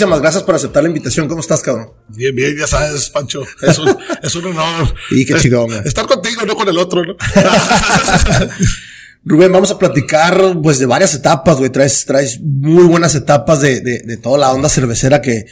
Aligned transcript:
muchísimas 0.00 0.22
gracias 0.22 0.42
por 0.44 0.54
aceptar 0.54 0.82
la 0.82 0.88
invitación. 0.88 1.28
¿Cómo 1.28 1.40
estás, 1.40 1.60
cabrón? 1.60 1.90
Bien, 2.08 2.34
bien, 2.34 2.56
ya 2.56 2.66
sabes, 2.66 3.10
Pancho. 3.10 3.42
Es 3.60 3.78
un, 3.78 3.94
es 4.22 4.34
un 4.34 4.46
honor. 4.46 4.94
Y 5.10 5.26
qué 5.26 5.34
güey. 5.34 5.78
Estar 5.84 6.06
contigo, 6.06 6.42
no 6.46 6.54
con 6.54 6.68
el 6.68 6.78
otro, 6.78 7.04
¿no? 7.04 7.16
Rubén, 9.24 9.52
vamos 9.52 9.70
a 9.70 9.78
platicar 9.78 10.56
pues 10.62 10.78
de 10.78 10.86
varias 10.86 11.14
etapas, 11.14 11.58
güey. 11.58 11.68
Traes, 11.68 12.06
traes 12.06 12.40
muy 12.40 12.84
buenas 12.84 13.14
etapas 13.14 13.60
de, 13.60 13.80
de, 13.80 13.98
de 13.98 14.16
toda 14.16 14.38
la 14.38 14.52
onda 14.52 14.70
cervecera 14.70 15.20
que, 15.20 15.44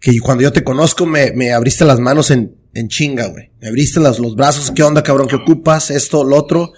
que 0.00 0.16
cuando 0.20 0.44
yo 0.44 0.52
te 0.52 0.62
conozco 0.62 1.04
me, 1.04 1.32
me 1.32 1.52
abriste 1.52 1.84
las 1.84 1.98
manos 1.98 2.30
en, 2.30 2.54
en 2.74 2.86
chinga, 2.86 3.26
güey. 3.26 3.50
Me 3.60 3.68
abriste 3.68 3.98
los, 3.98 4.20
los 4.20 4.36
brazos. 4.36 4.70
¿Qué 4.70 4.84
onda, 4.84 5.02
cabrón? 5.02 5.26
¿Qué 5.26 5.34
ocupas? 5.34 5.90
Esto, 5.90 6.22
lo 6.22 6.36
otro. 6.36 6.72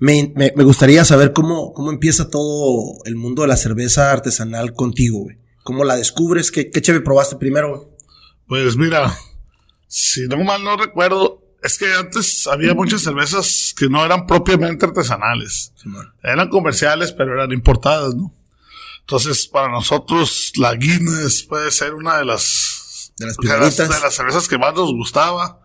Me, 0.00 0.32
me, 0.34 0.52
me 0.56 0.64
gustaría 0.64 1.04
saber 1.04 1.32
cómo, 1.32 1.72
cómo 1.72 1.92
empieza 1.92 2.28
todo 2.28 2.98
el 3.04 3.14
mundo 3.14 3.42
de 3.42 3.48
la 3.48 3.56
cerveza 3.56 4.10
artesanal 4.10 4.72
contigo, 4.72 5.20
güey. 5.20 5.45
¿Cómo 5.66 5.82
la 5.82 5.96
descubres? 5.96 6.52
¿Qué, 6.52 6.70
qué 6.70 6.80
cheve 6.80 7.00
probaste 7.00 7.34
primero, 7.34 7.76
güey? 7.76 7.88
Pues 8.46 8.76
mira, 8.76 9.18
si 9.88 10.28
no 10.28 10.36
mal 10.44 10.62
no 10.62 10.76
recuerdo, 10.76 11.42
es 11.60 11.76
que 11.76 11.92
antes 11.92 12.46
había 12.46 12.72
muchas 12.72 13.02
cervezas 13.02 13.74
que 13.76 13.88
no 13.88 14.04
eran 14.04 14.28
propiamente 14.28 14.86
artesanales. 14.86 15.72
Sí. 15.74 15.90
Eran 16.22 16.50
comerciales, 16.50 17.10
pero 17.10 17.32
eran 17.32 17.50
importadas, 17.50 18.14
¿no? 18.14 18.32
Entonces, 19.00 19.48
para 19.48 19.68
nosotros, 19.68 20.52
la 20.54 20.76
Guinness 20.76 21.42
puede 21.42 21.72
ser 21.72 21.94
una 21.94 22.16
de 22.18 22.26
las, 22.26 23.12
De 23.18 23.26
las 23.26 23.36
de 23.36 23.58
las, 23.58 23.76
de 23.76 23.88
las 23.88 24.14
cervezas 24.14 24.46
que 24.46 24.58
más 24.58 24.72
nos 24.72 24.92
gustaba. 24.92 25.58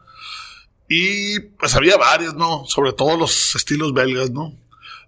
Y 0.90 1.40
pues 1.60 1.76
había 1.76 1.96
varias, 1.98 2.34
¿no? 2.34 2.66
Sobre 2.66 2.94
todo 2.94 3.18
los 3.18 3.56
estilos 3.56 3.94
belgas, 3.94 4.32
¿no? 4.32 4.58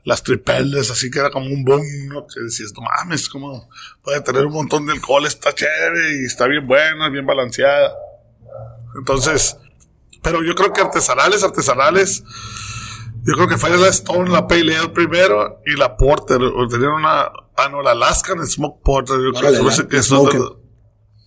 Las 0.05 0.21
tripeles, 0.21 0.91
así 0.91 1.09
que 1.09 1.19
era 1.19 1.29
como 1.29 1.45
un 1.47 1.63
boom, 1.63 1.85
¿no? 2.09 2.27
Que 2.27 2.41
decías, 2.41 2.73
no 2.73 2.81
mames, 2.81 3.29
como 3.29 3.69
puede 4.03 4.19
tener 4.21 4.45
un 4.45 4.53
montón 4.53 4.85
de 4.85 4.91
alcohol, 4.93 5.25
está 5.25 5.53
chévere 5.55 6.21
y 6.21 6.25
está 6.25 6.45
bien 6.47 6.67
buena, 6.67 7.09
bien 7.09 7.25
balanceada. 7.25 7.93
Entonces, 8.97 9.57
pero 10.21 10.43
yo 10.43 10.55
creo 10.55 10.73
que 10.73 10.81
artesanales, 10.81 11.43
artesanales, 11.43 12.23
yo 13.25 13.33
creo 13.35 13.47
que 13.47 13.57
fue 13.57 13.69
la 13.77 13.87
Stone, 13.87 14.29
la 14.29 14.47
Pale 14.47 14.75
Ale 14.77 14.89
primero 14.89 15.61
y 15.65 15.77
la 15.77 15.95
Porter. 15.95 16.41
O 16.41 16.67
tenían 16.67 16.91
una, 16.91 17.21
ah, 17.55 17.69
no, 17.71 17.81
la 17.81 17.91
Alaskan 17.91 18.45
Smoke 18.45 18.81
Porter. 18.83 19.15
Yo 19.15 19.31
creo 19.31 19.51
que, 19.51 19.57
la- 19.83 19.87
que 19.87 20.03
son 20.03 20.25
de, 20.25 20.39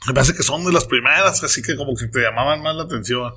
me 0.08 0.14
parece 0.14 0.34
que 0.34 0.42
son 0.42 0.64
de 0.64 0.72
las 0.72 0.84
primeras, 0.84 1.42
así 1.42 1.62
que 1.62 1.74
como 1.76 1.96
que 1.96 2.06
te 2.08 2.20
llamaban 2.20 2.62
más 2.62 2.76
la 2.76 2.82
atención. 2.84 3.32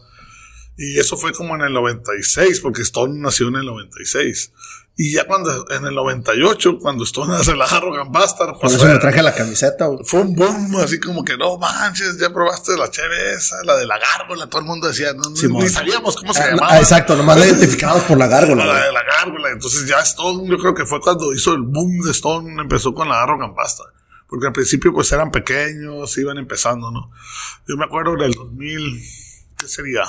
Y 0.77 0.97
eso 0.99 1.17
fue 1.17 1.33
como 1.33 1.55
en 1.55 1.61
el 1.61 1.73
96, 1.73 2.59
porque 2.61 2.81
Stone 2.83 3.19
nació 3.19 3.47
en 3.49 3.55
el 3.57 3.65
96. 3.65 4.53
Y 5.01 5.13
ya 5.13 5.23
cuando, 5.25 5.65
en 5.71 5.85
el 5.85 5.95
98, 5.95 6.77
cuando 6.77 7.05
Stone 7.05 7.33
hace 7.33 7.55
la 7.55 7.63
Arrogant 7.63 8.11
Bastard, 8.11 8.49
Por 8.51 8.59
pues 8.63 8.73
eso 8.73 8.85
me 8.85 8.97
traje 8.99 9.23
la 9.23 9.33
camiseta, 9.33 9.85
güey. 9.85 9.99
fue 10.03 10.19
un 10.19 10.35
boom, 10.35 10.75
así 10.83 10.99
como 10.99 11.23
que 11.23 11.37
no 11.37 11.57
manches, 11.57 12.17
ya 12.19 12.29
probaste 12.33 12.75
la 12.75 12.91
chévere 12.91 13.31
esa, 13.35 13.63
la 13.63 13.77
de 13.77 13.85
la 13.87 13.97
gárgola, 13.97 14.47
todo 14.47 14.59
el 14.59 14.67
mundo 14.67 14.89
decía, 14.89 15.13
no, 15.13 15.29
no, 15.29 15.35
Simón. 15.37 15.63
ni 15.63 15.69
sabíamos 15.69 16.17
cómo 16.17 16.33
se 16.33 16.41
Ah, 16.41 16.49
llamaba. 16.49 16.67
ah, 16.73 16.79
exacto, 16.79 17.15
nomás 17.15 17.39
la 17.39 17.45
identificamos 17.45 18.03
por 18.03 18.17
la 18.17 18.27
gárgola, 18.27 18.65
La 18.65 18.85
de 18.87 18.91
la 18.91 19.03
gárgola. 19.05 19.49
Entonces 19.51 19.87
ya 19.87 19.99
Stone, 20.01 20.49
yo 20.49 20.57
creo 20.57 20.73
que 20.75 20.85
fue 20.85 20.99
cuando 20.99 21.33
hizo 21.33 21.53
el 21.53 21.61
boom 21.61 22.01
de 22.01 22.11
Stone, 22.11 22.61
empezó 22.61 22.93
con 22.93 23.07
la 23.07 23.23
Arrogant 23.23 23.55
Pasta. 23.55 23.83
Porque 24.27 24.47
al 24.47 24.53
principio 24.53 24.91
pues 24.93 25.09
eran 25.13 25.31
pequeños, 25.31 26.17
iban 26.17 26.37
empezando, 26.37 26.91
¿no? 26.91 27.09
Yo 27.69 27.77
me 27.77 27.85
acuerdo 27.85 28.17
del 28.17 28.33
2000, 28.33 29.01
¿qué 29.57 29.67
sería? 29.69 30.01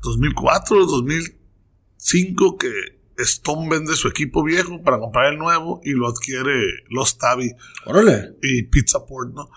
2004, 0.00 0.86
2005 0.86 2.56
que 2.58 2.93
Stone 3.18 3.68
vende 3.68 3.94
su 3.94 4.08
equipo 4.08 4.42
viejo 4.42 4.82
para 4.82 4.98
comprar 4.98 5.32
el 5.32 5.38
nuevo 5.38 5.80
y 5.84 5.92
lo 5.92 6.08
adquiere 6.08 6.84
Los 6.88 7.18
Tavi 7.18 7.52
Órale. 7.86 8.34
y 8.42 8.62
Pizza 8.64 9.04
Port, 9.06 9.32
¿no? 9.34 9.50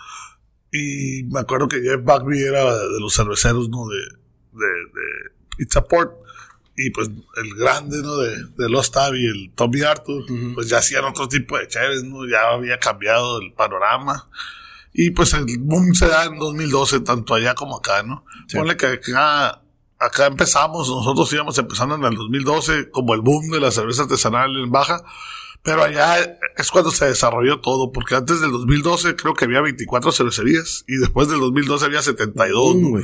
Y 0.72 1.24
me 1.31 1.40
acuerdo 1.40 1.68
que 1.68 1.81
Jeff 1.81 2.04
Bagby 2.04 2.42
era 2.44 2.78
de 2.78 3.00
los 3.00 3.16
cerveceros, 3.16 3.70
¿no? 3.70 3.88
De, 3.88 3.98
de, 3.98 4.68
de 4.68 5.31
Pizza 5.58 5.84
Port. 5.86 6.14
Y 6.80 6.92
pues 6.92 7.09
el 7.38 7.56
grande, 7.56 8.04
¿no? 8.04 8.18
De, 8.18 8.38
de 8.56 8.70
Los 8.70 8.92
Tavi, 8.92 9.26
el 9.26 9.52
Tommy 9.56 9.81
Arthur, 9.81 10.24
pues 10.54 10.70
ya 10.70 10.78
hacían 10.78 11.06
otro 11.06 11.28
tipo 11.28 11.58
de 11.58 11.68
chéves, 11.68 12.04
¿no? 12.04 12.28
Ya 12.28 12.50
había 12.52 12.78
cambiado 12.78 13.42
el 13.42 13.52
panorama. 13.54 14.30
Y 14.94 15.10
pues 15.12 15.34
el 15.34 15.46
boom 15.60 15.96
se 15.96 16.08
da 16.08 16.26
en 16.26 16.38
2012, 16.38 17.00
tanto 17.00 17.34
allá 17.34 17.56
como 17.56 17.78
acá, 17.78 18.04
¿no? 18.04 18.24
Sí. 18.48 18.58
Ponle 18.58 18.78
que 18.78 18.86
acá, 18.86 19.64
acá 20.00 20.28
empezamos, 20.28 20.90
nosotros 20.90 21.31
íbamos 21.34 21.58
empezando 21.58 21.96
en 21.96 22.03
el 22.03 22.16
2012 22.16 22.90
como 22.91 23.13
el 23.13 23.22
boom 23.22 23.50
de 23.50 23.59
la 23.59 23.72
cerveza 23.72 24.03
artesanal 24.03 24.56
en 24.58 24.72
baja. 24.72 25.03
Pero 25.63 25.84
allá 25.84 26.40
es 26.56 26.72
cuando 26.72 26.91
se 26.91 27.08
desarrolló 27.08 27.59
todo, 27.59 27.91
porque 27.91 28.16
antes 28.16 28.40
del 28.40 28.52
2012 28.52 29.16
creo 29.16 29.34
que 29.34 29.46
había 29.46 29.59
24 29.62 30.12
cervecerías 30.12 30.86
y 30.88 30.96
después 30.97 31.28
del 31.28 31.40
2012 31.40 31.86
había 31.86 32.02
72. 32.02 32.75
Mm. 32.75 32.97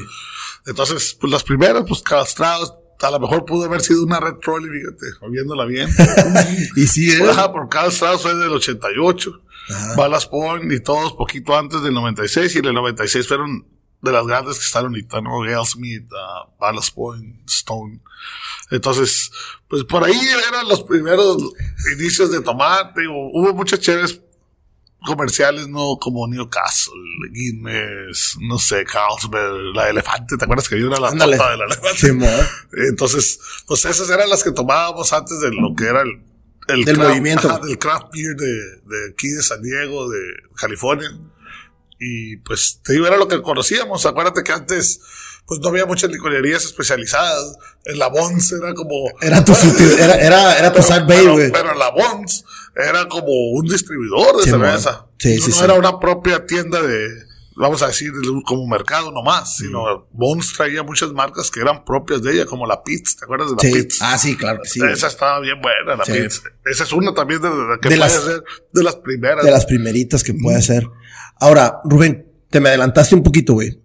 Entonces, 0.68 1.18
pues 1.20 1.32
las 1.32 1.44
primeras, 1.44 1.84
pues 1.88 2.02
castrados, 2.02 2.74
a 3.02 3.12
lo 3.12 3.20
mejor 3.20 3.44
pudo 3.44 3.66
haber 3.66 3.82
sido 3.82 4.04
una 4.04 4.20
Red 4.20 4.36
Trolley, 4.42 4.70
fíjate, 4.70 5.30
viéndola 5.30 5.66
bien. 5.66 5.90
Y 6.76 6.88
sí, 6.88 7.12
¿eh? 7.12 7.30
Ajá, 7.30 7.52
por 7.52 7.68
castrados 7.68 8.22
fue 8.22 8.34
del 8.36 8.52
88. 8.52 9.32
Ajá. 9.70 9.96
Ballast 9.96 10.30
Point 10.30 10.72
y 10.72 10.80
todos 10.82 11.14
poquito 11.14 11.58
antes 11.58 11.82
del 11.82 11.94
96 11.94 12.56
y 12.56 12.60
en 12.60 12.66
el 12.66 12.74
96 12.76 13.28
fueron 13.28 13.73
de 14.04 14.12
las 14.12 14.26
grandes 14.28 14.60
que 14.60 14.66
están 14.66 14.86
ahorita, 14.86 15.22
¿no? 15.22 15.40
Gale 15.40 15.66
Smith, 15.66 16.04
uh, 16.12 16.52
Ballast 16.60 16.94
Point, 16.94 17.50
Stone. 17.50 18.00
Entonces, 18.70 19.32
pues 19.68 19.84
por 19.86 20.04
ahí 20.04 20.20
eran 20.50 20.68
los 20.68 20.84
primeros 20.84 21.38
inicios 21.98 22.32
de 22.32 22.42
tomar. 22.42 22.94
Digo, 22.96 23.14
hubo 23.34 23.54
muchas 23.54 23.80
chéveres 23.80 24.20
comerciales, 25.06 25.68
¿no? 25.68 25.98
Como 26.00 26.28
Newcastle, 26.28 26.94
Guinness, 27.32 28.38
no 28.42 28.58
sé, 28.58 28.86
Carlsberg, 28.86 29.74
la 29.76 29.90
Elefante. 29.90 30.38
¿Te 30.38 30.44
acuerdas 30.46 30.68
que 30.70 30.76
había 30.76 30.88
una 30.88 31.00
la 31.00 31.12
de 31.12 31.18
la 31.38 31.54
Elefante? 31.66 31.98
Simón. 31.98 32.30
Entonces, 32.90 33.40
pues 33.68 33.84
esas 33.86 34.10
eran 34.10 34.30
las 34.30 34.44
que 34.44 34.52
tomábamos 34.52 35.12
antes 35.14 35.40
de 35.42 35.52
lo 35.52 35.74
que 35.76 35.86
era 35.86 36.02
el, 36.02 36.24
el 36.70 36.86
Del 36.86 36.98
craft- 36.98 37.10
movimiento. 37.10 37.50
ajá, 37.50 37.60
del 37.60 37.78
craft 37.78 38.08
beer 38.14 38.36
de, 38.36 38.48
de 38.48 39.12
aquí 39.12 39.28
de 39.30 39.44
San 39.44 39.62
Diego, 39.62 40.10
de 40.10 40.20
California. 40.56 41.10
Y 42.06 42.38
pues 42.38 42.80
te 42.84 42.94
digo, 42.94 43.08
era 43.08 43.18
lo 43.18 43.28
que 43.28 43.42
conocíamos. 43.42 44.06
Acuérdate 44.06 44.44
que 44.44 44.52
antes, 44.52 45.00
pues 45.46 45.60
no 45.62 45.70
había 45.70 45.86
muchas 45.86 46.12
licorerías 46.12 46.66
especializadas. 46.66 47.58
En 47.86 47.98
la 48.00 48.08
Bons 48.08 48.52
era 48.52 48.74
como. 48.74 49.10
Era 49.22 49.44
tu, 49.46 49.54
sutil- 49.54 49.98
era, 50.00 50.16
era, 50.16 50.58
era 50.58 50.72
Bay, 51.08 51.26
güey. 51.28 51.52
Pero 51.52 51.74
la 51.76 51.92
Bons 51.92 52.44
era 52.76 53.08
como 53.08 53.32
un 53.52 53.68
distribuidor 53.68 54.38
de 54.38 54.44
Sí, 54.44 54.50
cerveza. 54.50 55.06
Sí, 55.18 55.38
no, 55.38 55.46
sí, 55.46 55.52
no 55.52 55.64
era 55.64 55.74
una 55.76 56.00
propia 56.00 56.46
tienda 56.46 56.82
de, 56.82 57.08
vamos 57.56 57.82
a 57.84 57.88
decir, 57.88 58.12
de- 58.12 58.42
como 58.46 58.68
mercado 58.68 59.12
nomás, 59.12 59.58
sino 59.58 60.08
Bones 60.12 60.54
traía 60.56 60.84
muchas 60.84 61.12
marcas 61.12 61.50
que 61.52 61.60
eran 61.62 61.84
propias 61.86 62.22
de 62.22 62.34
ella, 62.34 62.46
como 62.46 62.66
la 62.66 62.84
Pitts, 62.84 63.18
¿te 63.18 63.26
acuerdas 63.26 63.50
de 63.50 63.56
la 63.56 63.62
Sí. 63.62 63.82
Pitts? 63.82 63.98
Ah, 64.02 64.18
sí, 64.18 64.36
claro 64.36 64.60
que 64.64 64.70
sí. 64.70 64.80
Esa 64.92 65.08
estaba 65.08 65.40
bien 65.40 65.62
buena, 65.62 65.96
la. 65.98 66.04
Pitts. 66.04 66.44
Esa 66.66 66.84
es 66.84 66.94
una 66.94 67.14
también 67.14 67.42
de, 67.42 67.50
que 67.82 67.90
De 67.90 67.96
puede 67.96 67.98
las- 67.98 68.24
ser 68.24 68.44
de 68.74 68.84
las 68.84 68.96
primeras. 68.98 69.44
De 69.46 69.52
las 69.52 69.66
primeritas 69.66 70.24
que 70.24 70.34
puede 70.34 70.62
ser. 70.62 70.88
Ahora, 71.40 71.80
Rubén, 71.84 72.28
te 72.50 72.60
me 72.60 72.70
adelantaste 72.70 73.16
un 73.16 73.24
poquito, 73.24 73.54
güey. 73.54 73.82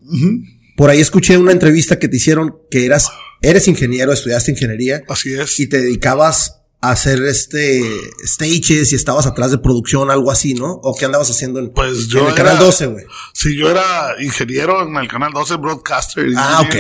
Por 0.76 0.90
ahí 0.90 1.00
escuché 1.00 1.36
una 1.36 1.52
entrevista 1.52 1.98
que 1.98 2.08
te 2.08 2.16
hicieron 2.18 2.56
que 2.70 2.84
eras, 2.86 3.08
eres 3.42 3.66
ingeniero, 3.66 4.12
estudiaste 4.12 4.52
ingeniería 4.52 5.02
Así 5.08 5.32
es. 5.32 5.58
y 5.58 5.68
te 5.68 5.78
dedicabas 5.78 6.57
hacer 6.80 7.22
este 7.24 7.82
stages 8.24 8.92
y 8.92 8.94
estabas 8.96 9.26
atrás 9.26 9.50
de 9.50 9.58
producción, 9.58 10.10
algo 10.10 10.30
así, 10.30 10.54
¿no? 10.54 10.74
¿O 10.82 10.94
qué 10.96 11.06
andabas 11.06 11.28
haciendo 11.30 11.58
en, 11.58 11.70
Pues 11.70 12.06
yo 12.08 12.20
en 12.20 12.26
el 12.26 12.32
era- 12.34 12.44
canal 12.44 12.58
12, 12.58 12.86
güey? 12.86 13.04
Sí, 13.32 13.56
yo 13.56 13.68
era 13.70 14.14
ingeniero 14.20 14.86
en 14.86 14.96
el 14.96 15.08
canal 15.08 15.32
12 15.32 15.56
Broadcaster. 15.56 16.26
Ah, 16.36 16.62
ok. 16.64 16.76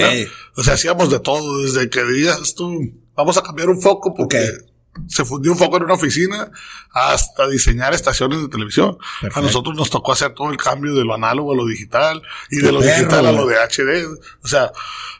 O 0.56 0.62
sea, 0.62 0.74
hacíamos 0.74 1.10
de 1.10 1.18
todo, 1.20 1.62
desde 1.62 1.88
que 1.90 2.04
digas 2.04 2.54
tú, 2.54 2.70
vamos 3.16 3.36
a 3.36 3.42
cambiar 3.42 3.68
un 3.70 3.80
foco 3.80 4.14
porque. 4.14 4.38
Se 5.06 5.24
fundió 5.24 5.52
un 5.52 5.58
foco 5.58 5.76
en 5.76 5.84
una 5.84 5.94
oficina, 5.94 6.50
hasta 6.92 7.46
diseñar 7.48 7.94
estaciones 7.94 8.40
de 8.42 8.48
televisión. 8.48 8.98
Perfecto. 9.20 9.38
A 9.38 9.42
nosotros 9.42 9.76
nos 9.76 9.90
tocó 9.90 10.12
hacer 10.12 10.34
todo 10.34 10.50
el 10.50 10.56
cambio 10.56 10.94
de 10.94 11.04
lo 11.04 11.14
análogo 11.14 11.52
a 11.52 11.56
lo 11.56 11.66
digital 11.66 12.22
y 12.50 12.56
de 12.56 12.62
Qué 12.62 12.72
lo 12.72 12.80
perro, 12.80 12.94
digital 12.96 13.26
a 13.26 13.32
lo 13.32 13.46
de 13.46 13.56
HD. 13.56 14.06
O 14.42 14.48
sea, 14.48 14.72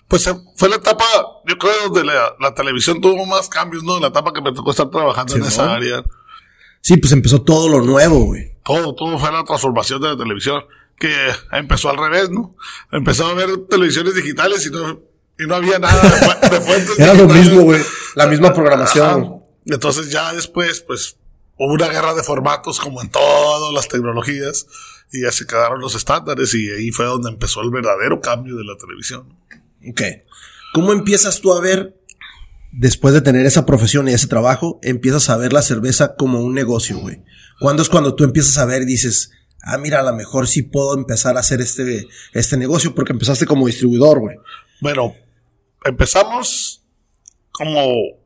pues 0.08 0.26
eh, 0.26 0.34
fue 0.56 0.68
la 0.68 0.76
etapa, 0.76 1.04
yo 1.46 1.58
creo, 1.58 1.72
donde 1.84 2.04
la, 2.04 2.34
la 2.40 2.54
televisión 2.54 3.00
tuvo 3.00 3.26
más 3.26 3.48
cambios, 3.48 3.82
¿no? 3.84 4.00
La 4.00 4.08
etapa 4.08 4.32
que 4.32 4.40
me 4.42 4.52
tocó 4.52 4.70
estar 4.70 4.90
trabajando 4.90 5.36
en 5.36 5.42
Sí, 5.42 5.48
esa 5.48 5.66
¿no? 5.66 5.72
área. 5.72 6.02
Sí, 6.80 6.96
pues 6.96 7.12
empezó 7.12 7.42
todo 7.42 7.68
lo 7.68 7.82
nuevo, 7.82 8.20
güey. 8.26 8.52
Todo, 8.64 8.94
todo 8.94 9.18
fue 9.18 9.32
la 9.32 9.44
transformación 9.44 10.00
de 10.00 10.08
la 10.08 10.16
televisión, 10.16 10.62
que 10.98 11.12
empezó 11.52 11.90
al 11.90 11.96
revés, 11.98 12.30
¿no? 12.30 12.54
Empezó 12.92 13.26
a 13.26 13.34
ver 13.34 13.48
televisiones 13.68 14.14
digitales 14.14 14.64
y 14.66 14.70
no, 14.70 15.00
y 15.38 15.46
no 15.46 15.54
había 15.56 15.78
nada 15.78 16.00
de, 16.02 16.08
fu- 16.10 16.50
de 16.50 16.60
fuentes 16.60 16.98
Era 16.98 17.14
lo 17.14 17.26
mismo, 17.26 17.62
güey. 17.62 17.80
La 18.14 18.26
misma 18.26 18.52
programación. 18.52 19.22
Ajá. 19.22 19.32
Entonces 19.68 20.10
ya 20.10 20.32
después, 20.32 20.80
pues, 20.80 21.16
hubo 21.56 21.72
una 21.72 21.88
guerra 21.88 22.14
de 22.14 22.22
formatos 22.22 22.80
como 22.80 23.02
en 23.02 23.10
todas 23.10 23.72
las 23.72 23.88
tecnologías 23.88 24.66
y 25.12 25.22
ya 25.22 25.32
se 25.32 25.46
quedaron 25.46 25.80
los 25.80 25.94
estándares 25.94 26.54
y 26.54 26.70
ahí 26.70 26.90
fue 26.90 27.06
donde 27.06 27.30
empezó 27.30 27.62
el 27.62 27.70
verdadero 27.70 28.20
cambio 28.20 28.56
de 28.56 28.64
la 28.64 28.76
televisión. 28.76 29.36
Ok. 29.88 30.02
¿Cómo 30.74 30.92
empiezas 30.92 31.40
tú 31.40 31.52
a 31.52 31.60
ver, 31.60 31.96
después 32.72 33.14
de 33.14 33.20
tener 33.20 33.46
esa 33.46 33.64
profesión 33.64 34.08
y 34.08 34.12
ese 34.12 34.26
trabajo, 34.26 34.78
empiezas 34.82 35.30
a 35.30 35.36
ver 35.36 35.52
la 35.52 35.62
cerveza 35.62 36.14
como 36.16 36.40
un 36.40 36.54
negocio, 36.54 36.98
güey? 36.98 37.22
¿Cuándo 37.58 37.82
es 37.82 37.88
cuando 37.88 38.14
tú 38.14 38.24
empiezas 38.24 38.58
a 38.58 38.66
ver 38.66 38.82
y 38.82 38.86
dices, 38.86 39.32
ah, 39.62 39.78
mira, 39.78 40.00
a 40.00 40.02
lo 40.02 40.14
mejor 40.14 40.46
sí 40.46 40.62
puedo 40.62 40.94
empezar 40.94 41.36
a 41.36 41.40
hacer 41.40 41.60
este, 41.60 42.08
este 42.32 42.56
negocio 42.56 42.94
porque 42.94 43.12
empezaste 43.12 43.46
como 43.46 43.66
distribuidor, 43.66 44.20
güey. 44.20 44.36
Bueno, 44.80 45.14
empezamos 45.84 46.82
como, 47.50 48.17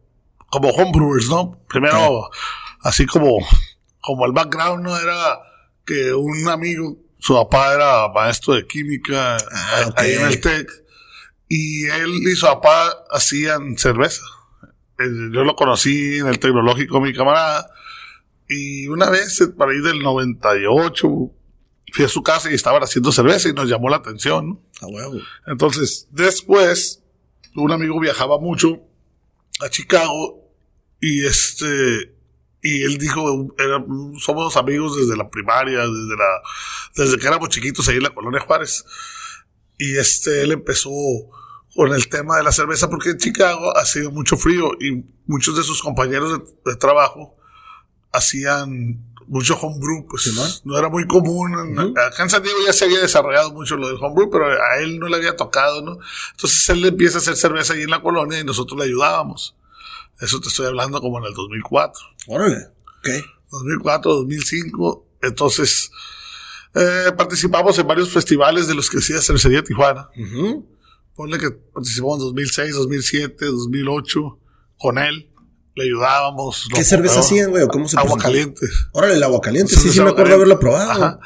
como 0.52 0.68
homebrewers, 0.68 1.28
¿no? 1.30 1.58
Primero, 1.66 2.28
así 2.82 3.06
como, 3.06 3.38
como 4.02 4.26
el 4.26 4.32
background, 4.32 4.84
¿no? 4.84 4.96
Era 4.98 5.38
que 5.86 6.12
un 6.12 6.46
amigo, 6.46 6.98
su 7.18 7.32
papá 7.34 7.72
era 7.74 8.08
maestro 8.08 8.52
de 8.54 8.66
química 8.66 9.38
Ah, 9.50 9.90
ahí 9.96 10.14
ok. 10.14 10.20
en 10.20 10.26
el 10.26 10.40
TEC, 10.42 10.70
y 11.48 11.86
él 11.86 12.10
y 12.30 12.36
su 12.36 12.44
papá 12.46 12.92
hacían 13.10 13.78
cerveza. 13.78 14.22
Yo 14.98 15.42
lo 15.42 15.56
conocí 15.56 16.18
en 16.18 16.26
el 16.28 16.38
tecnológico, 16.38 17.00
mi 17.00 17.14
camarada, 17.14 17.66
y 18.46 18.86
una 18.88 19.08
vez, 19.08 19.42
para 19.56 19.74
ir 19.74 19.82
del 19.82 20.00
98, 20.02 21.08
fui 21.94 22.04
a 22.04 22.08
su 22.08 22.22
casa 22.22 22.50
y 22.50 22.54
estaban 22.54 22.82
haciendo 22.82 23.10
cerveza 23.10 23.48
y 23.48 23.54
nos 23.54 23.68
llamó 23.70 23.88
la 23.88 23.96
atención, 23.96 24.48
¿no? 24.48 24.60
A 24.82 24.86
huevo. 24.86 25.14
Entonces, 25.46 26.08
después, 26.10 27.02
un 27.54 27.72
amigo 27.72 27.98
viajaba 27.98 28.38
mucho 28.38 28.80
a 29.64 29.70
Chicago 29.70 30.41
y 31.02 31.26
este, 31.26 32.14
y 32.62 32.82
él 32.84 32.96
dijo, 32.96 33.54
era- 33.58 33.84
somos 34.20 34.56
amigos 34.56 34.96
desde 34.96 35.16
la 35.16 35.28
primaria, 35.28 35.80
desde 35.80 36.16
la, 36.16 36.40
desde 36.96 37.18
que 37.18 37.26
éramos 37.26 37.48
chiquitos 37.50 37.86
ahí 37.88 37.96
en 37.96 38.04
la 38.04 38.14
colonia 38.14 38.40
Juárez. 38.40 38.84
Y 39.78 39.96
este, 39.96 40.42
él 40.42 40.52
empezó 40.52 40.90
con 41.74 41.92
el 41.92 42.08
tema 42.08 42.36
de 42.36 42.44
la 42.44 42.52
cerveza 42.52 42.88
porque 42.88 43.10
en 43.10 43.18
Chicago 43.18 43.76
hacía 43.76 44.08
mucho 44.10 44.36
frío 44.36 44.70
y 44.80 45.04
muchos 45.26 45.56
de 45.56 45.62
sus 45.64 45.82
compañeros 45.82 46.38
de, 46.64 46.70
de 46.70 46.76
trabajo 46.76 47.36
hacían 48.12 49.10
mucho 49.26 49.56
homebrew, 49.56 50.06
pues 50.08 50.26
no 50.64 50.76
era 50.78 50.88
muy 50.88 51.06
común. 51.06 51.54
Acá 51.96 52.22
en 52.24 52.30
San 52.30 52.42
Diego 52.42 52.58
ya 52.66 52.72
se 52.72 52.84
había 52.84 53.00
desarrollado 53.00 53.52
mucho 53.52 53.76
lo 53.76 53.88
del 53.88 53.96
homebrew, 54.00 54.30
pero 54.30 54.46
a 54.46 54.76
él 54.80 54.98
no 54.98 55.08
le 55.08 55.16
había 55.16 55.36
tocado, 55.36 55.80
¿no? 55.82 55.98
Entonces 56.32 56.68
él 56.68 56.84
empieza 56.84 57.18
a 57.18 57.20
hacer 57.22 57.36
cerveza 57.36 57.72
ahí 57.72 57.82
en 57.82 57.90
la 57.90 58.02
colonia 58.02 58.38
y 58.40 58.44
nosotros 58.44 58.78
le 58.78 58.84
ayudábamos. 58.86 59.56
Eso 60.22 60.40
te 60.40 60.48
estoy 60.48 60.66
hablando 60.66 61.00
como 61.00 61.18
en 61.18 61.24
el 61.24 61.34
2004. 61.34 62.00
Órale. 62.28 62.68
Ok. 62.98 63.08
2004, 63.50 64.14
2005. 64.14 65.06
Entonces, 65.22 65.90
eh, 66.74 67.12
participamos 67.16 67.78
en 67.78 67.86
varios 67.86 68.10
festivales 68.10 68.66
de 68.68 68.74
los 68.74 68.88
que 68.88 68.98
hacía 68.98 69.20
Cervecería 69.20 69.62
Tijuana. 69.62 70.08
Ujú. 70.16 70.66
Ponle 71.14 71.38
que 71.38 71.50
participamos 71.50 72.18
en 72.18 72.24
2006, 72.26 72.74
2007, 72.74 73.46
2008 73.46 74.38
con 74.78 74.98
él. 74.98 75.28
Le 75.74 75.84
ayudábamos. 75.84 76.68
¿Qué 76.74 76.84
cerveza 76.84 77.20
hacían, 77.20 77.50
güey? 77.50 77.64
¿O 77.64 77.68
¿Cómo 77.68 77.88
se 77.88 77.96
Agua 77.96 78.16
presentó? 78.16 78.24
caliente. 78.24 78.66
Órale, 78.92 79.14
el 79.14 79.22
agua 79.22 79.40
caliente. 79.40 79.74
Sí, 79.74 79.90
sí 79.90 80.00
me 80.00 80.10
acuerdo 80.10 80.34
haberlo 80.34 80.60
probado. 80.60 80.90
Ajá. 81.04 81.20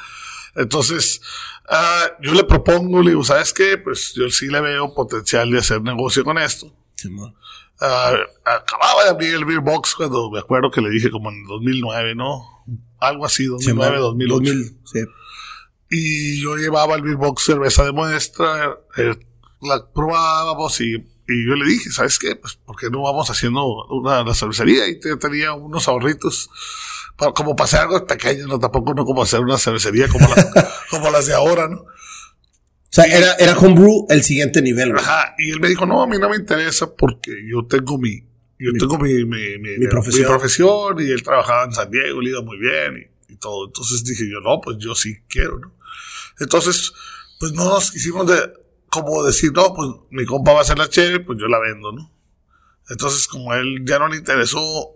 Entonces, 0.54 1.20
ah, 1.68 2.06
yo 2.22 2.32
le 2.32 2.44
propongo, 2.44 3.02
le 3.02 3.10
digo, 3.10 3.24
¿sabes 3.24 3.52
qué? 3.52 3.76
Pues 3.76 4.14
yo 4.14 4.30
sí 4.30 4.46
le 4.46 4.60
veo 4.60 4.94
potencial 4.94 5.50
de 5.50 5.58
hacer 5.58 5.82
negocio 5.82 6.24
con 6.24 6.38
esto. 6.38 6.72
Simón. 6.94 7.34
Ah, 7.80 8.14
acababa 8.44 9.04
de 9.04 9.10
abrir 9.10 9.34
el 9.34 9.44
Beer 9.44 9.60
Box 9.60 9.94
cuando 9.94 10.30
me 10.30 10.38
acuerdo 10.38 10.70
que 10.70 10.80
le 10.80 10.88
dije 10.90 11.10
como 11.10 11.30
en 11.30 11.44
2009, 11.44 12.14
¿no? 12.14 12.42
Algo 12.98 13.26
así, 13.26 13.44
2009, 13.46 13.96
Simón. 13.96 14.02
2008. 14.18 14.34
2000, 14.52 14.78
sí. 14.84 15.00
Y 15.90 16.42
yo 16.42 16.56
llevaba 16.56 16.94
el 16.96 17.02
Beer 17.02 17.16
Box 17.16 17.44
cerveza 17.44 17.84
de 17.84 17.92
muestra, 17.92 18.76
eh, 18.96 19.14
la 19.60 19.86
probábamos 19.92 20.80
y, 20.80 20.94
y 20.94 21.46
yo 21.48 21.54
le 21.54 21.64
dije, 21.66 21.90
¿sabes 21.90 22.18
qué? 22.18 22.34
Pues, 22.36 22.54
¿por 22.56 22.76
qué 22.76 22.90
no 22.90 23.02
vamos 23.02 23.30
haciendo 23.30 23.64
una, 23.90 24.22
una 24.22 24.34
cervecería? 24.34 24.88
Y 24.88 24.98
te- 24.98 25.16
tenía 25.16 25.52
unos 25.52 25.86
ahorritos. 25.88 26.48
Para, 27.16 27.32
como 27.32 27.54
para 27.56 27.64
hacer 27.66 27.80
algo 27.80 28.06
pequeño, 28.06 28.46
no 28.46 28.58
tampoco 28.58 28.92
no 28.94 29.04
como 29.04 29.22
hacer 29.22 29.40
una 29.40 29.58
cervecería 29.58 30.06
como 30.08 30.26
las 31.12 31.26
de 31.26 31.34
ahora, 31.34 31.68
¿no? 31.68 31.84
Sea, 32.96 33.04
era, 33.18 33.32
era 33.34 33.58
homebrew 33.58 34.06
el 34.08 34.22
siguiente 34.22 34.62
nivel, 34.62 34.92
güey. 34.92 35.02
Ajá, 35.04 35.34
y 35.38 35.50
él 35.50 35.60
me 35.60 35.68
dijo, 35.68 35.84
no, 35.86 36.02
a 36.02 36.06
mí 36.06 36.18
no 36.18 36.28
me 36.30 36.36
interesa 36.36 36.94
porque 36.94 37.32
yo 37.46 37.66
tengo 37.66 37.98
mi, 37.98 38.20
yo 38.58 38.72
Mi- 38.72 38.78
tengo 38.78 38.98
mi, 38.98 39.12
mi, 39.24 39.58
mi- 39.58 39.78
mi- 39.78 39.86
profesión. 39.88 40.22
mi 40.22 40.28
profesión 40.28 41.00
y 41.00 41.10
él 41.10 41.22
trabajaba 41.22 41.64
en 41.64 41.72
San 41.72 41.90
Diego, 41.90 42.20
le 42.20 42.30
iba 42.30 42.42
muy 42.42 42.58
bien 42.58 43.10
y, 43.28 43.32
y 43.32 43.36
todo. 43.36 43.66
Entonces 43.66 44.02
dije 44.04 44.24
yo, 44.30 44.40
no, 44.40 44.60
pues 44.62 44.78
yo 44.78 44.94
sí 44.94 45.18
quiero, 45.28 45.58
¿no? 45.58 45.74
Entonces, 46.40 46.92
pues 47.38 47.52
no 47.52 47.64
nos 47.64 47.90
quisimos 47.90 48.26
de, 48.26 48.50
como 48.88 49.22
decir, 49.24 49.52
no, 49.52 49.74
pues 49.74 49.88
mi 50.10 50.24
compa 50.24 50.52
va 50.52 50.60
a 50.60 50.62
hacer 50.62 50.78
la 50.78 50.88
chévere, 50.88 51.20
pues 51.20 51.38
yo 51.38 51.48
la 51.48 51.58
vendo, 51.58 51.92
¿no? 51.92 52.12
Entonces, 52.88 53.26
como 53.26 53.52
a 53.52 53.58
él 53.58 53.82
ya 53.84 53.98
no 53.98 54.08
le 54.08 54.16
interesó, 54.16 54.95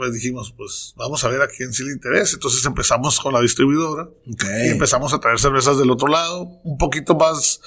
pues 0.00 0.14
dijimos, 0.14 0.54
pues 0.56 0.94
vamos 0.96 1.22
a 1.24 1.28
ver 1.28 1.42
a 1.42 1.46
quién 1.46 1.74
sí 1.74 1.84
le 1.84 1.92
interesa. 1.92 2.32
Entonces 2.32 2.64
empezamos 2.64 3.20
con 3.20 3.34
la 3.34 3.42
distribuidora. 3.42 4.08
Y 4.24 4.68
empezamos 4.68 5.12
a 5.12 5.20
traer 5.20 5.38
cervezas 5.38 5.76
del 5.76 5.90
otro 5.90 6.08
lado, 6.08 6.44
un 6.64 6.78
poquito 6.78 7.14
más 7.14 7.60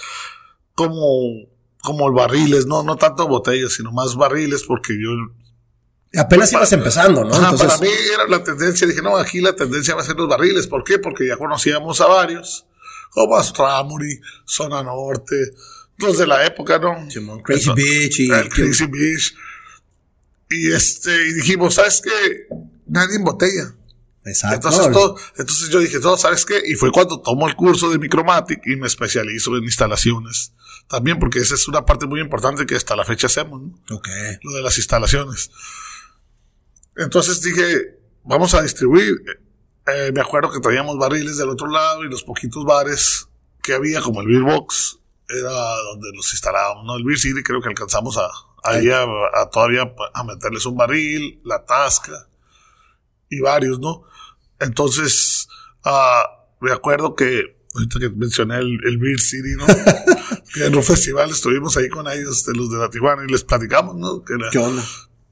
como, 0.74 1.46
como 1.84 2.08
el 2.08 2.16
barriles, 2.16 2.66
no, 2.66 2.82
no 2.82 2.96
tanto 2.96 3.28
botellas, 3.28 3.74
sino 3.74 3.92
más 3.92 4.16
barriles, 4.16 4.64
porque 4.64 4.94
yo, 5.00 5.12
Apenas 6.20 6.52
ibas 6.54 6.72
empezando, 6.72 7.24
¿no? 7.24 7.36
Ajá, 7.36 7.52
Entonces, 7.52 7.68
para 7.68 7.82
mí 7.82 7.96
era 8.12 8.28
la 8.28 8.44
tendencia, 8.44 8.88
dije, 8.88 9.04
no, 9.04 9.16
aquí 9.16 9.40
la 9.40 9.56
tendencia 9.56 9.94
va 9.94 10.02
a 10.02 10.06
ser 10.06 10.16
los 10.16 10.28
barriles, 10.28 10.66
¿por 10.66 10.84
qué? 10.84 10.98
Porque 10.98 11.28
ya 11.28 11.38
conocíamos 11.38 12.02
a 12.02 12.08
varios, 12.08 12.66
como 13.12 13.38
Astramuri, 13.38 14.20
Zona 14.44 14.82
Norte, 14.82 15.36
los 15.98 16.18
de 16.18 16.26
la 16.26 16.44
época, 16.48 16.80
¿no? 16.80 17.12
Simón, 17.12 17.44
Crazy 17.44 17.72
Bitch 17.76 18.20
y... 18.22 18.32
el 18.32 18.50
Crazy 18.50 18.88
Beach. 18.88 19.36
Y 20.54 20.72
este, 20.72 21.30
y 21.30 21.34
dijimos, 21.34 21.76
¿sabes 21.76 22.02
qué? 22.02 22.48
Nadie 22.88 23.16
en 23.16 23.24
botella. 23.24 23.74
Exacto. 24.26 24.56
Entonces, 24.56 24.88
No, 24.88 24.94
todo, 24.94 25.18
entonces 25.38 25.70
yo 25.70 25.80
dije, 25.80 26.00
todo, 26.00 26.18
¿sabes 26.18 26.46
qué? 26.46 26.62
Y 26.66 26.76
fue 26.76 26.92
cuando 26.92 27.22
tomo 27.22 27.48
el 27.48 27.56
curso 27.56 27.90
de 27.90 27.98
Micromatic 27.98 28.66
y 28.68 28.76
me 28.76 28.88
especializo 28.88 29.56
en 29.58 29.64
instalaciones. 29.64 30.54
También 30.88 31.20
porque 31.20 31.40
esa 31.40 31.56
es 31.56 31.68
una 31.68 31.86
parte 31.86 32.06
muy 32.06 32.22
importante 32.22 32.66
que 32.66 32.76
hasta 32.76 32.96
la 32.96 33.04
fecha 33.06 33.28
hacemos, 33.28 33.62
¿no? 33.62 33.96
Ok. 33.96 34.08
lo 34.44 34.54
de 34.54 34.62
las 34.62 34.78
instalaciones. 34.78 35.52
Entonces 36.96 37.42
dije, 37.42 38.00
vamos 38.24 38.54
a 38.54 38.62
distribuir. 38.62 39.16
Eh, 39.88 40.12
me 40.14 40.22
acuerdo 40.22 40.52
que 40.52 40.60
traíamos 40.60 40.98
barriles 40.98 41.38
del 41.38 41.50
otro 41.50 41.68
lado 41.68 42.04
y 42.04 42.10
los 42.10 42.24
poquitos 42.24 42.64
bares 42.64 43.28
que 43.62 43.74
había, 43.74 44.02
como 44.02 44.22
el 44.22 44.28
Beer 44.28 44.44
Box, 44.44 45.00
era 45.28 45.50
donde 45.50 46.10
los 46.16 46.32
instalábamos, 46.34 46.86
¿no? 46.86 46.96
El 46.96 47.04
Beer 47.04 47.18
City 47.18 47.42
creo 47.44 47.62
que 47.62 47.70
alcanzamos 47.70 48.18
a, 48.18 48.30
ahí 48.64 48.90
a, 48.90 49.04
a 49.04 49.50
todavía 49.52 49.94
a 50.14 50.24
meterles 50.24 50.66
un 50.66 50.76
barril, 50.78 51.42
la 51.44 51.66
tasca 51.66 52.28
y 53.30 53.40
varios, 53.40 53.80
¿no? 53.80 54.04
Entonces, 54.60 55.48
ah, 55.84 56.24
me 56.62 56.72
acuerdo 56.72 57.16
que, 57.16 57.58
ahorita 57.76 58.00
que 58.00 58.10
mencioné 58.10 58.58
el, 58.60 58.80
el 58.86 58.98
Beer 58.98 59.20
City, 59.20 59.56
¿no? 59.58 59.66
que 60.54 60.66
en 60.66 60.76
un 60.76 60.84
festival 60.84 61.30
estuvimos 61.30 61.76
ahí 61.78 61.90
con 61.90 62.08
ellos, 62.08 62.46
de 62.46 62.54
los 62.54 62.70
de 62.72 62.78
la 62.78 62.90
Tijuana, 62.90 63.24
y 63.28 63.32
les 63.32 63.44
platicamos, 63.44 63.96
¿no? 63.96 64.24
Que 64.24 64.36
la- 64.36 64.50
¿Qué 64.50 64.60
onda? 64.60 64.84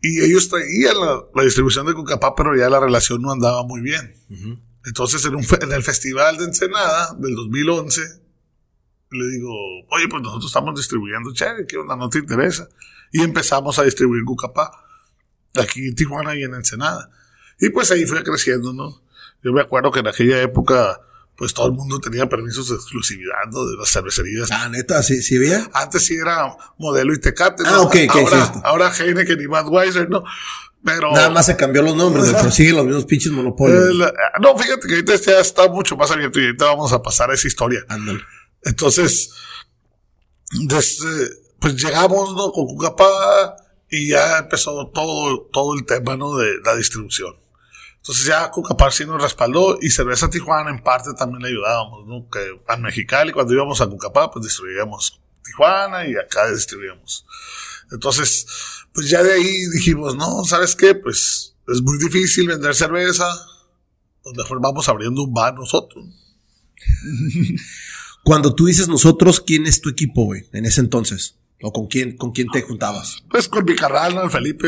y 0.04 0.20
ellos 0.22 0.50
traían 0.50 1.00
la, 1.00 1.22
la 1.36 1.44
distribución 1.44 1.86
de 1.86 1.94
Cucapá, 1.94 2.34
pero 2.36 2.56
ya 2.58 2.70
la 2.72 2.80
relación 2.80 3.22
no 3.22 3.32
andaba 3.32 3.64
muy 3.64 3.82
bien. 3.82 4.16
Entonces, 4.84 5.24
en, 5.26 5.36
un 5.36 5.46
en 5.62 5.72
el 5.72 5.84
festival 5.84 6.38
de 6.38 6.46
Ensenada 6.46 7.14
del 7.20 7.36
2011, 7.36 8.02
le 9.12 9.28
digo, 9.28 9.52
oye, 9.92 10.08
pues 10.10 10.24
nosotros 10.24 10.48
estamos 10.50 10.74
distribuyendo 10.76 11.32
chévere, 11.34 11.68
¿qué 11.68 11.78
onda? 11.78 11.96
¿No 11.96 12.10
te 12.10 12.18
interesa? 12.18 12.68
Y 13.12 13.22
empezamos 13.22 13.78
a 13.80 13.84
distribuir 13.84 14.24
Cucapá, 14.24 14.72
aquí 15.56 15.88
en 15.88 15.96
Tijuana 15.96 16.36
y 16.36 16.44
en 16.44 16.54
Ensenada. 16.54 17.10
Y 17.60 17.70
pues 17.70 17.92
ahí 17.92 18.06
fue 18.06 18.24
creciendo, 18.24 18.74
¿no? 18.74 19.02
Yo 19.44 19.52
me 19.54 19.62
acuerdo 19.62 19.92
que 19.92 20.00
en 20.00 20.08
aquella 20.08 20.42
época, 20.42 21.02
pues 21.36 21.54
todo 21.54 21.68
el 21.68 21.74
mundo 21.74 22.00
tenía 22.00 22.28
permisos 22.30 22.70
de 22.70 22.76
exclusividad, 22.76 23.46
¿no? 23.52 23.66
De 23.66 23.76
las 23.76 23.92
cervecerías. 23.92 24.50
Ah, 24.52 24.70
neta, 24.70 25.02
sí, 25.04 25.22
sí 25.22 25.38
había. 25.38 25.70
Antes 25.74 26.06
sí 26.06 26.16
era 26.16 26.56
modelo 26.78 27.14
y 27.14 27.20
tecate, 27.20 27.64
¿no? 27.64 27.70
Ah, 27.70 27.82
ok, 27.82 27.96
ahora, 28.10 28.46
sí. 28.46 28.60
ahora 28.64 28.94
Heineken 28.94 29.42
y 29.42 29.46
Budweiser, 29.46 30.10
¿no? 30.10 30.24
Pero. 30.84 31.12
Nada 31.12 31.30
más 31.30 31.46
se 31.46 31.56
cambió 31.56 31.82
los 31.82 31.96
nombres, 31.96 32.32
pero 32.34 32.52
siguen 32.52 32.76
los 32.78 32.86
mismos 32.86 33.06
pinches 33.06 33.32
monopolios. 33.32 34.08
eh, 34.08 34.14
no, 34.42 34.58
fíjate 34.58 34.88
que 34.88 34.94
ahorita 34.96 35.16
ya 35.16 35.40
está 35.40 35.68
mucho 35.68 35.96
más 35.96 36.10
abierto 36.12 36.40
y 36.40 36.46
ahorita 36.46 36.66
vamos 36.66 36.92
a 36.94 37.02
pasar 37.02 37.30
a 37.30 37.34
esa 37.34 37.48
historia. 37.48 37.82
Ándale. 37.88 38.22
Entonces, 38.64 39.32
desde, 40.52 41.30
pues 41.62 41.76
llegamos, 41.76 42.36
¿no? 42.36 42.52
Con 42.52 42.66
Cucapá 42.66 43.56
y 43.88 44.10
ya 44.10 44.40
empezó 44.40 44.88
todo, 44.88 45.48
todo 45.54 45.76
el 45.76 45.86
tema, 45.86 46.18
¿no? 46.18 46.36
De 46.36 46.56
la 46.66 46.76
distribución. 46.76 47.36
Entonces 47.98 48.26
ya 48.26 48.50
Cucapá 48.50 48.90
sí 48.90 49.06
nos 49.06 49.22
respaldó 49.22 49.78
y 49.80 49.92
Cerveza 49.92 50.28
Tijuana 50.28 50.72
en 50.72 50.82
parte 50.82 51.12
también 51.14 51.44
le 51.44 51.50
ayudábamos, 51.50 52.08
¿no? 52.08 52.28
Que 52.32 52.40
a 52.68 52.78
Mexicali 52.78 53.32
cuando 53.32 53.54
íbamos 53.54 53.80
a 53.80 53.86
Cucapá 53.86 54.32
pues 54.32 54.44
distribuíamos 54.44 55.22
Tijuana 55.44 56.08
y 56.08 56.16
acá 56.16 56.52
distribuíamos. 56.52 57.28
Entonces, 57.92 58.48
pues 58.92 59.08
ya 59.08 59.22
de 59.22 59.34
ahí 59.34 59.66
dijimos, 59.68 60.16
no, 60.16 60.44
¿sabes 60.46 60.76
qué? 60.76 60.96
Pues 60.96 61.56
es 61.68 61.82
muy 61.84 62.00
difícil 62.00 62.48
vender 62.48 62.74
cerveza, 62.74 63.26
pues 64.24 64.36
mejor 64.36 64.60
vamos 64.62 64.90
abriendo 64.90 65.22
un 65.24 65.34
bar 65.34 65.54
nosotros. 65.54 66.06
Cuando 68.24 68.56
tú 68.56 68.66
dices 68.66 68.88
nosotros, 68.88 69.42
¿quién 69.42 69.68
es 69.68 69.80
tu 69.80 69.90
equipo, 69.90 70.26
güey? 70.26 70.48
En 70.54 70.66
ese 70.66 70.82
entonces. 70.82 71.38
¿O 71.62 71.72
con 71.72 71.88
quién, 71.88 72.18
con 72.18 72.32
quién 72.32 72.48
te 72.50 72.62
juntabas? 72.62 73.24
Pues 73.30 73.48
con 73.48 73.66
mi 73.66 73.76
carnal, 73.76 74.16
¿no? 74.16 74.24
el 74.24 74.32
Felipe. 74.32 74.68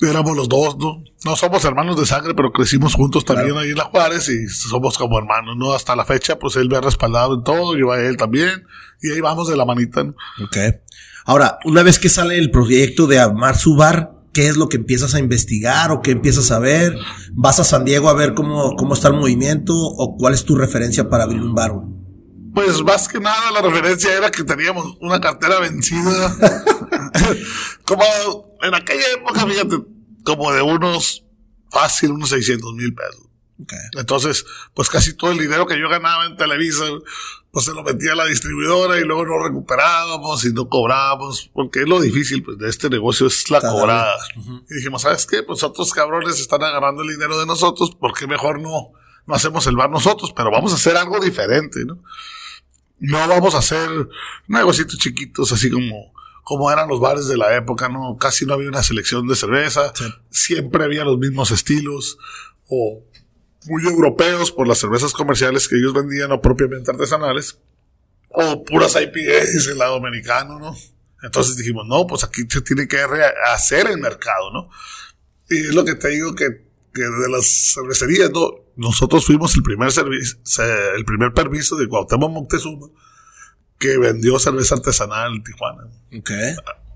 éramos 0.00 0.36
los 0.36 0.48
dos, 0.48 0.78
¿no? 0.78 1.02
No 1.24 1.36
somos 1.36 1.64
hermanos 1.64 1.98
de 1.98 2.06
sangre, 2.06 2.34
pero 2.34 2.52
crecimos 2.52 2.94
juntos 2.94 3.24
también 3.24 3.56
ahí 3.56 3.70
en 3.70 3.76
La 3.76 3.84
Juárez 3.84 4.28
y 4.28 4.48
somos 4.48 4.96
como 4.96 5.18
hermanos, 5.18 5.56
¿no? 5.58 5.72
Hasta 5.72 5.94
la 5.94 6.04
fecha, 6.04 6.38
pues 6.38 6.56
él 6.56 6.68
me 6.68 6.76
ha 6.76 6.80
respaldado 6.80 7.34
en 7.34 7.44
todo, 7.44 7.76
yo 7.76 7.92
a 7.92 8.00
él 8.00 8.16
también, 8.16 8.64
y 9.02 9.10
ahí 9.10 9.20
vamos 9.20 9.48
de 9.48 9.56
la 9.56 9.64
manita, 9.64 10.04
¿no? 10.04 10.14
Ok. 10.42 10.56
Ahora, 11.26 11.58
una 11.64 11.82
vez 11.82 11.98
que 11.98 12.08
sale 12.08 12.38
el 12.38 12.50
proyecto 12.50 13.06
de 13.06 13.20
Amar 13.20 13.56
su 13.56 13.76
bar, 13.76 14.12
¿qué 14.32 14.48
es 14.48 14.56
lo 14.56 14.68
que 14.68 14.78
empiezas 14.78 15.14
a 15.14 15.18
investigar 15.18 15.92
o 15.92 16.00
qué 16.00 16.12
empiezas 16.12 16.50
a 16.50 16.58
ver? 16.58 16.96
¿Vas 17.32 17.60
a 17.60 17.64
San 17.64 17.84
Diego 17.84 18.08
a 18.08 18.14
ver 18.14 18.32
cómo, 18.34 18.74
cómo 18.76 18.94
está 18.94 19.08
el 19.08 19.14
movimiento 19.14 19.74
o 19.74 20.16
cuál 20.16 20.32
es 20.32 20.44
tu 20.44 20.56
referencia 20.56 21.10
para 21.10 21.24
abrir 21.24 21.42
un 21.42 21.54
bar? 21.54 21.72
güey? 21.72 21.99
Pues 22.54 22.82
más 22.82 23.08
que 23.08 23.20
nada 23.20 23.50
la 23.52 23.62
referencia 23.62 24.12
era 24.16 24.30
que 24.30 24.44
teníamos 24.44 24.96
una 25.00 25.20
cartera 25.20 25.60
vencida. 25.60 26.36
como 27.86 28.04
en 28.62 28.74
aquella 28.74 29.12
época, 29.14 29.46
fíjate, 29.46 29.76
como 30.24 30.52
de 30.52 30.62
unos 30.62 31.24
fácil, 31.70 32.12
unos 32.12 32.30
600 32.30 32.74
mil 32.74 32.94
pesos. 32.94 33.26
Okay. 33.62 33.78
Entonces, 33.98 34.44
pues 34.74 34.88
casi 34.88 35.14
todo 35.14 35.32
el 35.32 35.38
dinero 35.38 35.66
que 35.66 35.78
yo 35.78 35.88
ganaba 35.88 36.24
en 36.24 36.36
Televisa, 36.36 36.84
pues 37.50 37.66
se 37.66 37.74
lo 37.74 37.82
metía 37.82 38.12
a 38.12 38.16
la 38.16 38.24
distribuidora 38.24 38.98
y 38.98 39.04
luego 39.04 39.26
no 39.26 39.42
recuperábamos 39.42 40.44
y 40.44 40.52
no 40.52 40.68
cobrábamos, 40.68 41.50
porque 41.52 41.80
es 41.80 41.88
lo 41.88 42.00
difícil 42.00 42.42
pues, 42.42 42.58
de 42.58 42.68
este 42.68 42.88
negocio 42.88 43.26
es 43.26 43.50
la 43.50 43.60
Cada 43.60 43.74
cobrada. 43.74 44.16
Y 44.70 44.74
dijimos, 44.74 45.02
¿sabes 45.02 45.26
qué? 45.26 45.42
Pues 45.42 45.62
otros 45.62 45.92
cabrones 45.92 46.40
están 46.40 46.62
agarrando 46.62 47.02
el 47.02 47.08
dinero 47.08 47.38
de 47.38 47.46
nosotros, 47.46 47.94
¿por 47.96 48.16
qué 48.16 48.26
mejor 48.26 48.60
no, 48.60 48.92
no 49.26 49.34
hacemos 49.34 49.66
el 49.66 49.76
bar 49.76 49.90
nosotros? 49.90 50.32
Pero 50.34 50.50
vamos 50.50 50.72
a 50.72 50.76
hacer 50.76 50.96
algo 50.96 51.20
diferente, 51.20 51.84
¿no? 51.84 52.02
No 53.00 53.26
vamos 53.26 53.54
a 53.54 53.58
hacer 53.58 53.88
negocios 54.46 54.86
chiquitos 54.98 55.50
así 55.52 55.70
como, 55.70 56.12
como 56.44 56.70
eran 56.70 56.88
los 56.88 57.00
bares 57.00 57.26
de 57.26 57.36
la 57.36 57.56
época, 57.56 57.88
¿no? 57.88 58.16
Casi 58.18 58.44
no 58.46 58.54
había 58.54 58.68
una 58.68 58.82
selección 58.82 59.26
de 59.26 59.36
cerveza, 59.36 59.92
Sí. 59.94 60.04
siempre 60.30 60.84
había 60.84 61.04
los 61.04 61.18
mismos 61.18 61.50
estilos, 61.50 62.18
o 62.68 63.02
muy 63.66 63.84
europeos 63.84 64.52
por 64.52 64.68
las 64.68 64.78
cervezas 64.78 65.12
comerciales 65.12 65.66
que 65.68 65.76
ellos 65.76 65.92
vendían 65.92 66.30
o 66.32 66.40
propiamente 66.40 66.90
artesanales, 66.90 67.58
o 68.28 68.64
puras 68.64 68.94
IPAs 68.96 69.66
del 69.66 69.78
lado 69.78 69.96
americano, 69.96 70.58
¿no? 70.58 70.76
Entonces 71.22 71.56
dijimos, 71.56 71.84
no, 71.86 72.06
pues 72.06 72.24
aquí 72.24 72.42
se 72.48 72.60
tiene 72.62 72.86
que 72.88 72.98
hacer 73.52 73.88
el 73.90 73.98
mercado, 73.98 74.50
¿no? 74.52 74.70
Y 75.50 75.56
es 75.66 75.74
lo 75.74 75.84
que 75.84 75.94
te 75.94 76.08
digo 76.08 76.34
que, 76.34 76.69
que 76.92 77.02
de 77.02 77.28
las 77.28 77.74
cervecerías, 77.74 78.30
¿no? 78.30 78.50
Nosotros 78.76 79.24
fuimos 79.26 79.54
el 79.56 79.62
primer 79.62 79.92
servicio, 79.92 80.38
el 80.96 81.04
primer 81.04 81.32
permiso 81.32 81.76
de 81.76 81.86
Cuauhtémoc 81.86 82.32
Moctezuma 82.32 82.88
que 83.80 83.96
vendió 83.96 84.38
cerveza 84.38 84.76
artesanal 84.76 85.34
en 85.34 85.42
Tijuana. 85.42 85.84
Ok. 86.16 86.30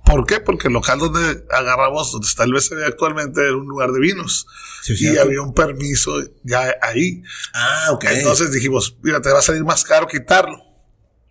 ¿Por 0.04 0.26
qué? 0.26 0.38
Porque 0.40 0.68
el 0.68 0.74
local 0.74 0.98
donde 0.98 1.44
agarramos, 1.50 2.12
donde 2.12 2.26
está 2.26 2.44
el 2.44 2.52
BCB 2.52 2.84
actualmente, 2.86 3.40
era 3.40 3.56
un 3.56 3.66
lugar 3.66 3.90
de 3.90 4.00
vinos. 4.00 4.46
Sí, 4.82 4.92
y 4.92 4.96
cierto. 4.96 5.22
había 5.22 5.40
un 5.40 5.54
permiso 5.54 6.12
ya 6.42 6.76
ahí. 6.82 7.22
Ah, 7.54 7.88
ok. 7.92 8.04
Entonces 8.10 8.52
dijimos, 8.52 8.98
mira, 9.02 9.22
te 9.22 9.32
va 9.32 9.38
a 9.38 9.42
salir 9.42 9.64
más 9.64 9.82
caro 9.82 10.06
quitarlo. 10.06 10.58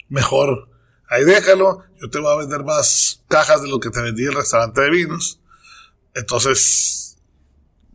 Mejor, 0.09 0.69
ahí 1.07 1.23
déjalo. 1.23 1.83
Yo 2.01 2.09
te 2.09 2.17
voy 2.17 2.33
a 2.33 2.39
vender 2.39 2.63
más 2.63 3.23
cajas 3.27 3.61
de 3.61 3.69
lo 3.69 3.79
que 3.79 3.91
te 3.91 4.01
vendí 4.01 4.25
el 4.25 4.33
restaurante 4.33 4.81
de 4.81 4.89
vinos. 4.89 5.39
Entonces, 6.15 7.02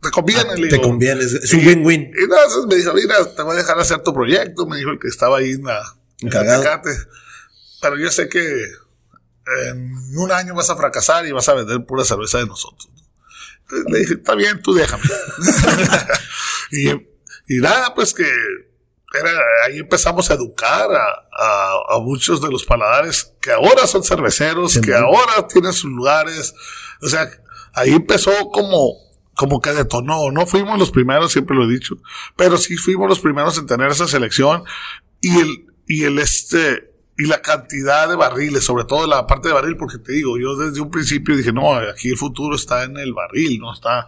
te 0.01 0.09
conviene. 0.11 0.55
le 0.55 0.67
te 0.69 0.75
digo. 0.77 0.87
conviene, 0.89 1.23
es, 1.23 1.53
un 1.53 1.59
Y- 1.61 1.67
win-win. 1.67 2.11
Y 2.17 2.23
entonces 2.23 2.65
me 2.67 2.75
dijo, 2.75 2.93
mira, 2.93 3.35
te 3.35 3.41
voy 3.41 3.53
a 3.55 3.57
dejar 3.59 3.79
hacer 3.79 4.01
tu 4.03 4.13
proyecto. 4.13 4.65
Me 4.65 4.77
dijo 4.77 4.91
el 4.91 4.99
que 4.99 5.07
estaba 5.07 5.37
ahí 5.39 5.51
en 5.51 5.63
la... 5.63 5.81
en. 6.21 6.29
Pero 7.81 7.97
yo 7.97 8.09
sé 8.11 8.27
que 8.29 8.39
en 9.67 9.91
un 10.17 10.31
año 10.31 10.53
vas 10.55 10.69
a 10.69 10.75
fracasar 10.75 11.25
y 11.25 11.31
vas 11.31 11.47
a 11.49 11.53
vender 11.53 11.83
pura 11.85 12.03
cerveza 12.05 12.37
de 12.39 12.45
nosotros. 12.45 12.89
Entonces 13.63 13.91
le 13.91 13.99
dije, 13.99 14.13
está 14.15 14.35
bien, 14.35 14.61
tú 14.61 14.73
déjame. 14.73 15.03
y, 16.71 16.89
y 16.91 17.59
nada, 17.59 17.93
pues 17.95 18.13
que 18.13 18.29
era, 19.17 19.31
ahí 19.65 19.79
empezamos 19.79 20.29
a 20.29 20.35
educar 20.35 20.87
a, 20.91 21.03
a- 21.37 21.95
a 21.95 21.99
muchos 21.99 22.41
de 22.41 22.49
los 22.49 22.63
paladares 22.65 23.33
que 23.41 23.51
ahora 23.51 23.87
son 23.87 24.03
cerveceros, 24.03 24.73
Sí, 24.73 24.81
que 24.81 24.93
ahora 24.93 25.47
tienen 25.47 25.73
sus 25.73 25.89
lugares. 25.89 26.53
O 27.01 27.07
sea, 27.09 27.29
ahí 27.73 27.91
empezó 27.93 28.31
como, 28.51 28.93
como 29.39 29.61
que 29.61 29.71
detonó. 29.71 30.29
No 30.31 30.45
fuimos 30.45 30.77
los 30.77 30.91
primeros, 30.91 31.31
siempre 31.31 31.55
lo 31.55 31.63
he 31.63 31.71
dicho, 31.73 31.95
pero 32.35 32.57
sí 32.57 32.75
fuimos 32.75 33.07
los 33.07 33.19
primeros 33.21 33.57
en 33.57 33.65
tener 33.65 33.89
esa 33.89 34.05
selección 34.07 34.63
y 35.21 35.39
el, 35.39 35.65
y 35.87 36.03
el 36.03 36.19
este, 36.19 36.91
y 37.17 37.25
la 37.25 37.41
cantidad 37.41 38.09
de 38.09 38.15
barriles, 38.17 38.65
sobre 38.65 38.83
todo 38.83 39.07
la 39.07 39.25
parte 39.25 39.47
de 39.47 39.53
barril, 39.53 39.77
porque 39.77 39.97
te 39.97 40.11
digo, 40.11 40.37
yo 40.37 40.57
desde 40.57 40.81
un 40.81 40.91
principio 40.91 41.37
dije, 41.37 41.53
no, 41.53 41.73
aquí 41.73 42.09
el 42.09 42.17
futuro 42.17 42.55
está 42.57 42.83
en 42.83 42.97
el 42.97 43.13
barril, 43.13 43.59
no 43.59 43.73
está, 43.73 44.07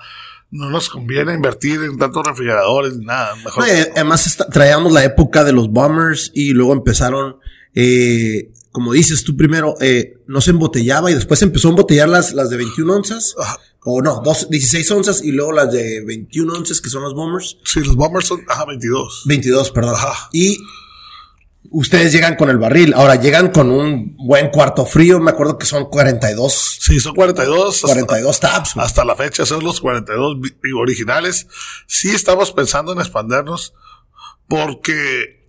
no 0.51 0.69
nos 0.69 0.89
conviene 0.89 1.33
invertir 1.33 1.79
en 1.81 1.97
tantos 1.97 2.27
refrigeradores 2.27 2.97
ni 2.97 3.05
nada. 3.05 3.33
Mejor, 3.37 3.65
No, 3.65 3.73
y 3.73 3.79
además 3.95 4.27
está- 4.27 4.47
traíamos 4.49 4.91
la 4.91 5.05
época 5.05 5.45
de 5.45 5.53
los 5.53 5.69
bombers 5.69 6.29
y 6.33 6.51
luego 6.51 6.73
empezaron, 6.73 7.37
eh, 7.73 8.51
como 8.73 8.91
dices 8.93 9.23
tú 9.23 9.35
primero, 9.37 9.75
eh, 9.81 10.13
no 10.27 10.39
se 10.41 10.51
embotellaba 10.51 11.09
y 11.09 11.13
después 11.13 11.41
empezó 11.41 11.67
a 11.69 11.71
embotellar 11.71 12.09
las, 12.09 12.33
las 12.33 12.49
de 12.49 12.57
21 12.57 12.95
onzas. 12.95 13.35
O 13.83 14.01
no, 14.01 14.21
dos, 14.23 14.47
16 14.49 14.91
onzas 14.91 15.23
y 15.23 15.31
luego 15.31 15.51
las 15.53 15.71
de 15.71 16.03
21 16.05 16.53
onzas 16.53 16.81
que 16.81 16.89
son 16.89 17.01
los 17.03 17.13
bombers. 17.15 17.57
Sí, 17.65 17.79
los 17.79 17.95
bombers 17.95 18.27
son, 18.27 18.41
ajá, 18.47 18.65
22. 18.65 19.23
22, 19.25 19.71
perdón. 19.71 19.95
Ajá. 19.95 20.29
Y 20.31 20.59
ustedes 21.71 22.11
llegan 22.13 22.35
con 22.35 22.49
el 22.49 22.57
barril. 22.57 22.93
Ahora 22.93 23.15
llegan 23.15 23.49
con 23.49 23.71
un 23.71 24.15
buen 24.17 24.49
cuarto 24.49 24.85
frío. 24.85 25.19
Me 25.19 25.31
acuerdo 25.31 25.57
que 25.57 25.65
son 25.65 25.85
42, 25.85 26.77
Sí, 26.79 26.99
son 26.99 27.15
42. 27.15 27.75
hasta- 27.75 27.87
42 27.87 28.39
tabs. 28.39 28.75
güey. 28.75 28.85
Hasta 28.85 29.03
la 29.03 29.15
fecha 29.15 29.45
son 29.47 29.63
los 29.63 29.81
42 29.81 30.39
vi- 30.39 30.53
originales. 30.79 31.47
Sí 31.87 32.11
estamos 32.11 32.51
pensando 32.51 32.93
en 32.93 32.99
expandernos 32.99 33.73
porque 34.47 35.47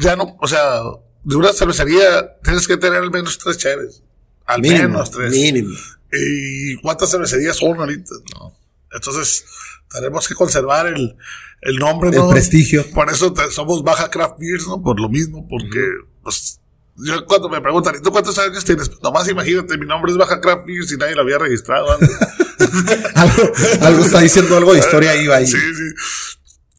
ya 0.00 0.16
no, 0.16 0.36
o 0.40 0.46
sea, 0.48 0.80
de 1.24 1.36
una 1.36 1.52
cervecería 1.52 2.38
tienes 2.42 2.66
que 2.66 2.76
tener 2.76 3.02
al 3.02 3.10
menos 3.10 3.38
tres 3.38 3.58
cheves. 3.58 4.02
Al 4.46 4.60
Mínimo, 4.60 4.88
menos 4.88 5.10
tres. 5.10 5.30
mínimo. 5.32 5.76
¿Y 6.12 6.76
cuántas 6.82 7.10
cervecerías 7.10 7.56
son 7.56 7.78
ahorita? 7.78 8.14
No. 8.34 8.56
Entonces, 8.92 9.44
tenemos 9.90 10.28
que 10.28 10.34
conservar 10.34 10.86
el, 10.86 11.16
el 11.62 11.76
nombre, 11.76 12.10
El 12.10 12.16
¿no? 12.16 12.28
prestigio. 12.30 12.84
Por 12.90 13.10
eso 13.10 13.32
te- 13.32 13.50
somos 13.50 13.82
Baja 13.82 14.10
Craft 14.10 14.38
Beers, 14.38 14.66
¿no? 14.66 14.82
Por 14.82 15.00
lo 15.00 15.08
mismo, 15.08 15.46
porque, 15.48 15.80
pues, 16.22 16.60
yo 16.96 17.24
cuando 17.24 17.48
me 17.48 17.60
preguntan, 17.62 17.94
¿y 17.98 18.02
tú 18.02 18.10
cuántos 18.12 18.38
años 18.38 18.64
tienes? 18.64 18.88
Pues 18.90 19.02
nomás 19.02 19.26
imagínate, 19.28 19.78
mi 19.78 19.86
nombre 19.86 20.12
es 20.12 20.18
Baja 20.18 20.40
Craft 20.40 20.66
Beers 20.66 20.92
y 20.92 20.96
nadie 20.98 21.14
lo 21.14 21.22
había 21.22 21.38
registrado 21.38 21.90
antes. 21.92 22.10
algo, 23.14 23.52
algo 23.80 24.04
está 24.04 24.20
diciendo 24.20 24.56
algo 24.56 24.72
de 24.74 24.80
historia 24.80 25.16
iba 25.16 25.36
ahí. 25.36 25.46
Sí, 25.46 25.56
sí. 25.58 25.94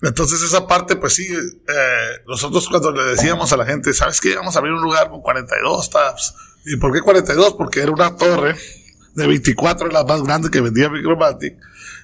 Entonces 0.03 0.41
esa 0.43 0.67
parte, 0.67 0.97
pues 0.97 1.13
sí, 1.13 1.25
eh, 1.31 2.21
nosotros 2.27 2.67
cuando 2.69 2.91
le 2.91 3.03
decíamos 3.05 3.51
a 3.53 3.57
la 3.57 3.65
gente, 3.65 3.93
¿sabes 3.93 4.19
qué? 4.19 4.35
Vamos 4.35 4.55
a 4.55 4.59
abrir 4.59 4.73
un 4.73 4.81
lugar 4.83 5.09
con 5.09 5.21
42 5.21 5.89
tabs. 5.89 6.35
¿Y 6.65 6.75
por 6.77 6.91
qué 6.93 6.99
42? 7.01 7.53
Porque 7.55 7.79
era 7.81 7.91
una 7.91 8.15
torre 8.17 8.55
de 9.15 9.27
24, 9.27 9.89
la 9.89 10.03
más 10.03 10.23
grande 10.23 10.49
que 10.49 10.61
vendía 10.61 10.89
Micromatic. 10.89 11.57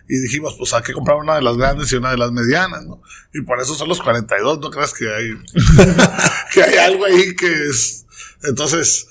Y 0.08 0.20
dijimos, 0.20 0.56
pues 0.58 0.74
hay 0.74 0.82
que 0.82 0.94
comprar 0.94 1.18
una 1.18 1.36
de 1.36 1.42
las 1.42 1.56
grandes 1.56 1.92
y 1.92 1.96
una 1.96 2.12
de 2.12 2.18
las 2.18 2.32
medianas, 2.32 2.86
¿no? 2.86 3.01
Y 3.34 3.42
por 3.42 3.60
eso 3.60 3.75
son 3.75 3.89
los 3.89 4.01
42, 4.01 4.60
¿no 4.60 4.72
crees 4.72 4.94
que 4.94 5.13
hay, 5.13 5.30
que 6.54 6.63
hay 6.63 6.78
algo 6.78 7.06
ahí 7.06 7.36
que 7.36 7.51
es... 7.70 8.06
Entonces, 8.44 9.08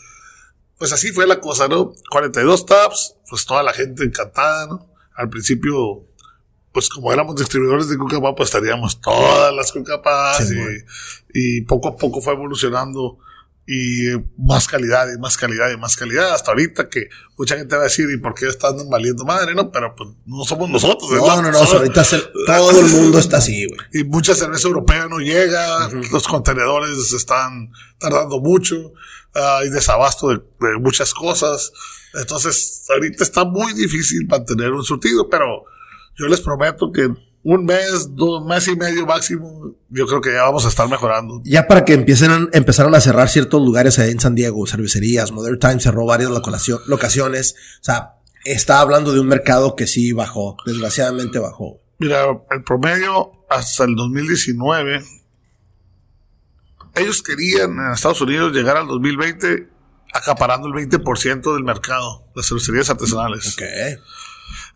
pues 0.76 0.92
así 0.92 1.12
fue 1.12 1.26
la 1.26 1.40
cosa, 1.40 1.68
¿no? 1.68 1.92
42 2.10 2.66
tabs, 2.66 3.14
pues 3.28 3.46
toda 3.46 3.62
la 3.62 3.72
gente 3.72 4.04
encantada, 4.04 4.66
¿no? 4.66 4.90
Al 5.14 5.28
principio, 5.28 6.04
pues 6.72 6.88
como 6.88 7.12
éramos 7.12 7.36
distribuidores 7.36 7.88
de 7.88 7.98
Cucapá, 7.98 8.34
pues 8.34 8.50
teníamos 8.50 9.00
todas 9.00 9.52
las 9.54 9.72
Cucapás 9.72 10.48
Sí, 10.48 10.54
y, 10.54 10.56
bueno. 10.56 10.84
y 11.34 11.60
poco 11.62 11.88
a 11.88 11.96
poco 11.96 12.20
fue 12.20 12.32
evolucionando 12.32 13.18
y 13.70 14.16
más 14.38 14.66
calidad 14.66 15.06
y 15.14 15.18
más 15.18 15.36
calidad 15.36 15.70
y 15.70 15.76
más 15.76 15.94
calidad 15.94 16.32
hasta 16.32 16.52
ahorita 16.52 16.88
que 16.88 17.10
mucha 17.36 17.54
gente 17.58 17.76
va 17.76 17.82
a 17.82 17.84
decir, 17.84 18.08
¿y 18.10 18.16
por 18.16 18.32
qué 18.34 18.46
están 18.48 18.76
valiendo 18.88 19.26
madre? 19.26 19.54
No, 19.54 19.70
pero 19.70 19.94
pues 19.94 20.08
no 20.24 20.42
somos 20.44 20.70
nosotros. 20.70 21.10
No, 21.12 21.26
la- 21.26 21.42
no, 21.42 21.52
no, 21.52 21.58
ahorita 21.58 22.02
se- 22.02 22.22
todo 22.46 22.80
el 22.80 22.86
mundo 22.86 23.18
está 23.18 23.36
así, 23.36 23.66
güey. 23.66 23.78
y 23.92 24.04
mucha 24.04 24.34
cerveza 24.34 24.68
europea 24.68 25.06
no 25.06 25.18
llega, 25.18 25.90
los 26.10 26.26
contenedores 26.26 27.12
están 27.12 27.70
tardando 27.98 28.40
mucho, 28.40 28.94
ah, 29.34 29.58
hay 29.60 29.68
desabasto 29.68 30.28
de, 30.30 30.36
de 30.36 30.78
muchas 30.80 31.12
cosas. 31.12 31.70
Entonces, 32.14 32.86
ahorita 32.88 33.22
está 33.22 33.44
muy 33.44 33.74
difícil 33.74 34.26
mantener 34.26 34.72
un 34.72 34.82
surtido, 34.82 35.28
pero 35.28 35.64
yo 36.18 36.26
les 36.26 36.40
prometo 36.40 36.90
que 36.90 37.10
un 37.44 37.64
mes, 37.64 38.14
dos 38.14 38.44
meses 38.44 38.74
y 38.74 38.76
medio 38.76 39.06
máximo, 39.06 39.72
yo 39.88 40.06
creo 40.06 40.20
que 40.20 40.32
ya 40.32 40.42
vamos 40.42 40.64
a 40.64 40.68
estar 40.68 40.88
mejorando. 40.88 41.40
Ya 41.44 41.66
para 41.66 41.84
que 41.84 41.94
empiecen, 41.94 42.30
a- 42.30 42.48
empezaron 42.52 42.94
a 42.94 43.00
cerrar 43.00 43.28
ciertos 43.28 43.62
lugares 43.62 43.98
ahí 43.98 44.10
en 44.10 44.20
San 44.20 44.34
Diego, 44.34 44.66
cervecerías, 44.66 45.32
Modern 45.32 45.58
Times 45.58 45.82
cerró 45.84 46.04
varias 46.04 46.30
locacio- 46.30 46.80
locaciones. 46.86 47.54
O 47.80 47.84
sea, 47.84 48.16
está 48.44 48.80
hablando 48.80 49.12
de 49.12 49.20
un 49.20 49.28
mercado 49.28 49.76
que 49.76 49.86
sí 49.86 50.12
bajó, 50.12 50.56
desgraciadamente 50.66 51.38
bajó. 51.38 51.80
Mira, 51.98 52.24
el 52.50 52.62
promedio 52.64 53.32
hasta 53.48 53.84
el 53.84 53.94
2019, 53.96 55.02
ellos 56.96 57.22
querían 57.22 57.72
en 57.78 57.92
Estados 57.92 58.20
Unidos 58.20 58.52
llegar 58.52 58.76
al 58.76 58.86
2020 58.88 59.68
acaparando 60.12 60.68
el 60.68 60.74
20% 60.74 61.54
del 61.54 61.64
mercado, 61.64 62.24
las 62.34 62.46
cervecerías 62.48 62.90
artesanales. 62.90 63.54
Ok. 63.54 63.62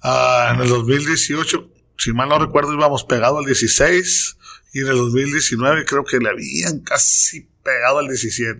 Ah, 0.02 0.52
en 0.54 0.61
el 0.61 0.69
2018, 0.69 1.69
si 2.02 2.12
mal 2.12 2.28
no 2.28 2.38
recuerdo, 2.38 2.73
íbamos 2.73 3.04
pegado 3.04 3.38
al 3.38 3.44
16 3.44 4.37
y 4.73 4.80
en 4.80 4.88
el 4.88 4.97
2019 4.97 5.85
creo 5.85 6.04
que 6.04 6.18
le 6.18 6.30
habían 6.30 6.80
casi 6.80 7.49
pegado 7.62 7.99
al 7.99 8.09
17. 8.09 8.59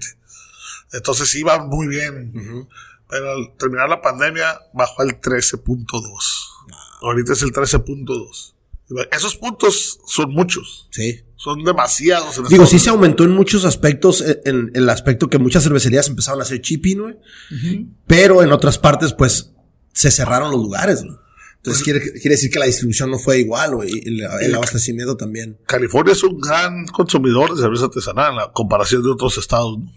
Entonces 0.93 1.35
iba 1.35 1.59
muy 1.59 1.89
bien. 1.89 2.69
Pero 3.09 3.33
al 3.33 3.57
terminar 3.59 3.89
la 3.89 4.01
pandemia 4.01 4.61
bajó 4.73 5.03
al 5.03 5.21
13.2. 5.21 5.87
Ahorita 7.01 7.33
es 7.33 7.43
el 7.43 7.53
13.2. 7.53 8.55
Esos 9.11 9.35
puntos 9.35 9.99
son 10.07 10.31
muchos. 10.31 10.89
Sí. 10.93 11.25
Son 11.35 11.65
demasiados. 11.65 12.39
En 12.39 12.45
Digo, 12.45 12.67
sí 12.67 12.79
se 12.79 12.91
aumentó 12.91 13.25
en 13.25 13.33
muchos 13.33 13.65
aspectos, 13.65 14.21
eh, 14.21 14.41
en, 14.45 14.71
el 14.75 14.89
aspecto 14.89 15.29
que 15.29 15.39
muchas 15.39 15.65
cervecerías 15.65 16.07
empezaron 16.07 16.39
a 16.39 16.45
hacer 16.45 16.61
chipping, 16.61 17.01
güey. 17.01 17.17
Pero 18.07 18.45
en 18.45 18.53
otras 18.53 18.79
partes, 18.79 19.13
pues, 19.15 19.51
se 19.93 20.13
cerraron 20.13 20.53
los 20.53 20.61
lugares, 20.61 21.03
güey. 21.03 21.17
Entonces 21.63 21.85
pues 21.85 22.01
quiere, 22.01 22.13
quiere 22.21 22.31
decir 22.31 22.51
que 22.51 22.59
la 22.59 22.67
distribución 22.67 23.09
no 23.09 23.21
fue 23.21 23.39
igual, 23.39 23.77
güey. 23.77 23.89
Y 23.93 24.21
el, 24.21 24.55
abastecimiento 24.55 25.17
también. 25.17 25.61
California 25.65 26.13
es 26.13 26.25
un 26.25 26.41
gran 26.41 26.87
consumidor 26.87 27.55
de 27.55 27.63
cerveza 27.63 27.85
artesanal 27.85 28.37
a 28.41 28.53
comparación 28.53 29.01
de 29.05 29.11
otros 29.11 29.39
estados, 29.39 29.79
¿no? 29.79 29.93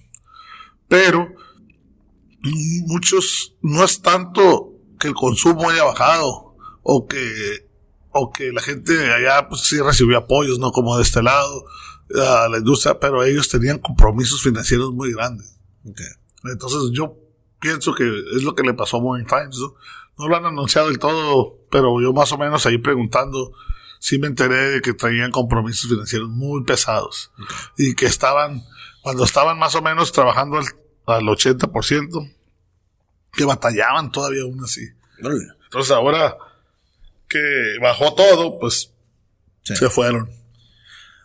Pero 0.88 1.27
muchos, 2.86 3.55
no 3.63 3.84
es 3.84 4.00
tanto 4.03 4.75
que 5.00 5.07
el 5.07 5.15
consumo 5.15 5.67
haya 5.67 5.84
bajado 5.86 6.55
o 6.84 7.07
que 7.07 7.65
o 8.12 8.31
que 8.31 8.51
la 8.51 8.62
gente 8.62 9.12
allá 9.12 9.50
pues 9.50 9.62
sí 9.62 9.81
recibió 9.81 10.19
apoyos, 10.19 10.60
no 10.60 10.72
como 10.72 10.95
de 10.98 11.03
este 11.03 11.24
lado 11.24 11.65
a 12.15 12.48
la 12.48 12.60
industria, 12.60 13.00
pero 13.00 13.24
ellos 13.24 13.50
tenían 13.50 13.79
compromisos 13.79 14.41
financieros 14.43 14.93
muy 14.93 15.12
grandes. 15.12 15.57
Entonces 16.43 16.91
yo 16.93 17.17
pienso 17.60 17.95
que 17.95 18.03
es 18.36 18.43
lo 18.43 18.53
que 18.53 18.62
le 18.62 18.75
pasó 18.75 18.98
a 18.98 19.01
Morning 19.01 19.25
Times, 19.25 19.57
¿no? 19.57 19.74
No 20.17 20.27
lo 20.27 20.38
han 20.38 20.45
anunciado 20.45 20.88
del 20.88 21.00
todo, 21.00 21.57
pero 21.69 22.01
yo 22.01 22.13
más 22.13 22.31
o 22.31 22.38
menos 22.38 22.65
ahí 22.65 22.77
preguntando, 22.77 23.51
sí 24.00 24.17
me 24.17 24.27
enteré 24.27 24.69
de 24.72 24.81
que 24.81 24.93
traían 24.93 25.31
compromisos 25.31 25.89
financieros 25.89 26.29
muy 26.29 26.63
pesados 26.63 27.31
y 27.77 27.95
que 27.95 28.05
estaban, 28.05 28.63
cuando 29.01 29.25
estaban 29.25 29.60
más 29.60 29.75
o 29.75 29.81
menos 29.81 30.12
trabajando 30.12 30.57
al, 30.57 30.65
al 31.05 31.24
80%, 31.24 32.34
que 33.34 33.45
batallaban 33.45 34.12
todavía 34.12 34.43
aún 34.43 34.63
así. 34.63 34.88
Entonces 35.65 35.91
ahora 35.91 36.38
que 37.27 37.77
bajó 37.81 38.13
todo, 38.15 38.60
pues 38.60 38.93
se 39.63 39.89
fueron. 39.89 40.29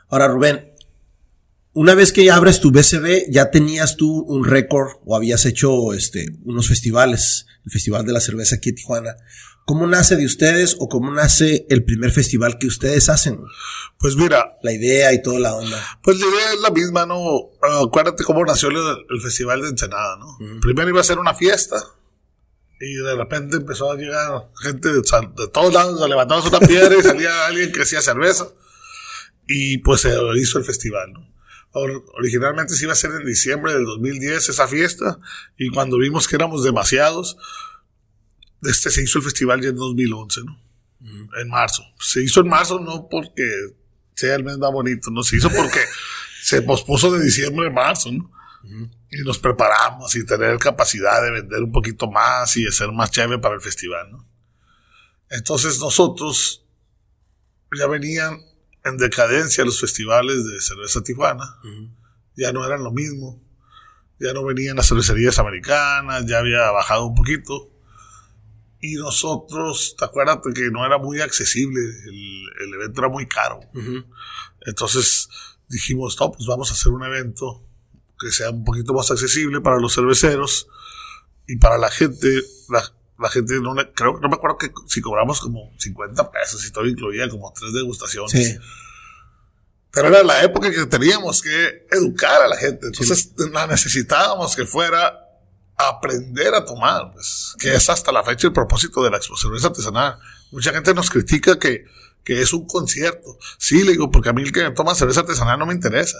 Ahora, 0.09 0.28
Rubén, 0.28 0.69
una 1.72 1.94
vez 1.94 2.12
que 2.12 2.30
abres 2.30 2.60
tu 2.60 2.72
BCB, 2.72 3.30
ya 3.30 3.50
tenías 3.50 3.96
tú 3.96 4.22
un 4.22 4.44
récord 4.44 4.88
o 5.04 5.16
habías 5.16 5.46
hecho 5.46 5.92
este, 5.94 6.26
unos 6.44 6.68
festivales, 6.68 7.46
el 7.64 7.70
Festival 7.70 8.04
de 8.04 8.12
la 8.12 8.20
Cerveza 8.20 8.56
aquí 8.56 8.70
en 8.70 8.74
Tijuana. 8.74 9.16
¿Cómo 9.66 9.86
nace 9.86 10.16
de 10.16 10.26
ustedes 10.26 10.76
o 10.80 10.88
cómo 10.88 11.12
nace 11.12 11.66
el 11.70 11.84
primer 11.84 12.10
festival 12.10 12.58
que 12.58 12.66
ustedes 12.66 13.08
hacen? 13.08 13.40
Pues 13.98 14.16
mira. 14.16 14.56
La 14.62 14.72
idea 14.72 15.12
y 15.12 15.22
toda 15.22 15.38
la 15.38 15.54
onda. 15.54 15.80
Pues 16.02 16.18
la 16.18 16.26
idea 16.26 16.54
es 16.54 16.60
la 16.60 16.70
misma, 16.70 17.06
¿no? 17.06 17.50
acuérdate 17.84 18.24
cómo 18.24 18.44
nació 18.44 18.70
el, 18.70 19.20
Festival 19.20 19.62
de 19.62 19.68
Ensenada, 19.68 20.16
¿no? 20.16 20.38
Primero 20.60 20.88
iba 20.88 21.00
a 21.00 21.04
ser 21.04 21.20
una 21.20 21.34
fiesta 21.34 21.76
y 22.80 22.94
de 22.94 23.14
repente 23.14 23.58
empezó 23.58 23.92
a 23.92 23.96
llegar 23.96 24.48
gente 24.60 24.88
de, 24.88 25.02
todos 25.02 25.72
lados, 25.72 26.08
levantamos 26.08 26.46
una 26.46 26.60
piedra 26.60 26.96
y 26.98 27.02
salía 27.02 27.46
alguien 27.46 27.70
que 27.70 27.82
hacía 27.82 28.00
cerveza. 28.02 28.48
Y 29.46 29.78
pues 29.78 30.00
se 30.00 30.16
hizo 30.36 30.58
el 30.58 30.64
festival, 30.64 31.12
¿no? 31.12 31.29
Originalmente 31.72 32.74
se 32.74 32.84
iba 32.84 32.92
a 32.92 32.94
hacer 32.94 33.12
en 33.12 33.24
diciembre 33.24 33.72
del 33.72 33.84
2010 33.84 34.48
esa 34.48 34.66
fiesta. 34.66 35.18
Y 35.56 35.70
cuando 35.70 35.98
vimos 35.98 36.26
que 36.26 36.36
éramos 36.36 36.64
demasiados, 36.64 37.36
este 38.62 38.90
se 38.90 39.02
hizo 39.02 39.18
el 39.18 39.24
festival 39.24 39.60
ya 39.60 39.68
en 39.68 39.76
2011, 39.76 40.40
¿no? 40.44 40.60
En 41.40 41.48
marzo. 41.48 41.82
Se 41.98 42.22
hizo 42.22 42.40
en 42.40 42.48
marzo 42.48 42.78
no 42.78 43.09
porque 43.09 43.48
sea 44.14 44.35
el 44.35 44.44
mes 44.44 44.59
más 44.59 44.70
bonito, 44.70 45.11
no 45.11 45.22
se 45.22 45.37
hizo 45.37 45.48
porque 45.50 45.80
se 46.42 46.62
pospuso 46.62 47.11
de 47.12 47.24
diciembre 47.24 47.68
a 47.68 47.70
marzo, 47.70 48.12
¿no? 48.12 48.30
y 49.11 49.22
nos 49.24 49.38
preparamos 49.38 50.14
y 50.14 50.24
tener 50.24 50.56
capacidad 50.59 51.22
de 51.22 51.30
vender 51.33 51.62
un 51.62 51.72
poquito 51.72 52.09
más 52.11 52.56
y 52.56 52.64
de 52.64 52.72
ser 52.72 52.92
más 52.92 53.11
chévere 53.11 53.40
para 53.40 53.56
el 53.56 53.61
festival, 53.61 54.11
¿no? 54.12 54.26
Entonces 55.28 55.80
nosotros 55.80 56.64
ya 57.76 57.87
venían 57.87 58.40
en 58.85 58.97
decadencia 58.97 59.64
los 59.64 59.81
festivales 59.81 60.45
de 60.47 60.61
cerveza 60.61 61.03
Tijuana, 61.03 61.59
ya 62.37 62.53
no 62.53 62.64
eran 62.64 62.83
lo 62.83 62.93
mismo, 62.93 63.43
ya 64.19 64.33
no 64.33 64.45
venían 64.45 64.77
las 64.77 64.88
cervecerías 64.88 65.38
americanas, 65.38 66.27
ya 66.27 66.38
había 66.38 66.71
bajado 66.71 67.07
un 67.07 67.14
poquito. 67.14 67.71
Y 68.81 68.95
nosotros, 68.95 69.95
te 69.99 70.05
acuerdas 70.05 70.38
que 70.55 70.71
no 70.71 70.87
era 70.87 70.99
muy 70.99 71.21
accesible, 71.21 71.81
el, 71.81 72.75
evento 72.75 73.03
era 73.03 73.11
muy 73.11 73.27
caro. 73.27 73.61
Entonces 74.66 75.29
dijimos, 75.69 76.16
no, 76.19 76.33
pues 76.33 76.47
vamos 76.47 76.71
a 76.71 76.75
hacer 76.75 76.93
un 76.93 77.05
evento 77.05 77.66
que 78.19 78.31
sea 78.31 78.51
un 78.51 78.64
poquito 78.64 78.93
más 78.93 79.11
accesible 79.11 79.61
para 79.61 79.79
los 79.79 79.95
cerveceros 79.95 80.66
y 81.47 81.57
para 81.57 81.79
la 81.79 81.90
gente. 81.90 82.43
La, 82.69 82.83
gente 83.28 83.61
no 83.61 83.74
creo, 83.94 84.18
no 84.20 84.28
me 84.28 84.37
acuerdo 84.37 84.56
que 84.56 84.72
si 84.87 85.00
cobramos 85.00 85.40
como 85.40 85.72
50 85.78 86.30
pesos 86.30 86.64
y 86.66 86.72
todo 86.72 86.87
incluía 86.87 87.28
como 87.28 87.52
tres 87.52 87.72
degustaciones. 87.72 88.59
Pero 89.92 90.09
era 90.09 90.22
la 90.22 90.42
época 90.42 90.70
que 90.70 90.87
teníamos 90.87 91.42
que 91.42 91.87
educar 91.90 92.42
a 92.42 92.48
la 92.48 92.56
gente. 92.56 92.87
Entonces 92.87 93.33
la 93.52 93.66
necesitábamos 93.66 94.54
que 94.54 94.64
fuera 94.64 95.18
a 95.76 95.88
aprender 95.88 96.54
a 96.54 96.64
tomar, 96.64 97.12
pues, 97.12 97.54
que 97.59 97.74
es 97.74 97.88
hasta 97.90 98.12
la 98.12 98.22
fecha 98.22 98.46
el 98.46 98.52
propósito 98.52 99.02
de 99.02 99.11
la 99.11 99.16
exposición 99.16 99.54
artesanal. 99.64 100.18
Mucha 100.52 100.72
gente 100.72 100.94
nos 100.94 101.11
critica 101.11 101.59
que, 101.59 101.85
que 102.22 102.40
es 102.40 102.52
un 102.52 102.66
concierto. 102.66 103.38
Sí, 103.59 103.83
le 103.83 103.92
digo, 103.92 104.11
porque 104.11 104.28
a 104.28 104.33
mí 104.33 104.42
el 104.42 104.52
que 104.52 104.70
toma 104.70 104.94
cerveza 104.94 105.20
artesanal 105.20 105.59
no 105.59 105.66
me 105.66 105.74
interesa. 105.74 106.18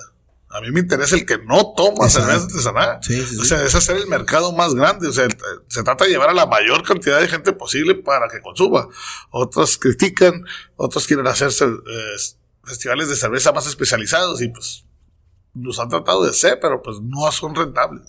A 0.53 0.61
mí 0.61 0.73
me 0.73 0.81
interesa 0.81 1.15
el 1.15 1.25
que 1.25 1.39
no 1.39 1.75
toma 1.77 2.09
cerveza 2.09 2.45
artesanal. 2.45 2.99
O 3.41 3.45
sea, 3.45 3.63
es 3.63 3.75
hacer 3.77 3.97
el 3.97 4.09
mercado 4.09 4.53
más 4.53 4.75
grande. 4.75 5.07
O 5.07 5.13
sea, 5.13 5.29
se 5.69 5.83
trata 5.85 6.05
de 6.05 6.11
llevar 6.11 6.31
a 6.31 6.35
la 6.35 6.47
mayor 6.47 6.83
cantidad 6.83 7.21
de 7.21 7.29
gente 7.29 7.53
posible 7.53 7.95
para 7.95 8.29
que 8.29 8.41
consuma. 8.41 8.89
Otros 9.31 9.79
critican, 9.79 10.45
otros 10.75 11.07
quieren 11.07 11.29
hacer 11.29 11.51
eh, 11.51 12.17
festivales 12.65 13.09
de 13.09 13.15
cerveza 13.15 13.53
más 13.53 13.69
especializados 13.69 14.43
y 14.43 14.49
pues 14.49 14.85
nos 15.55 15.79
han 15.79 15.89
tratado 15.89 16.25
de 16.25 16.33
ser, 16.33 16.59
pero 16.61 16.83
pues 16.83 16.99
no 17.01 17.31
son 17.31 17.55
rentables. 17.55 18.03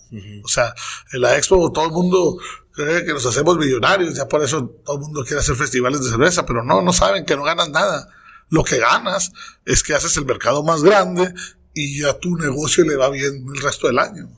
O 0.44 0.48
sea, 0.48 0.74
en 1.12 1.20
la 1.20 1.36
expo 1.36 1.70
todo 1.70 1.86
el 1.86 1.92
mundo 1.92 2.38
cree 2.72 3.04
que 3.04 3.12
nos 3.12 3.26
hacemos 3.26 3.56
millonarios, 3.56 4.14
ya 4.14 4.26
por 4.26 4.42
eso 4.42 4.66
todo 4.84 4.96
el 4.96 5.02
mundo 5.02 5.22
quiere 5.22 5.40
hacer 5.40 5.54
festivales 5.54 6.02
de 6.02 6.10
cerveza, 6.10 6.44
pero 6.44 6.64
no, 6.64 6.82
no 6.82 6.92
saben 6.92 7.24
que 7.24 7.36
no 7.36 7.44
ganas 7.44 7.68
nada. 7.68 8.08
Lo 8.48 8.64
que 8.64 8.78
ganas 8.78 9.32
es 9.64 9.82
que 9.82 9.94
haces 9.94 10.16
el 10.16 10.26
mercado 10.26 10.62
más 10.62 10.82
grande 10.82 11.32
y 11.74 12.04
a 12.04 12.18
tu 12.18 12.36
negocio 12.36 12.84
le 12.84 12.96
va 12.96 13.10
bien 13.10 13.44
el 13.54 13.62
resto 13.62 13.86
del 13.86 13.98
año. 13.98 14.28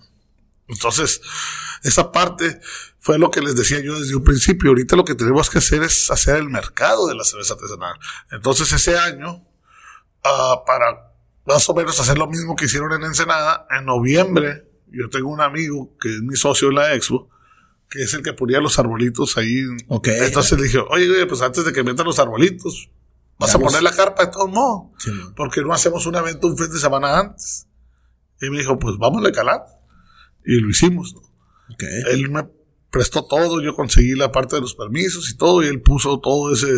Entonces, 0.68 1.20
esa 1.82 2.10
parte 2.10 2.60
fue 2.98 3.18
lo 3.18 3.30
que 3.30 3.42
les 3.42 3.54
decía 3.54 3.80
yo 3.80 3.98
desde 3.98 4.16
un 4.16 4.24
principio. 4.24 4.70
Ahorita 4.70 4.96
lo 4.96 5.04
que 5.04 5.14
tenemos 5.14 5.50
que 5.50 5.58
hacer 5.58 5.82
es 5.82 6.10
hacer 6.10 6.36
el 6.36 6.48
mercado 6.48 7.06
de 7.06 7.14
la 7.14 7.24
cerveza 7.24 7.54
artesanal. 7.54 7.98
Entonces, 8.30 8.72
ese 8.72 8.96
año, 8.96 9.46
ah, 10.22 10.62
para 10.66 11.12
más 11.46 11.68
o 11.68 11.74
menos 11.74 12.00
hacer 12.00 12.16
lo 12.16 12.26
mismo 12.26 12.56
que 12.56 12.64
hicieron 12.64 12.92
en 12.92 13.02
Ensenada, 13.02 13.66
en 13.70 13.84
noviembre, 13.84 14.64
yo 14.90 15.10
tengo 15.10 15.30
un 15.30 15.40
amigo 15.40 15.96
que 16.00 16.08
es 16.08 16.22
mi 16.22 16.36
socio 16.36 16.68
en 16.68 16.76
la 16.76 16.94
expo, 16.94 17.28
que 17.90 18.02
es 18.02 18.14
el 18.14 18.22
que 18.22 18.32
ponía 18.32 18.60
los 18.60 18.78
arbolitos 18.78 19.36
ahí. 19.36 19.62
Entonces 19.88 20.58
le 20.58 20.64
dije, 20.64 20.78
oye, 20.78 21.26
pues 21.26 21.42
antes 21.42 21.64
de 21.64 21.72
que 21.72 21.82
metan 21.82 22.06
los 22.06 22.18
arbolitos, 22.18 22.88
Vas 23.38 23.54
a 23.54 23.58
poner 23.58 23.82
la 23.82 23.90
carpa 23.90 24.26
de 24.26 24.32
todos 24.32 24.50
modos. 24.50 24.92
porque 25.36 25.62
no 25.62 25.72
hacemos 25.72 26.06
un 26.06 26.14
evento 26.16 26.46
un 26.46 26.56
fin 26.56 26.70
de 26.70 26.78
semana 26.78 27.18
antes? 27.18 27.66
Y 28.40 28.50
me 28.50 28.58
dijo, 28.58 28.78
pues 28.78 28.96
vamos 28.98 29.26
a 29.26 29.32
calar. 29.32 29.62
Y 30.44 30.60
lo 30.60 30.68
hicimos. 30.68 31.14
Él 32.10 32.30
me 32.30 32.46
prestó 32.94 33.24
todo, 33.24 33.60
yo 33.60 33.74
conseguí 33.74 34.14
la 34.14 34.30
parte 34.30 34.54
de 34.54 34.60
los 34.62 34.76
permisos 34.76 35.28
y 35.28 35.36
todo, 35.36 35.64
y 35.64 35.66
él 35.66 35.80
puso 35.80 36.20
todo 36.20 36.52
ese, 36.52 36.68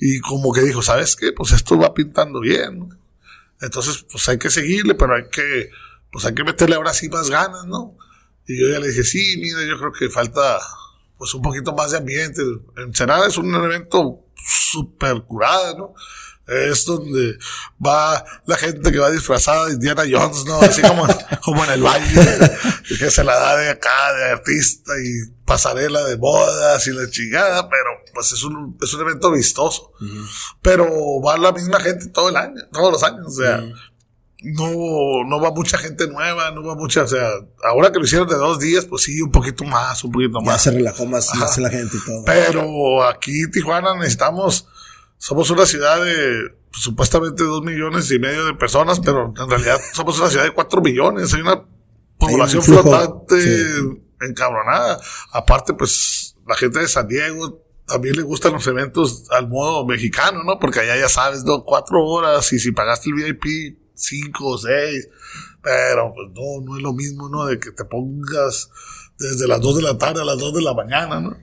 y 0.00 0.18
como 0.18 0.52
que 0.52 0.62
dijo, 0.62 0.82
¿sabes 0.82 1.14
qué? 1.14 1.32
Pues 1.32 1.52
esto 1.52 1.78
va 1.78 1.94
pintando 1.94 2.40
bien. 2.40 2.88
Entonces, 3.60 4.04
pues 4.10 4.28
hay 4.28 4.36
que 4.36 4.50
seguirle, 4.50 4.96
pero 4.96 5.14
hay 5.14 5.28
que, 5.30 5.70
pues 6.10 6.24
hay 6.24 6.34
que 6.34 6.42
meterle 6.42 6.74
ahora 6.74 6.92
sí 6.92 7.08
más 7.08 7.30
ganas, 7.30 7.66
¿no? 7.66 7.96
Y 8.48 8.60
yo 8.60 8.68
ya 8.68 8.80
le 8.80 8.88
dije, 8.88 9.04
sí, 9.04 9.36
mira, 9.40 9.64
yo 9.64 9.78
creo 9.78 9.92
que 9.92 10.10
falta, 10.10 10.58
pues 11.16 11.32
un 11.34 11.42
poquito 11.42 11.72
más 11.72 11.92
de 11.92 11.98
ambiente. 11.98 12.42
Ensenada 12.76 13.28
es 13.28 13.36
un 13.36 13.54
evento 13.54 14.24
super 14.46 15.22
curada, 15.22 15.74
¿no? 15.74 15.94
Es 16.46 16.84
donde 16.84 17.38
va 17.84 18.24
la 18.46 18.56
gente 18.56 18.90
que 18.90 18.98
va 18.98 19.10
disfrazada 19.10 19.66
de 19.66 19.74
Indiana 19.74 20.02
Jones, 20.10 20.44
¿no? 20.46 20.60
Así 20.60 20.82
como, 20.82 21.06
como 21.44 21.64
en 21.64 21.70
el 21.70 21.82
baile, 21.82 22.58
que 22.98 23.10
se 23.10 23.22
la 23.22 23.38
da 23.38 23.56
de 23.56 23.70
acá, 23.70 24.12
de 24.14 24.30
artista 24.32 24.92
y 24.98 25.32
pasarela 25.44 26.04
de 26.04 26.16
bodas 26.16 26.84
y 26.88 26.92
la 26.92 27.08
chingada, 27.08 27.68
pero 27.68 27.90
pues 28.12 28.32
es 28.32 28.42
un, 28.42 28.76
es 28.82 28.92
un 28.94 29.00
evento 29.02 29.30
vistoso. 29.30 29.92
Pero 30.60 30.88
va 31.24 31.38
la 31.38 31.52
misma 31.52 31.78
gente 31.80 32.08
todo 32.08 32.30
el 32.30 32.36
año, 32.36 32.62
todos 32.72 32.92
los 32.92 33.02
años, 33.04 33.26
o 33.28 33.30
sea, 33.30 33.62
no, 34.42 35.24
no 35.26 35.40
va 35.40 35.50
mucha 35.50 35.78
gente 35.78 36.06
nueva, 36.08 36.50
no 36.50 36.64
va 36.64 36.74
mucha, 36.74 37.02
o 37.02 37.06
sea, 37.06 37.28
ahora 37.62 37.92
que 37.92 37.98
lo 37.98 38.04
hicieron 38.04 38.28
de 38.28 38.36
dos 38.36 38.58
días, 38.58 38.86
pues 38.86 39.02
sí, 39.02 39.20
un 39.20 39.30
poquito 39.30 39.64
más, 39.64 40.02
un 40.04 40.12
poquito 40.12 40.40
más. 40.40 40.56
Ya 40.56 40.58
se 40.58 40.76
relajó 40.76 41.06
más, 41.06 41.34
más 41.34 41.58
la 41.58 41.70
gente 41.70 41.96
y 41.96 42.04
todo. 42.04 42.24
Pero 42.24 43.04
aquí 43.04 43.50
Tijuana 43.50 43.94
necesitamos, 43.96 44.66
somos 45.18 45.50
una 45.50 45.66
ciudad 45.66 46.02
de 46.04 46.50
pues, 46.70 46.82
supuestamente 46.82 47.42
dos 47.42 47.62
millones 47.62 48.10
y 48.10 48.18
medio 48.18 48.46
de 48.46 48.54
personas, 48.54 49.00
pero 49.00 49.34
en 49.36 49.50
realidad 49.50 49.78
somos 49.92 50.18
una 50.18 50.30
ciudad 50.30 50.44
de 50.44 50.52
cuatro 50.52 50.80
millones, 50.80 51.34
hay 51.34 51.42
una 51.42 51.64
población 52.18 52.62
flotante 52.62 53.36
encabronada. 54.20 55.00
Aparte, 55.32 55.74
pues 55.74 56.36
la 56.46 56.54
gente 56.54 56.78
de 56.78 56.88
San 56.88 57.08
Diego 57.08 57.62
también 57.86 58.16
le 58.16 58.22
gustan 58.22 58.52
los 58.52 58.66
eventos 58.66 59.24
al 59.30 59.48
modo 59.48 59.84
mexicano, 59.84 60.44
¿no? 60.44 60.58
Porque 60.58 60.80
allá 60.80 60.96
ya 60.96 61.08
sabes, 61.08 61.44
¿no? 61.44 61.64
Cuatro 61.64 62.04
horas 62.04 62.52
y 62.52 62.58
si 62.58 62.70
pagaste 62.72 63.10
el 63.10 63.14
VIP, 63.16 63.79
cinco 64.00 64.48
o 64.48 64.58
seis. 64.58 65.08
Pero 65.62 66.12
pues 66.14 66.28
no, 66.34 66.64
no 66.64 66.76
es 66.76 66.82
lo 66.82 66.92
mismo, 66.92 67.28
¿no? 67.28 67.46
De 67.46 67.58
que 67.58 67.70
te 67.72 67.84
pongas 67.84 68.70
desde 69.18 69.46
las 69.46 69.60
dos 69.60 69.76
de 69.76 69.82
la 69.82 69.98
tarde 69.98 70.22
a 70.22 70.24
las 70.24 70.38
dos 70.38 70.54
de 70.54 70.62
la 70.62 70.74
mañana, 70.74 71.20
¿no? 71.20 71.36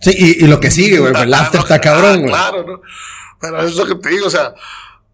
Sí, 0.00 0.36
y, 0.40 0.46
lo 0.46 0.60
que 0.60 0.70
sigue, 0.70 0.98
güey, 0.98 1.12
pues, 1.12 1.24
el 1.24 1.34
after 1.34 1.60
está 1.60 1.80
cabrón, 1.80 2.20
güey. 2.20 2.32
Claro, 2.32 2.64
¿no? 2.66 2.82
Pero 3.40 3.62
es 3.62 3.76
lo 3.76 3.86
que 3.86 3.94
te 3.96 4.10
digo, 4.10 4.26
o 4.26 4.30
sea, 4.30 4.54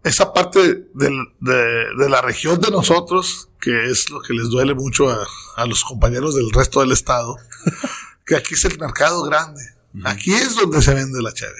esa 0.03 0.33
parte 0.33 0.59
de, 0.93 1.25
de, 1.39 2.09
la 2.09 2.21
región 2.21 2.59
de 2.59 2.69
nosotros, 2.71 3.49
que 3.59 3.89
es 3.89 4.09
lo 4.09 4.21
que 4.21 4.33
les 4.33 4.49
duele 4.49 4.73
mucho 4.73 5.09
a, 5.09 5.25
a 5.55 5.65
los 5.65 5.83
compañeros 5.83 6.35
del 6.35 6.51
resto 6.51 6.81
del 6.81 6.91
estado, 6.91 7.37
que 8.25 8.35
aquí 8.35 8.53
es 8.53 8.65
el 8.65 8.77
mercado 8.77 9.23
grande. 9.23 9.61
Aquí 10.03 10.33
es 10.33 10.55
donde 10.55 10.81
se 10.81 10.93
vende 10.93 11.21
la 11.21 11.33
cheve. 11.33 11.59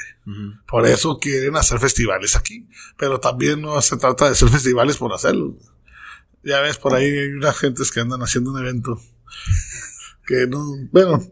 Por 0.68 0.86
eso 0.86 1.20
quieren 1.20 1.56
hacer 1.56 1.80
festivales 1.80 2.36
aquí. 2.36 2.68
Pero 2.98 3.20
también 3.20 3.62
no 3.62 3.82
se 3.82 3.98
trata 3.98 4.26
de 4.26 4.32
hacer 4.32 4.50
festivales 4.50 4.98
por 4.98 5.14
hacerlo. 5.14 5.58
Ya 6.44 6.62
ves, 6.62 6.78
por 6.78 6.94
ahí 6.94 7.06
hay 7.06 7.30
unas 7.34 7.58
gentes 7.58 7.92
que 7.92 8.00
andan 8.00 8.22
haciendo 8.22 8.52
un 8.52 8.60
evento 8.60 9.00
que 10.26 10.46
no, 10.46 10.64
bueno, 10.92 11.24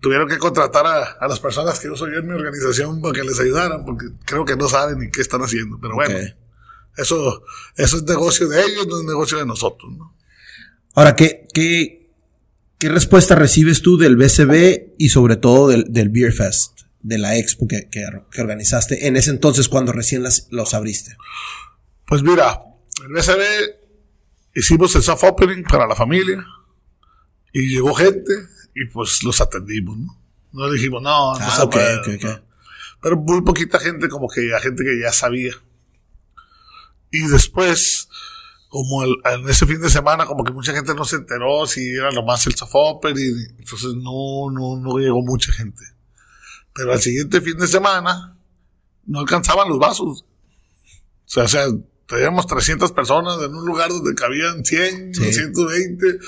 tuvieron 0.00 0.28
que 0.28 0.38
contratar 0.38 0.86
a, 0.86 1.26
las 1.26 1.40
personas 1.40 1.80
que 1.80 1.88
yo 1.88 1.96
soy 1.96 2.14
en 2.14 2.26
mi 2.26 2.32
organización 2.32 3.02
para 3.02 3.12
que 3.12 3.24
les 3.24 3.40
ayudaran, 3.40 3.84
porque 3.84 4.06
creo 4.24 4.44
que 4.44 4.54
no 4.56 4.68
saben 4.68 5.00
ni 5.00 5.10
qué 5.10 5.20
están 5.20 5.42
haciendo. 5.42 5.78
Pero 5.80 5.96
bueno, 5.96 6.16
eso, 6.96 7.42
eso 7.76 7.96
es 7.96 8.02
negocio 8.04 8.48
de 8.48 8.64
ellos, 8.64 8.86
no 8.86 9.00
es 9.00 9.04
negocio 9.04 9.38
de 9.38 9.46
nosotros. 9.46 9.92
¿no? 9.92 10.16
Ahora, 10.94 11.16
¿qué, 11.16 11.48
qué, 11.52 12.05
¿Qué 12.78 12.90
respuesta 12.90 13.34
recibes 13.34 13.80
tú 13.80 13.96
del 13.96 14.16
BCB 14.16 14.96
y 14.98 15.08
sobre 15.08 15.36
todo 15.36 15.68
del, 15.68 15.86
del 15.88 16.10
Beer 16.10 16.32
Fest, 16.32 16.82
de 17.00 17.16
la 17.16 17.36
expo 17.38 17.66
que, 17.66 17.88
que, 17.88 18.04
organizaste 18.38 19.06
en 19.06 19.16
ese 19.16 19.30
entonces 19.30 19.68
cuando 19.68 19.92
recién 19.92 20.22
las, 20.22 20.48
los 20.50 20.74
abriste? 20.74 21.16
Pues 22.06 22.22
mira, 22.22 22.60
el 23.02 23.12
BCB 23.14 23.42
hicimos 24.54 24.94
el 24.94 25.02
soft 25.02 25.24
opening 25.24 25.62
para 25.62 25.86
la 25.86 25.94
familia 25.94 26.44
y 27.52 27.68
llegó 27.68 27.94
gente 27.94 28.32
y 28.74 28.84
pues 28.86 29.22
los 29.22 29.40
atendimos, 29.40 29.96
¿no? 29.96 30.20
No 30.52 30.70
dijimos, 30.70 31.02
no, 31.02 31.32
no 31.32 31.38
ah, 31.40 31.68
se 31.72 32.18
Pero 33.00 33.16
muy 33.16 33.42
poquita 33.42 33.78
gente, 33.78 34.08
como 34.08 34.28
que 34.28 34.42
la 34.42 34.60
gente 34.60 34.84
que 34.84 35.00
ya 35.00 35.12
sabía. 35.12 35.54
Y 37.10 37.26
después 37.28 38.05
como 38.76 39.04
en 39.04 39.48
ese 39.48 39.64
fin 39.64 39.80
de 39.80 39.88
semana, 39.88 40.26
como 40.26 40.44
que 40.44 40.52
mucha 40.52 40.74
gente 40.74 40.94
no 40.94 41.06
se 41.06 41.16
enteró 41.16 41.66
si 41.66 41.94
era 41.94 42.10
lo 42.10 42.22
más 42.22 42.46
el 42.46 42.54
soft 42.56 42.74
y 43.16 43.46
entonces 43.58 43.94
no, 43.94 44.50
no, 44.52 44.76
no 44.76 44.98
llegó 44.98 45.22
mucha 45.22 45.50
gente. 45.50 45.82
Pero 46.74 46.92
al 46.92 47.00
siguiente 47.00 47.40
fin 47.40 47.56
de 47.56 47.68
semana 47.68 48.36
no 49.06 49.20
alcanzaban 49.20 49.70
los 49.70 49.78
vasos. 49.78 50.26
O 50.26 50.26
sea, 51.24 51.44
o 51.44 51.48
sea 51.48 51.66
teníamos 52.06 52.46
300 52.46 52.92
personas 52.92 53.40
en 53.40 53.54
un 53.54 53.64
lugar 53.64 53.88
donde 53.88 54.14
cabían 54.14 54.62
100, 54.62 55.14
120. 55.14 56.18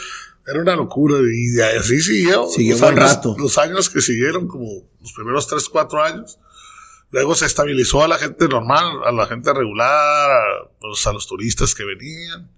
Era 0.46 0.62
una 0.62 0.74
locura 0.74 1.18
y 1.18 1.60
así 1.60 2.00
siguió. 2.00 2.48
Siguió 2.48 2.76
un 2.78 2.96
rato. 2.96 3.36
Los 3.38 3.58
años 3.58 3.90
que 3.90 4.00
siguieron, 4.00 4.48
como 4.48 4.88
los 5.02 5.12
primeros 5.12 5.46
3, 5.48 5.68
4 5.68 6.02
años 6.02 6.38
Luego 7.10 7.34
se 7.34 7.46
estabilizó 7.46 8.02
a 8.02 8.08
la 8.08 8.18
gente 8.18 8.48
normal, 8.48 9.02
a 9.04 9.12
la 9.12 9.26
gente 9.26 9.52
regular, 9.52 10.30
a, 10.30 10.68
pues, 10.80 11.06
a 11.06 11.12
los 11.12 11.26
turistas 11.26 11.74
que 11.74 11.84
venían. 11.84 12.50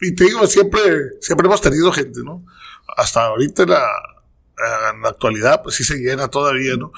Y 0.00 0.14
te 0.14 0.24
digo, 0.24 0.46
siempre, 0.46 0.80
siempre 1.20 1.46
hemos 1.46 1.60
tenido 1.60 1.92
gente, 1.92 2.20
¿no? 2.24 2.44
Hasta 2.96 3.26
ahorita 3.26 3.64
en 3.64 3.70
la, 3.70 3.86
en 4.92 5.02
la 5.02 5.10
actualidad, 5.10 5.62
pues 5.62 5.76
sí 5.76 5.84
se 5.84 5.96
llena 5.96 6.28
todavía, 6.28 6.76
¿no? 6.76 6.92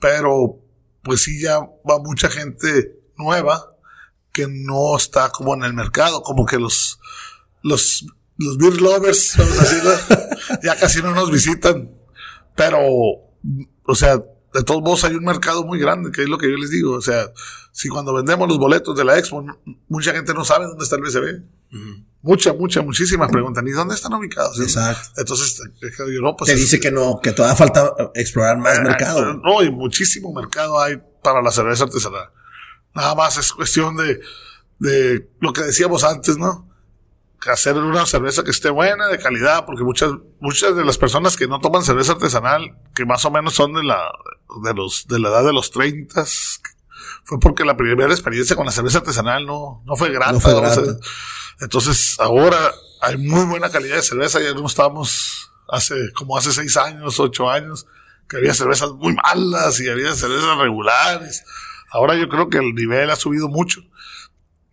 Pero, 0.00 0.58
pues 1.02 1.22
sí 1.22 1.40
ya 1.40 1.60
va 1.60 1.98
mucha 2.00 2.28
gente 2.28 2.98
nueva 3.16 3.74
que 4.32 4.46
no 4.48 4.96
está 4.96 5.30
como 5.30 5.54
en 5.54 5.62
el 5.64 5.72
mercado, 5.72 6.22
como 6.22 6.46
que 6.46 6.58
los, 6.58 6.98
los, 7.62 8.06
los 8.36 8.58
beer 8.58 8.80
lovers, 8.80 9.34
ya 10.62 10.76
casi 10.76 11.00
no 11.00 11.12
nos 11.14 11.30
visitan. 11.30 11.90
Pero, 12.56 12.80
o 12.80 13.94
sea, 13.94 14.20
de 14.54 14.62
todos 14.62 14.82
modos 14.82 15.04
hay 15.04 15.14
un 15.14 15.24
mercado 15.24 15.64
muy 15.64 15.78
grande, 15.78 16.10
que 16.10 16.22
es 16.22 16.28
lo 16.28 16.38
que 16.38 16.50
yo 16.50 16.56
les 16.56 16.70
digo. 16.70 16.94
O 16.94 17.00
sea, 17.00 17.30
si 17.72 17.88
cuando 17.88 18.14
vendemos 18.14 18.48
los 18.48 18.58
boletos 18.58 18.96
de 18.96 19.04
la 19.04 19.18
expo, 19.18 19.44
mucha 19.88 20.12
gente 20.12 20.32
no 20.34 20.44
sabe 20.44 20.66
dónde 20.66 20.84
está 20.84 20.96
el 20.96 21.02
BCB. 21.02 21.42
Mucha, 22.22 22.52
mucha, 22.52 22.82
muchísimas 22.82 23.30
preguntan, 23.30 23.66
¿y 23.68 23.70
dónde 23.70 23.94
están 23.94 24.12
ubicados? 24.14 24.58
Exacto. 24.60 25.20
Entonces, 25.20 25.62
yo 25.80 26.20
no, 26.20 26.36
pues. 26.36 26.50
Te 26.50 26.56
dice 26.56 26.80
que 26.80 26.90
no, 26.90 27.20
que 27.22 27.32
todavía 27.32 27.56
falta 27.56 27.92
explorar 28.14 28.58
más 28.58 28.78
eh, 28.78 28.82
mercado. 28.82 29.34
No, 29.34 29.62
y 29.62 29.70
muchísimo 29.70 30.32
mercado 30.32 30.80
hay 30.80 31.00
para 31.22 31.42
la 31.42 31.50
cerveza 31.50 31.84
artesanal. 31.84 32.30
Nada 32.94 33.14
más 33.14 33.36
es 33.36 33.52
cuestión 33.52 33.96
de, 33.96 34.20
de 34.78 35.28
lo 35.40 35.52
que 35.52 35.62
decíamos 35.62 36.04
antes, 36.04 36.36
¿no? 36.36 36.67
Hacer 37.46 37.76
una 37.76 38.04
cerveza 38.06 38.42
que 38.42 38.50
esté 38.50 38.70
buena, 38.70 39.06
de 39.06 39.18
calidad, 39.18 39.64
porque 39.64 39.82
muchas, 39.82 40.12
muchas 40.40 40.76
de 40.76 40.84
las 40.84 40.98
personas 40.98 41.36
que 41.36 41.46
no 41.46 41.60
toman 41.60 41.82
cerveza 41.82 42.12
artesanal, 42.12 42.76
que 42.94 43.04
más 43.04 43.24
o 43.24 43.30
menos 43.30 43.54
son 43.54 43.74
de 43.74 43.84
la, 43.84 44.10
de 44.64 44.74
los, 44.74 45.06
de 45.06 45.18
la 45.18 45.28
edad 45.28 45.44
de 45.44 45.52
los 45.52 45.70
30, 45.70 46.24
fue 47.24 47.38
porque 47.40 47.64
la 47.64 47.76
primera 47.76 48.10
experiencia 48.10 48.56
con 48.56 48.66
la 48.66 48.72
cerveza 48.72 48.98
artesanal 48.98 49.46
no, 49.46 49.82
no 49.86 49.96
fue 49.96 50.10
grata. 50.10 50.38
entonces, 51.60 52.16
ahora 52.18 52.72
hay 53.00 53.16
muy 53.16 53.44
buena 53.44 53.70
calidad 53.70 53.96
de 53.96 54.02
cerveza, 54.02 54.40
ya 54.40 54.52
no 54.52 54.66
estábamos 54.66 55.52
hace, 55.68 56.12
como 56.14 56.36
hace 56.36 56.52
seis 56.52 56.76
años, 56.76 57.20
ocho 57.20 57.48
años, 57.48 57.86
que 58.28 58.38
había 58.38 58.54
cervezas 58.54 58.90
muy 58.92 59.14
malas 59.14 59.80
y 59.80 59.88
había 59.88 60.14
cervezas 60.14 60.58
regulares. 60.58 61.44
Ahora 61.90 62.14
yo 62.16 62.28
creo 62.28 62.48
que 62.48 62.58
el 62.58 62.74
nivel 62.74 63.10
ha 63.10 63.16
subido 63.16 63.48
mucho. 63.48 63.82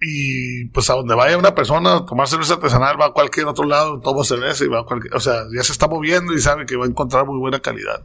Y 0.08 0.65
pues 0.65 0.89
a 0.89 0.94
donde 0.94 1.15
vaya 1.15 1.38
una 1.38 1.56
persona 1.56 1.96
a 1.96 2.06
tomar 2.06 2.28
cerveza 2.28 2.56
artesanal, 2.56 3.00
va 3.00 3.08
a 3.08 3.12
cualquier 3.12 3.48
otro 3.48 3.65
lado, 3.65 4.00
toma 4.02 4.24
cerveza 4.24 4.63
y 4.63 4.68
va 4.68 4.82
a 4.82 4.84
cualquier, 4.84 5.15
o 5.15 5.20
sea, 5.20 5.44
ya 5.56 5.63
se 5.63 5.72
está 5.72 5.88
moviendo 5.88 6.34
y 6.34 6.41
sabe 6.41 6.65
que 6.65 6.76
va 6.76 6.86
a 6.86 6.88
encontrar 6.88 7.26
muy 7.26 7.39
buena 7.39 7.60
calidad. 7.60 8.04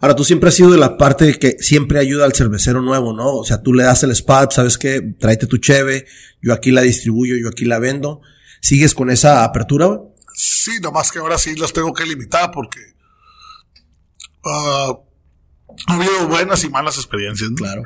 Ahora, 0.00 0.14
tú 0.14 0.24
siempre 0.24 0.48
has 0.48 0.54
sido 0.54 0.70
de 0.70 0.78
la 0.78 0.96
parte 0.96 1.38
que 1.38 1.56
siempre 1.60 1.98
ayuda 1.98 2.24
al 2.24 2.32
cervecero 2.32 2.82
nuevo, 2.82 3.12
¿no? 3.12 3.36
O 3.36 3.44
sea, 3.44 3.62
tú 3.62 3.74
le 3.74 3.84
das 3.84 4.02
el 4.02 4.10
spot, 4.12 4.52
¿sabes 4.52 4.78
qué? 4.78 5.00
Tráete 5.18 5.46
tu 5.46 5.58
cheve, 5.58 6.06
yo 6.40 6.52
aquí 6.52 6.70
la 6.70 6.82
distribuyo, 6.82 7.36
yo 7.36 7.48
aquí 7.48 7.64
la 7.64 7.78
vendo. 7.78 8.20
¿Sigues 8.60 8.94
con 8.94 9.10
esa 9.10 9.44
apertura? 9.44 10.00
Sí, 10.34 10.78
nomás 10.80 11.10
que 11.10 11.18
ahora 11.18 11.38
sí 11.38 11.54
los 11.56 11.72
tengo 11.72 11.92
que 11.92 12.06
limitar 12.06 12.50
porque 12.52 12.80
uh, 14.44 14.98
ha 15.86 15.94
habido 15.94 16.28
buenas 16.28 16.64
y 16.64 16.70
malas 16.70 16.96
experiencias. 16.96 17.50
Claro. 17.56 17.82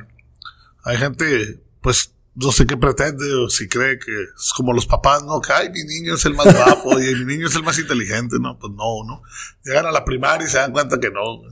Hay 0.85 0.99
gente, 0.99 1.61
pues, 1.81 2.15
no 2.35 2.51
sé 2.51 2.67
qué 2.67 2.77
pretende 2.77 3.33
o 3.35 3.49
si 3.49 3.69
cree 3.69 3.99
que 3.99 4.13
es 4.23 4.53
como 4.57 4.73
los 4.73 4.87
papás, 4.87 5.23
¿no? 5.23 5.41
Que, 5.41 5.53
ay, 5.53 5.71
mi 5.71 5.83
niño 5.85 6.15
es 6.15 6.25
el 6.25 6.35
más 6.35 6.53
guapo 6.55 6.99
y 6.99 7.15
mi 7.15 7.25
niño 7.25 7.47
es 7.47 7.55
el 7.57 7.63
más 7.63 7.79
inteligente, 7.79 8.37
¿no? 8.41 8.59
Pues 8.59 8.73
no, 8.73 9.05
¿no? 9.07 9.23
Llegan 9.65 9.87
a 9.87 9.93
la 9.93 10.05
primaria 10.05 10.47
y 10.47 10.51
se 10.51 10.59
dan 10.59 10.73
cuenta 10.73 10.99
que 10.99 11.11
no. 11.11 11.43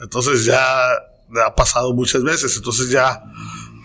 Entonces 0.00 0.44
ya 0.44 0.60
ha 0.92 1.54
pasado 1.54 1.94
muchas 1.94 2.22
veces. 2.22 2.56
Entonces 2.56 2.90
ya, 2.90 3.22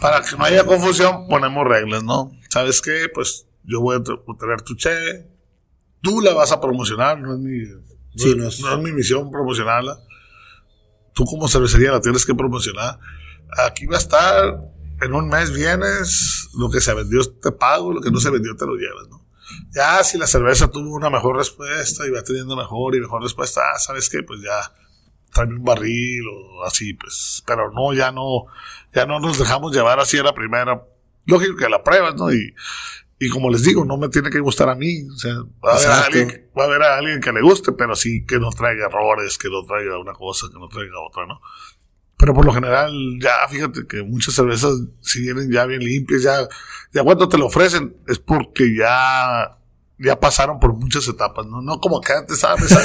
para 0.01 0.21
que 0.21 0.35
no 0.35 0.43
haya 0.43 0.65
confusión, 0.65 1.27
ponemos 1.27 1.67
reglas, 1.67 2.03
¿no? 2.03 2.31
¿Sabes 2.49 2.81
qué? 2.81 3.09
Pues 3.13 3.45
yo 3.63 3.81
voy 3.81 3.97
a 3.97 4.03
tener 4.03 4.61
tu 4.61 4.75
che, 4.75 5.27
tú 6.01 6.19
la 6.21 6.33
vas 6.33 6.51
a 6.51 6.59
promocionar, 6.59 7.19
no 7.19 7.33
es 7.33 7.39
mi, 7.39 7.59
no, 8.35 8.47
es, 8.47 8.61
mi 8.81 8.91
misión 8.91 9.31
promocionarla. 9.31 9.99
Tú 11.13 11.25
como 11.25 11.47
cervecería 11.47 11.91
la 11.91 12.01
tienes 12.01 12.25
que 12.25 12.33
promocionar. 12.33 12.99
Aquí 13.67 13.85
va 13.85 13.97
a 13.97 13.99
estar 13.99 14.73
en 15.03 15.13
un 15.13 15.27
mes 15.27 15.51
vienes, 15.51 16.49
lo 16.57 16.69
que 16.69 16.81
se 16.81 16.93
vendió 16.93 17.21
te 17.23 17.51
pago, 17.51 17.93
lo 17.93 18.01
que 18.01 18.11
no 18.11 18.19
se 18.19 18.29
vendió 18.29 18.55
te 18.55 18.65
lo 18.65 18.75
llevas, 18.75 19.07
¿no? 19.09 19.23
Ya 19.71 20.03
si 20.03 20.17
la 20.17 20.27
cerveza 20.27 20.69
tuvo 20.69 20.95
una 20.95 21.09
mejor 21.09 21.37
respuesta 21.37 22.05
y 22.05 22.11
va 22.11 22.23
teniendo 22.23 22.55
mejor 22.55 22.95
y 22.95 23.01
mejor 23.01 23.21
respuesta, 23.21 23.61
ah, 23.73 23.79
¿sabes 23.79 24.09
qué? 24.09 24.23
Pues 24.23 24.41
ya 24.41 24.73
tráeme 25.33 25.55
un 25.55 25.63
barril 25.63 26.23
o 26.27 26.63
así, 26.65 26.93
pues, 26.93 27.43
pero 27.45 27.71
no, 27.71 27.93
ya 27.93 28.11
no, 28.11 28.45
ya 28.93 29.05
no 29.05 29.19
nos 29.19 29.37
dejamos 29.37 29.73
llevar 29.73 29.99
así 29.99 30.17
a 30.17 30.23
la 30.23 30.33
primera. 30.33 30.83
Lógico 31.25 31.55
que 31.55 31.69
la 31.69 31.83
pruebas, 31.83 32.15
¿no? 32.15 32.31
Y, 32.31 32.53
y 33.19 33.29
como 33.29 33.49
les 33.49 33.63
digo, 33.63 33.85
no 33.85 33.97
me 33.97 34.09
tiene 34.09 34.29
que 34.29 34.39
gustar 34.39 34.69
a 34.69 34.75
mí, 34.75 35.03
o 35.09 35.17
sea, 35.17 35.35
va 35.63 35.73
a, 35.73 35.75
haber 35.75 35.89
a 35.89 36.01
alguien, 36.03 36.49
va 36.57 36.63
a 36.63 36.65
haber 36.65 36.81
a 36.83 36.97
alguien 36.97 37.21
que 37.21 37.31
le 37.31 37.41
guste, 37.41 37.71
pero 37.71 37.95
sí 37.95 38.25
que 38.25 38.37
no 38.37 38.49
traiga 38.49 38.87
errores, 38.87 39.37
que 39.37 39.49
no 39.49 39.63
traiga 39.63 39.97
una 39.97 40.13
cosa, 40.13 40.47
que 40.51 40.59
no 40.59 40.67
traiga 40.67 40.99
otra, 40.99 41.25
¿no? 41.25 41.39
Pero 42.23 42.33
por 42.33 42.45
lo 42.45 42.53
general, 42.53 42.89
ya 43.19 43.31
fíjate 43.49 43.85
que 43.85 44.01
muchas 44.01 44.33
cervezas, 44.33 44.71
si 45.01 45.19
vienen 45.19 45.51
ya 45.51 45.65
bien 45.65 45.81
limpias, 45.81 46.23
ya, 46.23 46.47
ya 46.93 47.03
cuando 47.03 47.27
te 47.27 47.37
lo 47.37 47.47
ofrecen, 47.47 47.97
es 48.07 48.17
porque 48.17 48.73
ya, 48.73 49.57
ya 49.97 50.17
pasaron 50.21 50.57
por 50.57 50.73
muchas 50.73 51.05
etapas, 51.09 51.45
¿no? 51.47 51.61
No 51.61 51.81
como 51.81 51.99
que 51.99 52.13
antes, 52.13 52.39
¿sabes? 52.39 52.71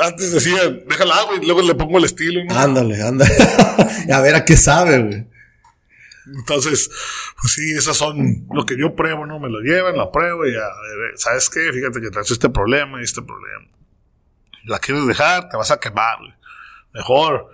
antes 0.00 0.30
decía, 0.30 0.70
déjala 0.88 1.16
agua 1.16 1.34
y 1.42 1.44
luego 1.44 1.62
le 1.62 1.74
pongo 1.74 1.98
el 1.98 2.04
estilo, 2.04 2.44
¿no? 2.44 2.56
Ándale, 2.56 3.02
ándale. 3.02 3.34
a 4.14 4.20
ver 4.20 4.36
a 4.36 4.44
qué 4.44 4.56
sabe, 4.56 5.02
güey. 5.02 5.26
Entonces, 6.26 6.88
pues 7.40 7.54
sí, 7.54 7.74
esas 7.76 7.96
son 7.96 8.46
lo 8.54 8.64
que 8.66 8.78
yo 8.78 8.94
pruebo, 8.94 9.26
¿no? 9.26 9.40
Me 9.40 9.48
lo 9.48 9.58
llevan, 9.58 9.96
la 9.96 10.12
pruebo 10.12 10.46
y 10.46 10.52
ya, 10.52 10.62
¿sabes 11.16 11.50
qué? 11.50 11.72
Fíjate 11.72 12.00
que 12.00 12.10
traes 12.10 12.30
este 12.30 12.50
problema 12.50 13.00
y 13.00 13.02
este 13.04 13.22
problema. 13.22 13.66
La 14.62 14.78
quieres 14.78 15.08
dejar, 15.08 15.48
te 15.48 15.56
vas 15.56 15.72
a 15.72 15.80
quemar, 15.80 16.18
güey. 16.20 16.34
Mejor. 16.92 17.52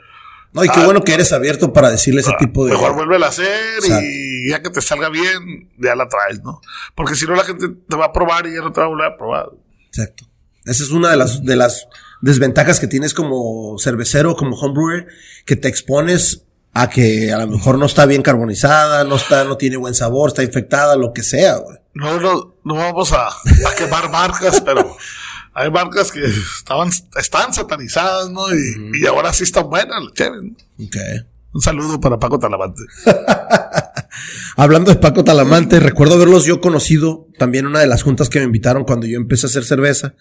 No, 0.52 0.64
y 0.64 0.68
qué 0.68 0.84
bueno 0.84 1.02
que 1.02 1.14
eres 1.14 1.32
abierto 1.32 1.72
para 1.72 1.90
decirle 1.90 2.22
ese 2.22 2.32
tipo 2.38 2.66
de. 2.66 2.72
Mejor 2.72 2.94
vuelve 2.94 3.24
a 3.24 3.28
hacer 3.28 3.78
y 3.88 4.50
ya 4.50 4.60
que 4.62 4.70
te 4.70 4.80
salga 4.80 5.08
bien, 5.08 5.70
ya 5.78 5.94
la 5.94 6.08
traes, 6.08 6.42
¿no? 6.42 6.60
Porque 6.96 7.14
si 7.14 7.24
no, 7.26 7.36
la 7.36 7.44
gente 7.44 7.68
te 7.68 7.96
va 7.96 8.06
a 8.06 8.12
probar 8.12 8.46
y 8.46 8.54
ya 8.54 8.60
no 8.60 8.72
te 8.72 8.80
va 8.80 8.86
a 8.86 8.88
volver 8.88 9.06
a 9.06 9.16
probar. 9.16 9.50
Exacto. 9.86 10.24
Esa 10.64 10.82
es 10.82 10.90
una 10.90 11.10
de 11.10 11.16
las, 11.16 11.44
de 11.44 11.56
las 11.56 11.86
desventajas 12.20 12.80
que 12.80 12.86
tienes 12.86 13.14
como 13.14 13.78
cervecero, 13.78 14.36
como 14.36 14.56
homebrewer, 14.56 15.06
que 15.46 15.56
te 15.56 15.68
expones 15.68 16.44
a 16.72 16.88
que 16.88 17.32
a 17.32 17.38
lo 17.38 17.46
mejor 17.48 17.78
no 17.78 17.86
está 17.86 18.06
bien 18.06 18.22
carbonizada, 18.22 19.04
no 19.04 19.16
está, 19.16 19.44
no 19.44 19.56
tiene 19.56 19.76
buen 19.76 19.94
sabor, 19.94 20.28
está 20.28 20.42
infectada, 20.42 20.96
lo 20.96 21.12
que 21.12 21.22
sea, 21.22 21.56
güey. 21.56 21.78
No, 21.94 22.20
no, 22.20 22.54
no 22.64 22.74
vamos 22.74 23.12
a, 23.12 23.28
a 23.28 23.74
quemar 23.76 24.10
marcas, 24.10 24.60
pero 24.60 24.96
hay 25.54 25.70
marcas 25.70 26.12
que 26.12 26.24
estaban, 26.24 26.90
están 27.18 27.52
satanizadas, 27.52 28.30
¿no? 28.30 28.52
Y, 28.54 29.02
y 29.02 29.06
ahora 29.06 29.32
sí 29.32 29.44
están 29.44 29.68
buenas, 29.68 29.98
chévere. 30.14 30.52
Okay. 30.78 31.24
Un 31.52 31.60
saludo 31.60 32.00
para 32.00 32.18
Paco 32.18 32.38
Talamante. 32.38 32.82
Hablando 34.56 34.92
de 34.92 34.98
Paco 34.98 35.24
Talamante, 35.24 35.80
recuerdo 35.80 36.14
haberlos 36.14 36.44
yo 36.44 36.60
conocido 36.60 37.26
también 37.38 37.66
una 37.66 37.80
de 37.80 37.88
las 37.88 38.02
juntas 38.02 38.28
que 38.28 38.38
me 38.38 38.44
invitaron 38.44 38.84
cuando 38.84 39.06
yo 39.06 39.16
empecé 39.16 39.46
a 39.46 39.48
hacer 39.48 39.64
cerveza, 39.64 40.14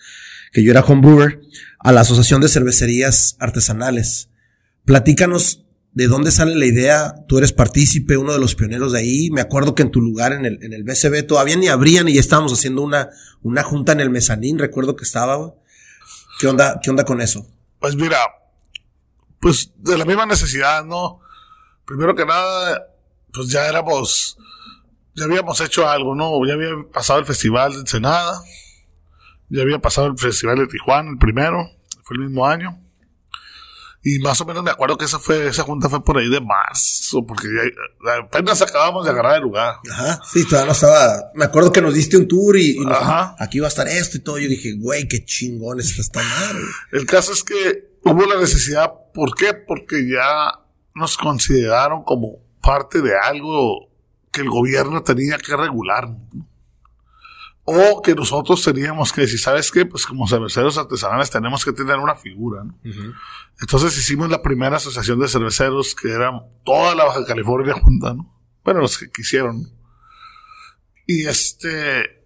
que 0.52 0.64
yo 0.64 0.72
era 0.72 0.82
homebrewer, 0.82 1.42
a 1.80 1.92
la 1.92 2.02
Asociación 2.02 2.42
de 2.42 2.50
Cervecerías 2.50 3.36
Artesanales. 3.40 4.30
Platícanos 4.86 5.66
¿De 5.92 6.08
dónde 6.08 6.32
sale 6.32 6.56
la 6.56 6.66
idea? 6.66 7.16
Tú 7.28 7.40
eres 7.40 7.52
partícipe, 7.52 8.18
uno 8.18 8.34
de 8.34 8.40
los 8.40 8.56
pioneros 8.56 8.94
de 8.94 9.00
ahí. 9.00 9.32
Me 9.32 9.42
acuerdo 9.42 9.74
que 9.74 9.82
en 9.82 9.92
tu 9.92 10.02
lugar, 10.02 10.34
en 10.34 10.46
el, 10.46 10.64
en 10.64 10.74
el 10.74 10.84
BCB, 10.84 11.26
todavía 11.26 11.56
ni 11.56 11.68
abrían 11.68 12.08
y 12.08 12.14
ya 12.14 12.20
estábamos 12.20 12.54
haciendo 12.54 12.84
una, 12.84 13.10
una 13.42 13.64
junta 13.64 13.92
en 13.92 14.00
el 14.00 14.10
mezanín, 14.10 14.60
recuerdo 14.60 14.96
que 14.96 15.04
estaba. 15.04 15.54
¿Qué 16.40 16.48
onda, 16.48 16.80
qué 16.82 16.90
onda 16.90 17.04
con 17.04 17.22
eso? 17.22 17.46
Pues 17.80 17.96
mira, 17.96 18.18
pues 19.40 19.72
de 19.78 19.98
la 19.98 20.06
misma 20.06 20.26
necesidad, 20.26 20.86
¿no? 20.86 21.20
Primero 21.86 22.16
que 22.16 22.26
nada, 22.26 22.88
pues 23.34 23.50
ya 23.50 23.68
éramos, 23.68 24.38
ya 25.16 25.26
habíamos 25.26 25.60
hecho 25.62 25.88
algo, 25.88 26.16
¿no? 26.16 26.46
Ya 26.46 26.54
había 26.54 26.70
pasado 26.94 27.20
el 27.20 27.26
festival 27.26 27.74
de 27.74 27.80
Ensenada, 27.80 28.42
ya 29.50 29.64
había 29.64 29.80
pasado 29.80 30.08
el 30.08 30.18
festival 30.18 30.60
de 30.60 30.68
Tijuana, 30.68 31.10
el 31.10 31.18
primero, 31.18 31.70
fue 32.04 32.18
el 32.18 32.24
mismo 32.24 32.46
año. 32.46 32.80
Y 34.02 34.20
más 34.20 34.40
o 34.40 34.46
menos 34.46 34.64
me 34.64 34.72
acuerdo 34.72 34.98
que 34.98 35.06
esa 35.06 35.20
fue, 35.20 35.48
esa 35.48 35.64
junta 35.64 35.90
fue 35.90 36.04
por 36.04 36.18
ahí 36.18 36.30
de 36.30 36.40
marzo, 36.40 37.26
porque 37.28 37.48
ya, 38.06 38.14
apenas 38.14 38.62
acabamos 38.62 39.04
de 39.04 39.12
agarrar 39.12 39.36
el 39.36 39.44
lugar. 39.44 39.76
Ajá, 39.92 40.22
sí, 40.32 40.46
todavía 40.46 40.68
no 40.68 40.72
estaba. 40.72 41.32
Me 41.34 41.46
acuerdo 41.46 41.72
que 41.72 41.82
nos 41.82 41.94
diste 41.94 42.16
un 42.16 42.28
tour 42.28 42.58
y, 42.58 42.78
aquí 43.38 43.60
va 43.60 43.68
a 43.68 43.70
estar 43.70 43.88
esto 43.88 44.18
y 44.18 44.22
todo. 44.22 44.40
Yo 44.40 44.48
dije, 44.48 44.74
güey, 44.74 45.08
qué 45.08 45.26
chingón 45.26 45.80
está 45.80 46.02
esta 46.02 46.24
madre. 46.24 46.60
El 46.94 47.06
caso 47.06 47.34
es 47.34 47.44
que 47.44 47.90
hubo 48.04 48.26
la 48.26 48.40
necesidad, 48.40 48.90
¿por 49.14 49.36
qué? 49.36 49.54
Porque 49.54 50.08
ya 50.10 50.60
nos 50.96 51.18
consideraron 51.18 52.04
como 52.04 52.38
parte 52.62 53.02
de 53.02 53.18
algo 53.18 53.90
que 54.32 54.42
el 54.42 54.50
gobierno 54.50 55.04
tenía 55.04 55.38
que 55.38 55.58
regular. 55.58 56.10
¿no? 56.10 56.49
O 57.72 58.02
que 58.02 58.16
nosotros 58.16 58.64
teníamos 58.64 59.14
que 59.14 59.22
decir, 59.22 59.40
¿sabes 59.40 59.72
qué? 59.72 59.86
Pues 59.86 60.06
como 60.06 60.28
cerveceros 60.28 60.78
artesanales 60.78 61.30
tenemos 61.30 61.64
que 61.64 61.72
tener 61.72 61.98
una 61.98 62.16
figura, 62.16 62.64
¿no? 62.64 62.76
Entonces 63.62 63.96
hicimos 63.98 64.30
la 64.30 64.42
primera 64.42 64.78
asociación 64.78 65.20
de 65.20 65.28
cerveceros 65.28 65.94
que 65.94 66.12
era 66.12 66.32
toda 66.66 66.96
la 66.96 67.06
Baja 67.06 67.26
California 67.26 67.74
junta, 67.74 68.14
¿no? 68.14 68.34
Bueno, 68.64 68.82
los 68.82 68.98
que 68.98 69.12
quisieron. 69.12 69.72
Y 71.06 71.28
este, 71.28 72.26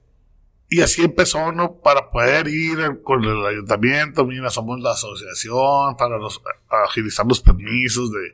y 0.70 0.82
así 0.82 1.04
empezó, 1.04 1.52
¿no? 1.52 1.80
Para 1.82 2.10
poder 2.10 2.48
ir 2.48 3.02
con 3.04 3.24
el 3.24 3.46
ayuntamiento, 3.46 4.26
mira, 4.26 4.50
somos 4.50 4.80
la 4.80 4.92
asociación, 4.92 5.98
para 5.98 6.18
los, 6.18 6.42
agilizar 6.88 7.26
los 7.26 7.42
permisos 7.42 8.12
de, 8.12 8.34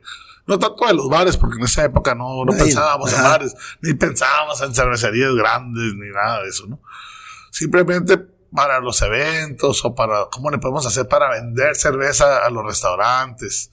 no 0.50 0.58
tanto 0.58 0.86
de 0.86 0.94
los 0.94 1.08
bares, 1.08 1.36
porque 1.36 1.56
en 1.56 1.64
esa 1.64 1.84
época 1.84 2.14
no, 2.14 2.44
no 2.44 2.52
pensábamos 2.52 3.12
en 3.12 3.22
bares, 3.22 3.54
ni 3.80 3.94
pensábamos 3.94 4.60
en 4.60 4.74
cervecerías 4.74 5.32
grandes, 5.34 5.94
ni 5.94 6.10
nada 6.10 6.42
de 6.42 6.48
eso, 6.48 6.66
¿no? 6.66 6.80
simplemente 7.50 8.18
para 8.52 8.80
los 8.80 9.00
eventos 9.02 9.84
o 9.84 9.94
para 9.94 10.26
cómo 10.30 10.50
le 10.50 10.58
podemos 10.58 10.86
hacer 10.86 11.06
para 11.06 11.30
vender 11.30 11.76
cerveza 11.76 12.44
a 12.44 12.50
los 12.50 12.64
restaurantes 12.64 13.70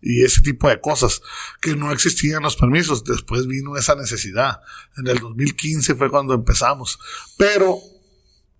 y 0.00 0.22
ese 0.22 0.42
tipo 0.42 0.68
de 0.68 0.80
cosas 0.80 1.22
que 1.60 1.76
no 1.76 1.92
existían 1.92 2.42
los 2.42 2.56
permisos. 2.56 3.04
Después 3.04 3.46
vino 3.46 3.76
esa 3.76 3.94
necesidad. 3.94 4.60
En 4.96 5.06
el 5.06 5.18
2015 5.18 5.94
fue 5.94 6.10
cuando 6.10 6.34
empezamos, 6.34 6.98
pero 7.38 7.78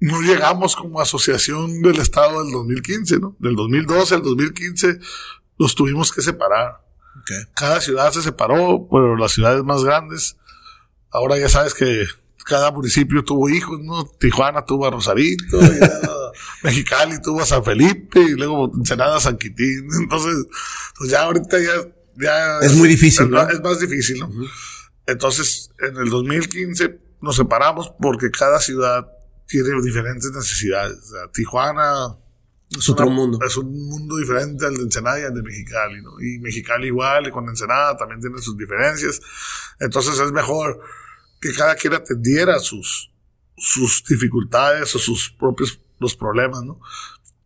no 0.00 0.20
llegamos 0.22 0.74
como 0.74 1.00
asociación 1.00 1.82
del 1.82 1.98
Estado 2.00 2.42
del 2.42 2.52
2015, 2.52 3.18
¿no? 3.18 3.36
Del 3.38 3.56
2012 3.56 4.14
al 4.14 4.22
2015 4.22 4.98
los 5.58 5.74
tuvimos 5.74 6.12
que 6.12 6.22
separar. 6.22 6.83
Cada 7.54 7.80
ciudad 7.80 8.12
se 8.12 8.22
separó, 8.22 8.86
pero 8.90 9.16
las 9.16 9.32
ciudades 9.32 9.64
más 9.64 9.82
grandes, 9.84 10.36
ahora 11.10 11.38
ya 11.38 11.48
sabes 11.48 11.74
que 11.74 12.06
cada 12.44 12.70
municipio 12.70 13.24
tuvo 13.24 13.48
hijos, 13.48 13.80
¿no? 13.80 14.04
Tijuana 14.04 14.64
tuvo 14.64 14.86
a 14.86 14.90
Rosarito, 14.90 15.58
Mexicali 16.62 17.20
tuvo 17.22 17.40
a 17.40 17.46
San 17.46 17.64
Felipe, 17.64 18.20
y 18.20 18.34
luego 18.34 18.70
Ensenada 18.74 19.18
San 19.18 19.38
Quitín. 19.38 19.88
Entonces, 20.02 20.46
pues 20.98 21.10
ya 21.10 21.22
ahorita 21.22 21.58
ya, 21.58 21.72
ya 22.16 22.58
es 22.60 22.74
muy 22.74 22.88
difícil, 22.88 23.30
¿no? 23.30 23.48
Es 23.48 23.60
más 23.62 23.80
difícil, 23.80 24.20
¿no? 24.20 24.30
Entonces, 25.06 25.70
en 25.80 25.96
el 25.96 26.08
2015 26.10 27.00
nos 27.20 27.36
separamos 27.36 27.92
porque 28.00 28.30
cada 28.30 28.60
ciudad 28.60 29.06
tiene 29.46 29.68
diferentes 29.82 30.30
necesidades. 30.30 30.98
O 30.98 31.12
sea, 31.12 31.32
Tijuana 31.32 32.16
es 32.78 32.88
otro 32.88 33.08
mundo. 33.08 33.38
Es 33.44 33.56
un 33.56 33.70
mundo 33.88 34.16
diferente 34.16 34.66
al 34.66 34.76
de 34.76 34.82
Ensenada 34.82 35.20
y 35.20 35.24
al 35.24 35.34
de 35.34 35.42
Mexicali, 35.42 36.02
¿no? 36.02 36.20
Y 36.20 36.38
Mexicali 36.38 36.88
igual, 36.88 37.26
y 37.26 37.30
con 37.30 37.48
Ensenada 37.48 37.96
también 37.96 38.20
tiene 38.20 38.38
sus 38.38 38.56
diferencias. 38.56 39.20
Entonces 39.80 40.18
es 40.18 40.32
mejor 40.32 40.80
que 41.40 41.52
cada 41.52 41.74
quien 41.74 41.94
atendiera 41.94 42.58
sus, 42.58 43.12
sus 43.56 44.04
dificultades 44.04 44.94
o 44.94 44.98
sus 44.98 45.30
propios 45.30 45.80
los 45.98 46.16
problemas, 46.16 46.62
¿no? 46.64 46.80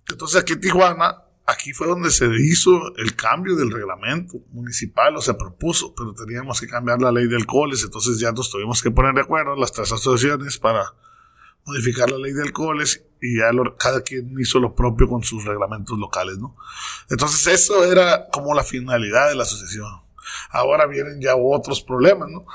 Entonces 0.09 0.41
aquí 0.41 0.55
en 0.55 0.61
Tijuana, 0.61 1.23
aquí 1.47 1.73
fue 1.73 1.87
donde 1.87 2.11
se 2.11 2.27
hizo 2.27 2.95
el 2.97 3.15
cambio 3.15 3.57
del 3.57 3.71
reglamento 3.71 4.39
municipal 4.51 5.17
o 5.17 5.21
se 5.21 5.35
propuso, 5.35 5.95
pero 5.95 6.15
teníamos 6.15 6.61
que 6.61 6.67
cambiar 6.67 7.01
la 7.01 7.13
ley 7.13 7.27
de 7.29 7.37
alcoholes, 7.37 7.85
entonces 7.85 8.19
ya 8.19 8.33
nos 8.33 8.51
tuvimos 8.51 8.83
que 8.83 8.91
poner 8.91 9.15
de 9.15 9.23
acuerdo 9.23 9.55
las 9.57 9.73
tres 9.73 9.93
asociaciones 9.93 10.59
para 10.59 10.95
modificar 11.69 12.11
la 12.11 12.19
ley 12.19 12.33
de 12.33 12.43
alcoholes 12.43 13.05
y 13.21 13.39
ya 13.39 13.51
cada 13.79 14.01
quien 14.03 14.35
hizo 14.41 14.59
lo 14.59 14.75
propio 14.75 15.09
con 15.09 15.23
sus 15.23 15.45
reglamentos 15.45 15.99
locales, 15.99 16.39
¿no? 16.39 16.57
Entonces 17.11 17.47
eso 17.47 17.85
era 17.85 18.29
como 18.33 18.55
la 18.55 18.65
finalidad 18.65 19.29
de 19.29 19.37
la 19.37 19.45
asociación. 19.45 19.87
Ahora 20.51 20.87
vienen 20.87 21.21
ya 21.21 21.37
otros 21.37 21.83
problemas, 21.83 22.29
¿no? 22.31 22.47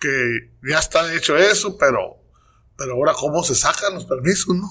que 0.00 0.50
ya 0.66 0.78
está 0.78 1.14
hecho 1.14 1.36
eso, 1.36 1.76
pero, 1.78 2.16
pero 2.76 2.94
ahora 2.94 3.12
cómo 3.12 3.44
se 3.44 3.54
sacan 3.54 3.94
los 3.94 4.06
permisos, 4.06 4.56
¿no? 4.56 4.68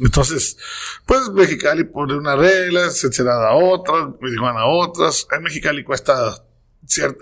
Entonces, 0.00 0.58
pues 1.06 1.28
Mexicali 1.30 1.84
pone 1.84 2.14
una 2.14 2.36
regla, 2.36 2.90
se 2.90 3.06
a 3.06 3.54
otras, 3.54 4.08
Tijuana 4.20 4.66
otras. 4.66 5.26
En 5.32 5.42
Mexicali 5.42 5.82
cuesta 5.82 6.44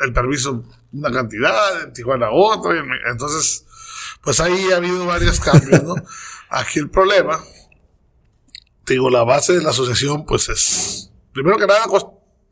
el 0.00 0.12
permiso 0.12 0.64
una 0.92 1.10
cantidad, 1.10 1.82
en 1.82 1.92
Tijuana 1.92 2.30
otra. 2.30 2.74
entonces, 3.10 3.65
pues 4.26 4.40
ahí 4.40 4.72
ha 4.72 4.78
habido 4.78 5.06
varios 5.06 5.38
cambios, 5.38 5.84
¿no? 5.84 5.94
Aquí 6.50 6.80
el 6.80 6.90
problema, 6.90 7.40
digo, 8.84 9.08
la 9.08 9.22
base 9.22 9.52
de 9.52 9.62
la 9.62 9.70
asociación, 9.70 10.26
pues 10.26 10.48
es, 10.48 11.12
primero 11.32 11.56
que 11.56 11.66
nada, 11.68 11.84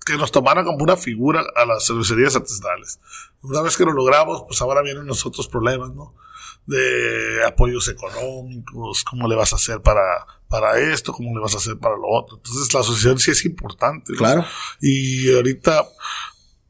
que 0.06 0.16
nos 0.16 0.30
tomaran 0.30 0.64
como 0.64 0.84
una 0.84 0.96
figura 0.96 1.44
a 1.56 1.66
las 1.66 1.84
cervecerías 1.84 2.36
artesanales. 2.36 3.00
Una 3.42 3.60
vez 3.60 3.76
que 3.76 3.84
lo 3.84 3.92
logramos, 3.92 4.44
pues 4.46 4.62
ahora 4.62 4.82
vienen 4.82 5.04
los 5.04 5.26
otros 5.26 5.48
problemas, 5.48 5.90
¿no? 5.90 6.14
De 6.64 7.44
apoyos 7.44 7.88
económicos, 7.88 9.02
cómo 9.02 9.26
le 9.26 9.34
vas 9.34 9.52
a 9.52 9.56
hacer 9.56 9.82
para, 9.82 10.00
para 10.46 10.78
esto, 10.78 11.12
cómo 11.12 11.34
le 11.34 11.42
vas 11.42 11.54
a 11.54 11.58
hacer 11.58 11.76
para 11.76 11.96
lo 11.96 12.06
otro. 12.06 12.36
Entonces 12.36 12.72
la 12.72 12.80
asociación 12.80 13.18
sí 13.18 13.32
es 13.32 13.44
importante. 13.46 14.14
Claro. 14.14 14.44
Y 14.80 15.34
ahorita, 15.34 15.88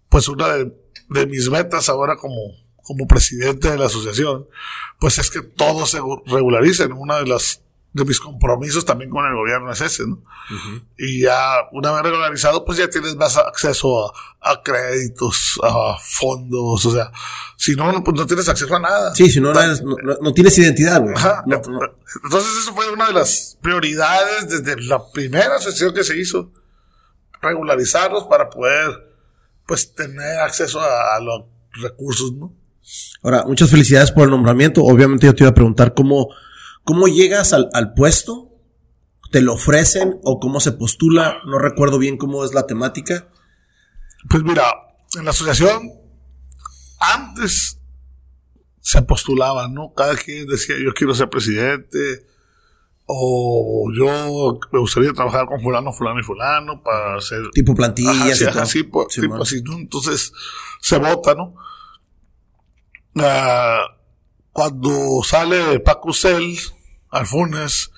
pues 0.08 0.28
una 0.28 0.48
de, 0.48 0.74
de 1.10 1.26
mis 1.26 1.50
metas 1.50 1.90
ahora 1.90 2.16
como, 2.16 2.63
como 2.84 3.06
presidente 3.06 3.70
de 3.70 3.78
la 3.78 3.86
asociación, 3.86 4.46
pues 5.00 5.18
es 5.18 5.30
que 5.30 5.42
todo 5.42 5.86
se 5.86 6.00
regularice. 6.26 6.86
Una 6.86 7.16
de 7.16 7.26
las 7.26 7.64
de 7.94 8.04
mis 8.04 8.18
compromisos 8.18 8.84
también 8.84 9.08
con 9.08 9.24
el 9.24 9.34
gobierno 9.34 9.70
es 9.70 9.80
ese, 9.80 10.04
¿no? 10.04 10.20
Y 10.98 11.22
ya 11.22 11.68
una 11.70 11.92
vez 11.92 12.02
regularizado, 12.02 12.64
pues 12.64 12.76
ya 12.76 12.90
tienes 12.90 13.14
más 13.14 13.36
acceso 13.36 14.12
a, 14.40 14.62
créditos, 14.64 15.60
a 15.62 15.96
fondos, 16.02 16.84
o 16.84 16.90
sea, 16.90 17.12
si 17.56 17.76
no, 17.76 18.02
pues 18.02 18.16
no 18.16 18.26
tienes 18.26 18.48
acceso 18.48 18.74
a 18.74 18.80
nada. 18.80 19.14
Sí, 19.14 19.30
si 19.30 19.40
no, 19.40 19.52
no, 19.52 20.34
tienes 20.34 20.58
identidad, 20.58 21.00
güey. 21.00 21.14
Entonces 21.44 22.58
eso 22.58 22.74
fue 22.74 22.90
una 22.90 23.06
de 23.06 23.12
las 23.12 23.56
prioridades 23.62 24.48
desde 24.48 24.82
la 24.82 25.00
primera 25.12 25.60
sesión 25.60 25.94
que 25.94 26.02
se 26.02 26.18
hizo, 26.18 26.50
regularizarlos 27.40 28.24
para 28.24 28.50
poder, 28.50 29.14
pues, 29.68 29.94
tener 29.94 30.40
acceso 30.40 30.80
a, 30.80 31.14
a 31.14 31.20
los 31.20 31.44
recursos, 31.80 32.32
¿no? 32.32 32.52
Ahora, 33.22 33.44
muchas 33.46 33.70
felicidades 33.70 34.12
por 34.12 34.24
el 34.24 34.30
nombramiento. 34.30 34.84
Obviamente 34.84 35.26
yo 35.26 35.34
te 35.34 35.44
iba 35.44 35.50
a 35.50 35.54
preguntar 35.54 35.94
cómo 35.94 36.28
¿Cómo 36.84 37.08
llegas 37.08 37.54
al, 37.54 37.94
puesto? 37.94 38.50
¿Te 39.32 39.40
lo 39.40 39.54
ofrecen 39.54 40.20
o 40.22 40.38
cómo 40.38 40.60
se 40.60 40.72
postula? 40.72 41.38
No 41.46 41.58
recuerdo 41.58 41.98
bien 41.98 42.18
cómo 42.18 42.44
es 42.44 42.52
la 42.52 42.66
temática. 42.66 43.28
Pues 44.28 44.42
mira, 44.42 44.64
en 45.18 45.24
la 45.24 45.30
asociación 45.30 45.90
antes 47.00 47.80
se 48.80 49.02
postulaba, 49.02 49.66
¿no? 49.68 49.94
Cada 49.94 50.14
quien 50.14 50.46
decía, 50.46 50.76
yo 50.78 50.92
quiero 50.92 51.14
ser 51.14 51.30
presidente, 51.30 52.26
o 53.06 53.90
yo 53.96 54.60
me 54.70 54.78
gustaría 54.78 55.12
trabajar 55.14 55.46
con 55.46 55.60
fulano, 55.62 55.90
fulano 55.92 56.20
y 56.20 56.22
fulano 56.22 56.82
para 56.82 57.18
ser... 57.20 57.50
Tipo 57.52 57.74
plantillas 57.74 58.40
y 58.40 58.44
así, 58.44 58.84
tipo 58.84 59.06
así, 59.42 59.62
¿no? 59.62 59.78
Entonces 59.78 60.32
se 60.80 60.98
vota, 60.98 61.34
¿no? 61.34 61.54
Ah, 63.16 63.96
cuando 64.52 65.22
sale 65.24 65.80
Paco 65.80 66.12
Cel, 66.12 66.56
Alfunes, 67.10 67.90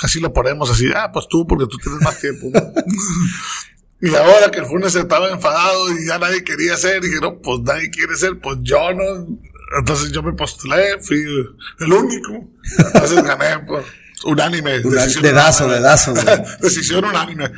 casi 0.00 0.20
lo 0.20 0.32
ponemos 0.32 0.70
así, 0.70 0.88
ah, 0.94 1.10
pues 1.12 1.26
tú, 1.28 1.46
porque 1.46 1.66
tú 1.66 1.76
tienes 1.78 2.00
más 2.02 2.20
tiempo. 2.20 2.46
y 4.00 4.14
ahora 4.14 4.50
que 4.50 4.60
Alfunes 4.60 4.94
estaba 4.94 5.30
enfadado 5.30 5.90
y 5.92 6.06
ya 6.06 6.18
nadie 6.18 6.44
quería 6.44 6.76
ser, 6.76 7.02
dije, 7.02 7.18
no, 7.20 7.38
pues 7.38 7.60
nadie 7.60 7.90
quiere 7.90 8.14
ser, 8.16 8.38
pues 8.40 8.58
yo 8.62 8.92
no. 8.94 9.26
Entonces 9.78 10.12
yo 10.12 10.22
me 10.22 10.32
postulé, 10.32 10.98
fui 11.00 11.22
el 11.80 11.92
único. 11.92 12.48
Entonces 12.78 13.22
gané, 13.22 13.58
pues, 13.66 13.84
unánime. 14.24 14.80
dedazo, 14.80 15.68
dedazo. 15.68 16.14
decisión 16.60 17.04
unánime. 17.04 17.50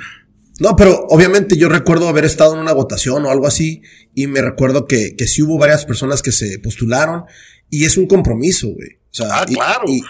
No, 0.61 0.77
pero 0.77 1.07
obviamente 1.09 1.57
yo 1.57 1.71
recuerdo 1.71 2.07
haber 2.07 2.27
estado 2.27 2.55
en 2.55 2.61
una 2.61 2.73
votación 2.73 3.25
o 3.25 3.31
algo 3.31 3.47
así 3.47 3.83
y 4.15 4.27
me 4.27 4.43
recuerdo 4.43 4.87
que, 4.87 5.17
que 5.17 5.27
sí 5.27 5.43
hubo 5.43 5.59
varias 5.59 5.87
personas 5.87 6.21
que 6.21 6.33
se 6.33 6.59
postularon 6.59 7.25
y 7.71 7.87
es 7.87 7.97
un 7.97 8.07
compromiso, 8.07 8.69
güey. 8.69 8.99
O 9.11 9.15
sea, 9.15 9.41
ah, 9.41 9.47
claro. 9.47 9.85
Y, 9.87 10.03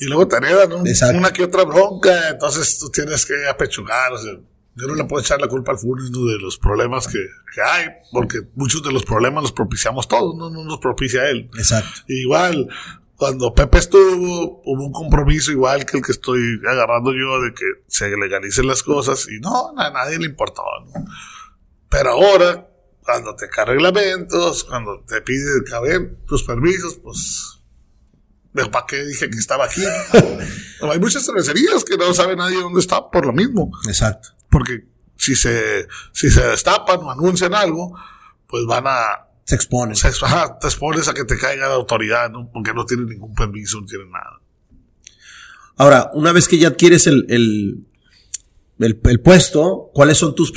luego 0.00 0.28
te 0.28 0.36
heredan 0.36 0.72
una 0.72 1.32
que 1.32 1.44
otra 1.44 1.64
bronca, 1.64 2.30
entonces 2.30 2.78
tú 2.78 2.90
tienes 2.90 3.24
que 3.24 3.48
apechugar. 3.48 4.12
O 4.12 4.18
sea, 4.18 4.32
yo 4.32 4.86
no 4.86 4.94
le 4.94 5.04
puedo 5.04 5.22
echar 5.22 5.40
la 5.40 5.48
culpa 5.48 5.72
al 5.72 5.78
Funes 5.78 6.10
de 6.10 6.38
los 6.38 6.58
problemas 6.58 7.06
que, 7.06 7.18
hay, 7.64 7.86
porque 8.10 8.40
muchos 8.54 8.82
de 8.82 8.92
los 8.92 9.04
problemas 9.04 9.42
los 9.42 9.52
propiciamos 9.52 10.08
todos, 10.08 10.36
no, 10.36 10.50
no 10.50 10.64
nos 10.64 10.80
propicia 10.80 11.28
él. 11.30 11.48
Exacto. 11.56 12.00
igual, 12.08 12.68
cuando 13.22 13.54
Pepe 13.54 13.78
estuvo, 13.78 14.62
hubo 14.64 14.84
un 14.84 14.90
compromiso 14.90 15.52
igual 15.52 15.86
que 15.86 15.98
el 15.98 16.02
que 16.02 16.10
estoy 16.10 16.60
agarrando 16.68 17.12
yo 17.12 17.40
de 17.40 17.54
que 17.54 17.64
se 17.86 18.08
legalicen 18.16 18.66
las 18.66 18.82
cosas 18.82 19.28
y 19.30 19.38
no, 19.38 19.72
a 19.78 19.90
nadie 19.90 20.18
le 20.18 20.26
importaba. 20.26 20.68
Pero 21.88 22.10
ahora, 22.10 22.68
cuando 23.00 23.36
te 23.36 23.48
carga 23.48 23.74
reglamentos, 23.74 24.64
cuando 24.64 25.04
te 25.06 25.22
pide 25.22 25.62
caber 25.70 26.16
tus 26.26 26.42
permisos, 26.42 26.96
pues, 26.96 27.60
¿para 28.72 28.86
qué 28.86 29.04
dije 29.04 29.30
que 29.30 29.38
estaba 29.38 29.66
aquí? 29.66 29.82
hay 30.80 30.98
muchas 30.98 31.24
cervecerías 31.24 31.84
que 31.84 31.96
no 31.96 32.12
sabe 32.14 32.34
nadie 32.34 32.56
dónde 32.56 32.80
está 32.80 33.08
por 33.08 33.24
lo 33.24 33.32
mismo. 33.32 33.70
Exacto. 33.86 34.30
Porque 34.50 34.88
si 35.16 35.36
se, 35.36 35.86
si 36.10 36.28
se 36.28 36.44
destapan 36.44 36.98
o 36.98 37.10
anuncian 37.12 37.54
algo, 37.54 37.96
pues 38.48 38.66
van 38.66 38.88
a... 38.88 39.28
Se 39.44 39.54
exponen. 39.54 39.96
Se, 39.96 40.10
te 40.10 40.66
expones 40.66 41.08
a 41.08 41.14
que 41.14 41.24
te 41.24 41.36
caiga 41.36 41.68
la 41.68 41.74
autoridad, 41.74 42.30
¿no? 42.30 42.50
Porque 42.52 42.72
no 42.72 42.84
tienen 42.86 43.06
ningún 43.06 43.34
permiso, 43.34 43.80
no 43.80 43.86
tienen 43.86 44.10
nada. 44.10 44.40
Ahora, 45.76 46.10
una 46.14 46.32
vez 46.32 46.48
que 46.48 46.58
ya 46.58 46.68
adquieres 46.68 47.06
el, 47.06 47.26
el, 47.28 47.86
el, 48.78 49.20
puesto, 49.20 49.90
¿cuáles 49.94 50.18
son 50.18 50.34
tus, 50.34 50.52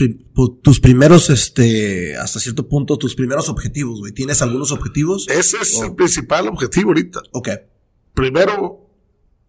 tus 0.62 0.80
primeros, 0.80 1.30
este, 1.30 2.16
hasta 2.18 2.40
cierto 2.40 2.68
punto, 2.68 2.98
tus 2.98 3.16
primeros 3.16 3.50
objetivos, 3.50 4.00
güey? 4.00 4.12
¿Tienes 4.12 4.42
algunos 4.42 4.72
objetivos? 4.72 5.28
Ese 5.30 5.58
es 5.62 5.80
el 5.82 5.96
principal 5.96 6.48
objetivo 6.48 6.90
ahorita. 6.90 7.22
Ok. 7.32 7.50
Primero, 8.14 8.90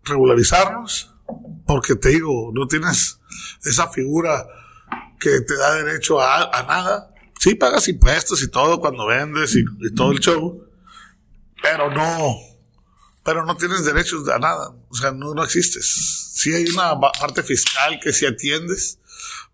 regularizarnos, 0.04 1.14
porque 1.66 1.96
te 1.96 2.10
digo, 2.10 2.52
no 2.54 2.66
tienes 2.66 3.20
esa 3.64 3.88
figura 3.88 4.46
que 5.18 5.40
te 5.40 5.56
da 5.56 5.74
derecho 5.74 6.20
a, 6.20 6.64
nada. 6.66 7.12
Sí 7.46 7.54
pagas 7.54 7.86
impuestos 7.86 8.42
y 8.42 8.50
todo 8.50 8.80
cuando 8.80 9.06
vendes 9.06 9.54
y, 9.54 9.94
todo 9.94 10.10
el 10.10 10.18
show, 10.18 10.66
pero 11.62 11.92
no, 11.92 12.34
pero 13.22 13.46
no 13.46 13.56
tienes 13.56 13.84
derechos 13.84 14.28
a 14.28 14.40
nada. 14.40 14.74
O 14.88 14.94
sea, 14.96 15.12
no, 15.12 15.32
no 15.32 15.44
existes. 15.44 16.32
Sí 16.34 16.52
hay 16.52 16.64
una 16.64 16.98
parte 16.98 17.44
fiscal 17.44 18.00
que 18.02 18.12
sí 18.12 18.26
atiendes, 18.26 18.98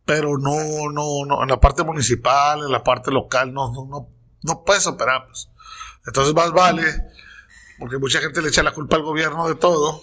pero 0.07 0.39
no, 0.39 0.91
no, 0.91 1.27
no, 1.27 1.43
en 1.43 1.51
la 1.51 1.61
parte 1.61 1.85
municipal, 1.85 2.61
en 2.61 2.73
la 2.73 2.83
parte 2.83 3.11
local, 3.11 3.53
no, 3.53 3.71
no, 3.71 3.85
no, 3.85 4.09
no 4.43 4.65
puedes 4.65 4.87
operar. 4.87 5.27
Pues. 5.27 5.51
Entonces 6.07 6.33
más 6.33 6.51
vale, 6.51 6.87
porque 7.79 7.99
mucha 7.99 8.21
gente 8.21 8.41
le 8.41 8.49
echa 8.49 8.63
la 8.63 8.73
culpa 8.73 8.97
al 8.97 9.03
gobierno 9.03 9.47
de 9.49 9.57
todo, 9.57 10.01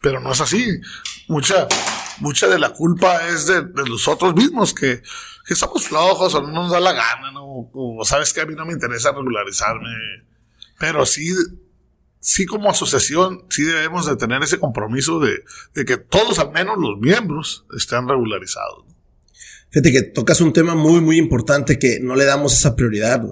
pero 0.00 0.18
no 0.18 0.32
es 0.32 0.40
así. 0.40 0.80
Mucha, 1.28 1.68
mucha 2.22 2.48
de 2.48 2.58
la 2.58 2.70
culpa 2.70 3.28
es 3.28 3.46
de, 3.46 3.62
de 3.62 3.82
nosotros 3.88 4.34
mismos, 4.34 4.72
que, 4.72 5.02
que 5.46 5.54
somos 5.54 5.88
flojos 5.88 6.34
o 6.34 6.40
no 6.40 6.52
nos 6.52 6.70
da 6.70 6.80
la 6.80 6.92
gana, 6.92 7.32
¿no? 7.32 7.70
O 7.72 8.04
sabes 8.04 8.32
que 8.32 8.40
a 8.40 8.46
mí 8.46 8.54
no 8.54 8.64
me 8.64 8.72
interesa 8.72 9.12
regularizarme, 9.12 9.90
pero 10.78 11.04
sí 11.04 11.34
sí 12.22 12.46
como 12.46 12.70
asociación, 12.70 13.44
sí 13.50 13.64
debemos 13.64 14.06
de 14.06 14.16
tener 14.16 14.42
ese 14.42 14.58
compromiso 14.58 15.18
de, 15.18 15.42
que 15.84 15.96
todos, 15.96 16.38
al 16.38 16.52
menos 16.52 16.78
los 16.78 16.98
miembros, 17.00 17.66
estén 17.76 18.08
regularizados. 18.08 18.84
Fíjate 19.70 19.92
que 19.92 20.02
tocas 20.02 20.40
un 20.40 20.52
tema 20.52 20.74
muy, 20.76 21.00
muy 21.00 21.18
importante 21.18 21.78
que 21.78 21.98
no 22.00 22.14
le 22.14 22.24
damos 22.24 22.54
esa 22.54 22.74
prioridad, 22.74 23.22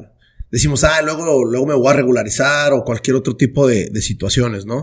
Decimos, 0.51 0.83
ah, 0.83 1.01
luego, 1.01 1.45
luego 1.45 1.65
me 1.65 1.75
voy 1.75 1.89
a 1.91 1.93
regularizar 1.93 2.73
o 2.73 2.83
cualquier 2.83 3.15
otro 3.15 3.37
tipo 3.37 3.69
de, 3.69 3.89
situaciones, 4.03 4.67
¿no? 4.67 4.83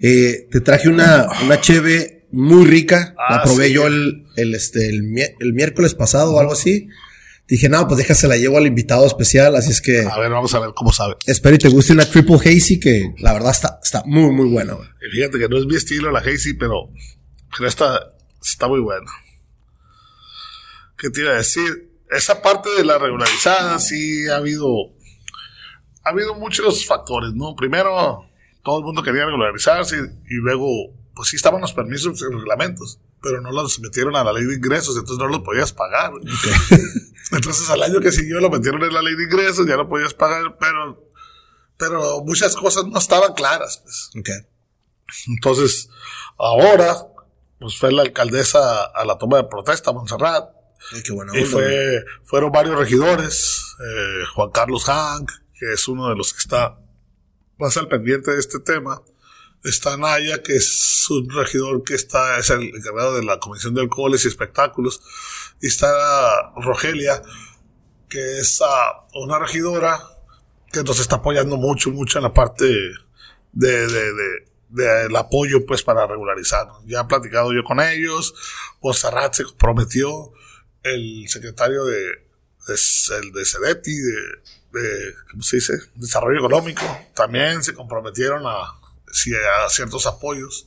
Eh, 0.00 0.46
te 0.50 0.60
traje 0.60 0.90
una, 0.90 1.26
una 1.42 1.58
cheve 1.62 2.17
muy 2.30 2.66
rica, 2.66 3.14
la 3.30 3.36
ah, 3.36 3.42
probé 3.42 3.72
yo 3.72 3.86
el, 3.86 4.26
el, 4.36 4.54
este, 4.54 4.88
el, 4.88 5.14
el 5.38 5.52
miércoles 5.52 5.94
pasado 5.94 6.34
o 6.34 6.40
algo 6.40 6.52
así. 6.52 6.88
Dije, 7.48 7.70
no, 7.70 7.86
pues 7.86 7.96
déjase 7.96 8.28
la 8.28 8.36
llevo 8.36 8.58
al 8.58 8.66
invitado 8.66 9.06
especial, 9.06 9.56
así 9.56 9.70
es 9.70 9.80
que. 9.80 10.02
A 10.02 10.18
ver, 10.18 10.30
vamos 10.30 10.54
a 10.54 10.58
ver 10.58 10.70
cómo 10.74 10.92
sabe. 10.92 11.16
Espero 11.26 11.56
y 11.56 11.58
te 11.58 11.70
guste 11.70 11.94
una 11.94 12.04
Triple 12.04 12.36
Hazy 12.36 12.78
que 12.78 13.14
la 13.18 13.32
verdad 13.32 13.52
está, 13.52 13.80
está 13.82 14.02
muy, 14.04 14.30
muy 14.30 14.50
buena, 14.50 14.76
Fíjate 15.10 15.38
que 15.38 15.48
no 15.48 15.56
es 15.56 15.64
mi 15.64 15.76
estilo 15.76 16.10
la 16.10 16.18
Hazy, 16.18 16.54
pero, 16.54 16.90
pero 17.56 17.66
esta 17.66 18.12
está 18.42 18.68
muy 18.68 18.80
buena. 18.80 19.10
¿Qué 20.98 21.08
te 21.08 21.22
iba 21.22 21.30
a 21.30 21.36
decir? 21.36 21.90
Esa 22.10 22.42
parte 22.42 22.68
de 22.76 22.84
la 22.84 22.98
regularizada 22.98 23.78
sí 23.78 24.28
ha 24.28 24.36
habido, 24.36 24.68
ha 26.04 26.10
habido 26.10 26.34
muchos 26.34 26.84
factores, 26.84 27.32
¿no? 27.34 27.54
Primero, 27.54 28.28
todo 28.62 28.80
el 28.80 28.84
mundo 28.84 29.02
quería 29.02 29.24
regularizarse 29.24 29.96
y 29.96 30.34
luego, 30.34 30.68
pues 31.18 31.30
sí 31.30 31.36
estaban 31.36 31.60
los 31.60 31.72
permisos 31.72 32.22
y 32.22 32.24
reglamentos 32.24 33.00
pero 33.22 33.40
no 33.40 33.50
los 33.50 33.80
metieron 33.80 34.16
a 34.16 34.24
la 34.24 34.32
ley 34.32 34.44
de 34.44 34.54
ingresos, 34.54 34.96
entonces 34.96 35.18
no 35.18 35.26
los 35.26 35.40
podías 35.40 35.72
pagar. 35.72 36.12
Entonces 37.32 37.68
al 37.68 37.82
año 37.82 38.00
que 38.00 38.12
siguió 38.12 38.40
lo 38.40 38.48
metieron 38.48 38.82
en 38.84 38.94
la 38.94 39.02
ley 39.02 39.16
de 39.16 39.24
ingresos, 39.24 39.66
ya 39.66 39.76
no 39.76 39.88
podías 39.88 40.14
pagar, 40.14 40.56
pero, 40.58 41.12
pero 41.76 42.22
muchas 42.24 42.54
cosas 42.54 42.86
no 42.86 42.98
estaban 42.98 43.34
claras. 43.34 43.82
Pues. 43.82 44.10
Entonces, 45.26 45.90
ahora, 46.38 46.96
pues 47.58 47.76
fue 47.76 47.92
la 47.92 48.02
alcaldesa 48.02 48.84
a 48.84 49.04
la 49.04 49.18
toma 49.18 49.38
de 49.38 49.44
protesta, 49.44 49.92
Montserrat. 49.92 50.50
y 51.34 51.44
fue, 51.44 52.04
fueron 52.24 52.52
varios 52.52 52.78
regidores, 52.78 53.76
eh, 53.80 54.24
Juan 54.34 54.50
Carlos 54.50 54.84
Hank, 54.84 55.30
que 55.58 55.72
es 55.72 55.88
uno 55.88 56.08
de 56.08 56.14
los 56.16 56.32
que 56.32 56.38
está 56.38 56.78
más 57.58 57.76
al 57.76 57.88
pendiente 57.88 58.30
de 58.30 58.38
este 58.38 58.60
tema, 58.60 59.02
está 59.64 59.96
Naya, 59.96 60.42
que 60.42 60.56
es 60.56 61.06
un 61.10 61.28
regidor 61.30 61.82
que 61.82 61.94
está, 61.94 62.38
es 62.38 62.50
el 62.50 62.74
encargado 62.74 63.16
de 63.16 63.24
la 63.24 63.38
Comisión 63.38 63.74
de 63.74 63.82
Alcoholes 63.82 64.24
y 64.24 64.28
Espectáculos, 64.28 65.00
y 65.60 65.66
está 65.66 66.52
Rogelia, 66.56 67.22
que 68.08 68.38
es 68.38 68.60
ah, 68.62 69.06
una 69.14 69.38
regidora 69.38 70.00
que 70.72 70.82
nos 70.82 71.00
está 71.00 71.16
apoyando 71.16 71.56
mucho, 71.56 71.90
mucho 71.90 72.18
en 72.18 72.24
la 72.24 72.34
parte 72.34 72.64
de, 72.64 73.86
de, 73.86 73.86
de, 73.88 74.48
del 74.68 75.16
apoyo 75.16 75.64
pues 75.66 75.82
para 75.82 76.06
regularizar. 76.06 76.68
Ya 76.86 77.00
he 77.00 77.04
platicado 77.04 77.52
yo 77.52 77.64
con 77.64 77.80
ellos, 77.80 78.34
Serrat 78.92 79.34
se 79.34 79.44
comprometió, 79.44 80.32
el 80.82 81.28
secretario 81.28 81.84
de, 81.84 81.98
de, 81.98 82.74
el 83.20 83.32
de 83.32 83.44
Sedeti, 83.44 83.94
de, 83.96 84.80
de, 84.80 85.14
¿cómo 85.30 85.42
se 85.42 85.56
dice? 85.56 85.74
Desarrollo 85.96 86.38
Económico, 86.38 86.84
también 87.14 87.62
se 87.62 87.74
comprometieron 87.74 88.44
a, 88.46 88.77
a 89.64 89.68
ciertos 89.68 90.06
apoyos. 90.06 90.66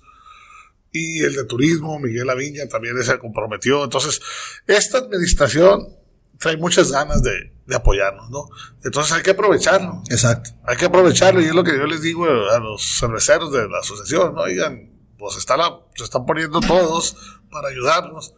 y 0.94 1.24
el 1.24 1.36
de 1.36 1.46
turismo, 1.46 2.00
Miguel 2.00 2.30
Aviña, 2.30 2.68
también 2.68 3.02
se 3.04 3.18
comprometió. 3.18 3.84
Entonces, 3.84 4.22
esta 4.68 4.98
administración 4.98 5.96
trae 6.38 6.58
muchas 6.58 6.92
ganas 6.92 7.24
de, 7.24 7.54
de 7.66 7.76
apoyarnos, 7.76 8.30
¿no? 8.30 8.50
Entonces 8.84 9.14
hay 9.14 9.24
que 9.24 9.32
aprovecharlo. 9.32 10.04
Exacto. 10.10 10.50
Hay 10.66 10.76
que 10.76 10.86
aprovecharlo 10.86 11.42
y 11.42 11.46
es 11.46 11.56
lo 11.56 11.64
que 11.64 11.78
yo 11.78 11.86
les 11.86 12.02
digo 12.02 12.26
a 12.26 12.60
los 12.60 12.98
cerveceros 13.00 13.52
de 13.52 13.70
la 13.70 13.80
asociación, 13.80 14.36
¿no? 14.36 14.42
Oigan, 14.42 14.92
pues 15.18 15.38
está 15.38 15.56
la, 15.56 15.80
se 15.96 16.04
están 16.04 16.26
poniendo 16.26 16.60
todos 16.60 17.16
para 17.50 17.70
ayudarnos. 17.70 18.34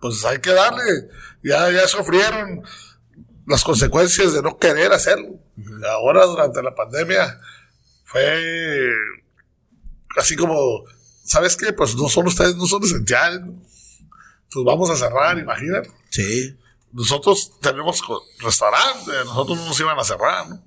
Pues 0.00 0.24
hay 0.24 0.38
que 0.40 0.52
darle. 0.52 1.08
Ya, 1.42 1.70
ya 1.70 1.86
sufrieron 1.88 2.62
las 3.46 3.64
consecuencias 3.64 4.34
de 4.34 4.42
no 4.42 4.58
querer 4.58 4.92
hacerlo. 4.92 5.38
Ahora, 5.88 6.26
durante 6.26 6.62
la 6.62 6.74
pandemia, 6.74 7.40
fue 8.04 8.92
así 10.16 10.36
como, 10.36 10.84
¿sabes 11.24 11.56
qué? 11.56 11.72
Pues 11.72 11.94
no 11.96 12.08
son 12.08 12.26
ustedes, 12.26 12.56
no 12.56 12.66
son 12.66 12.84
esenciales. 12.84 13.40
¿no? 13.40 13.62
Pues 14.52 14.64
vamos 14.64 14.90
a 14.90 14.96
cerrar, 14.96 15.38
imagínate. 15.38 15.90
Sí. 16.10 16.56
Nosotros 16.92 17.52
tenemos 17.60 18.02
restaurantes, 18.40 19.24
nosotros 19.24 19.58
no 19.58 19.66
nos 19.66 19.80
iban 19.80 19.98
a 19.98 20.04
cerrar, 20.04 20.48
¿no? 20.48 20.64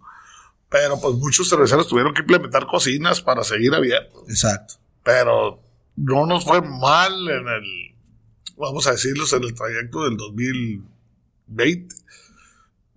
Pero 0.69 0.99
pues 0.99 1.15
muchos 1.15 1.49
cerveceros 1.49 1.87
tuvieron 1.87 2.13
que 2.13 2.21
implementar 2.21 2.67
cocinas 2.67 3.21
para 3.21 3.43
seguir 3.43 3.73
abiertos. 3.73 4.23
Exacto. 4.29 4.75
Pero 5.03 5.63
no 5.95 6.27
nos 6.27 6.45
fue 6.45 6.61
mal 6.61 7.27
en 7.27 7.47
el, 7.47 7.95
vamos 8.57 8.85
a 8.85 8.91
decirlo, 8.91 9.25
en 9.31 9.43
el 9.43 9.55
trayecto 9.55 10.03
del 10.03 10.17
2020. 10.17 11.95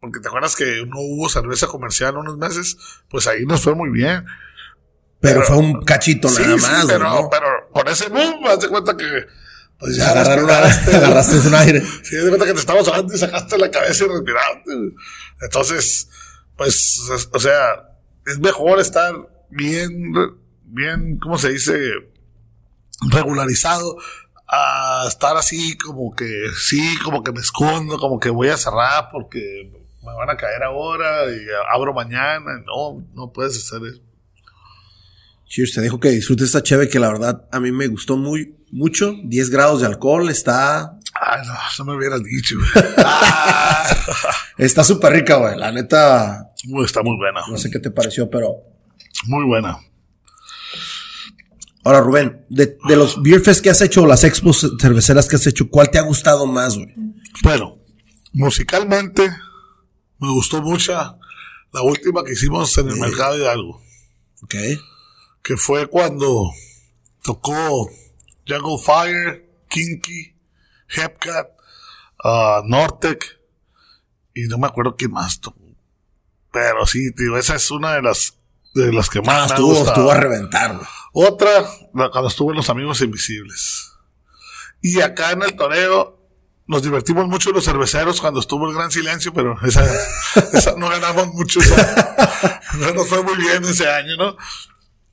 Porque 0.01 0.21
te 0.21 0.29
acuerdas 0.29 0.55
que 0.57 0.85
no 0.85 1.01
hubo 1.01 1.29
cerveza 1.29 1.69
comercial 1.69 2.17
unos 2.17 2.37
meses, 2.37 2.77
pues 3.09 3.27
ahí 3.27 3.47
nos 3.47 3.63
fue 3.63 3.75
muy 3.75 3.89
bien. 3.89 4.27
Pero, 5.23 5.43
fue 5.43 5.57
un 5.57 5.83
cachito 5.85 6.29
Sí, 6.29 6.43
nada 6.43 6.59
sí, 6.59 6.63
más, 6.63 6.87
pero, 6.87 7.09
güey, 7.11 7.23
¿no? 7.23 7.31
pero 7.31 7.47
con 7.73 7.89
ese 7.89 8.09
boom, 8.09 8.45
haz 8.47 8.61
de 8.61 8.69
cuenta 8.69 8.97
que 8.97 9.07
pues 9.79 9.97
ya 9.97 10.11
Agarrar 10.11 10.45
una- 10.45 10.59
agarraste 10.59 11.39
un 11.49 11.55
aire. 11.55 11.83
Sí, 12.05 12.17
de 12.17 12.29
cuenta 12.29 12.45
que 12.47 12.53
te 12.55 12.61
estabas 12.61 12.87
hablando 12.89 13.15
y 13.15 13.19
sacaste 13.19 13.57
la 13.59 13.71
cabeza 13.71 14.05
y 14.05 14.09
respiraste. 14.09 14.71
Entonces, 15.41 16.09
pues, 16.57 17.01
es- 17.15 17.29
o 17.33 17.39
sea, 17.41 17.89
es 18.27 18.39
mejor 18.39 18.79
estar 18.81 19.13
bien, 19.51 20.13
bien, 20.65 21.19
¿cómo 21.19 21.37
se 21.39 21.51
dice? 21.51 21.79
Regularizado 23.11 23.97
a 24.47 25.05
estar 25.09 25.37
así 25.37 25.77
como 25.79 26.15
que, 26.15 26.47
sí, 26.57 26.97
como 27.03 27.23
que 27.25 27.33
me 27.33 27.41
escondo, 27.41 27.99
como 27.99 28.21
que 28.21 28.31
voy 28.31 28.49
a 28.49 28.57
cerrar 28.57 29.09
porque 29.11 29.73
me 30.05 30.15
van 30.15 30.31
a 30.31 30.37
caer 30.37 30.63
ahora 30.63 31.25
y 31.31 31.41
abro 31.73 31.93
mañana. 31.95 32.63
No, 32.67 33.05
no 33.15 33.33
puedes 33.33 33.57
hacer 33.57 33.81
eso. 33.89 34.01
Cheers, 35.55 35.73
te 35.75 35.81
dejo 35.83 36.01
que 36.01 36.09
disfrutes 36.09 36.47
esta 36.47 36.63
cheve 36.63 36.89
que 36.89 36.99
la 36.99 37.09
verdad 37.13 37.47
a 37.53 37.61
mí 37.61 37.71
me 37.73 37.87
gustó 37.87 38.17
muy 38.17 38.57
mucho. 38.71 39.15
10 39.25 39.51
grados 39.51 39.83
de 39.83 39.87
alcohol, 39.87 40.31
está 40.31 40.99
Ay, 41.21 41.43
no, 41.47 41.53
no 41.79 41.85
me 41.93 41.99
hubieras 41.99 42.23
dicho. 42.25 42.57
güey. 42.57 42.69
Está 44.57 44.83
súper 44.83 45.13
rica, 45.13 45.37
güey. 45.37 45.59
La 45.59 45.71
neta, 45.71 46.53
Uy, 46.71 46.87
Está 46.87 47.03
muy 47.03 47.17
buena. 47.19 47.43
no 47.51 47.59
sé 47.59 47.71
qué 47.71 47.79
te 47.81 47.91
pareció, 47.91 48.31
pero 48.31 48.55
Muy 49.27 49.45
buena. 49.45 49.77
ahora 51.85 52.01
Rubén, 52.01 52.47
de, 52.49 52.79
de 52.89 52.97
los 52.97 53.23
beer 53.23 53.43
fest 53.43 53.63
que 53.63 53.69
has 53.69 53.83
hecho 53.83 54.03
o 54.05 54.07
las 54.07 54.25
expos 54.25 54.67
cerveceras 54.81 55.29
que 55.29 55.37
has 55.37 55.47
hecho, 55.47 55.69
¿cuál 55.69 55.91
te 55.91 55.99
ha 55.99 56.03
gustado 56.03 56.47
más, 56.47 56.77
güey? 56.77 56.95
Bueno, 57.43 57.79
musicalmente 58.33 59.29
me 60.19 60.31
gustó 60.31 60.63
mucho 60.63 60.93
la 60.95 61.83
última 61.83 62.25
que 62.25 62.33
hicimos 62.33 62.77
en 62.79 62.89
el 62.89 62.97
mercado 62.97 63.37
de 63.37 63.49
algo, 63.51 63.83
Ok. 64.43 64.55
Que 65.43 65.57
fue 65.57 65.87
cuando 65.87 66.51
tocó 67.23 67.89
Jungle 68.47 68.79
Fire, 68.85 69.51
Kinky, 69.69 70.37
Hepcat, 70.89 71.49
ah, 72.25 72.63
Nortec 72.65 73.41
y 74.35 74.43
no 74.43 74.59
me 74.59 74.67
acuerdo 74.67 74.97
quién 74.97 75.13
más 75.13 75.41
tocó. 75.41 75.59
Pero 76.53 76.87
sí, 76.87 77.13
tío, 77.15 77.37
esa 77.39 77.55
es 77.57 77.71
una 77.71 77.95
de 77.95 78.03
las 78.03 78.39
de 78.75 78.93
las 78.93 79.11
que 79.11 79.21
más 79.21 79.51
Ah, 79.51 79.55
estuvo, 79.55 79.87
estuvo 79.87 80.11
a 80.11 80.15
reventar. 80.15 80.81
Otra, 81.13 81.65
cuando 81.93 82.29
estuvo 82.29 82.51
en 82.51 82.57
Los 82.57 82.71
Amigos 82.71 83.01
Invisibles. 83.03 83.91
Y 84.81 85.01
acá 85.01 85.33
en 85.33 85.43
el 85.43 85.55
toreo 85.57 86.19
nos 86.67 86.83
divertimos 86.83 87.29
mucho 87.29 87.51
los 87.53 87.65
cerveceros 87.65 88.21
cuando 88.21 88.41
estuvo 88.41 88.69
el 88.69 88.75
gran 88.75 88.91
silencio, 88.91 89.33
pero 89.35 89.57
esa, 89.63 89.85
esa 90.53 90.75
no 90.77 90.89
ganamos 90.89 91.29
mucho. 91.29 91.61
esa- 91.61 92.61
no 92.79 92.93
nos 92.95 93.09
fue 93.09 93.23
muy 93.23 93.37
bien 93.37 93.63
ese 93.65 93.89
año, 93.91 94.17
¿no? 94.17 94.37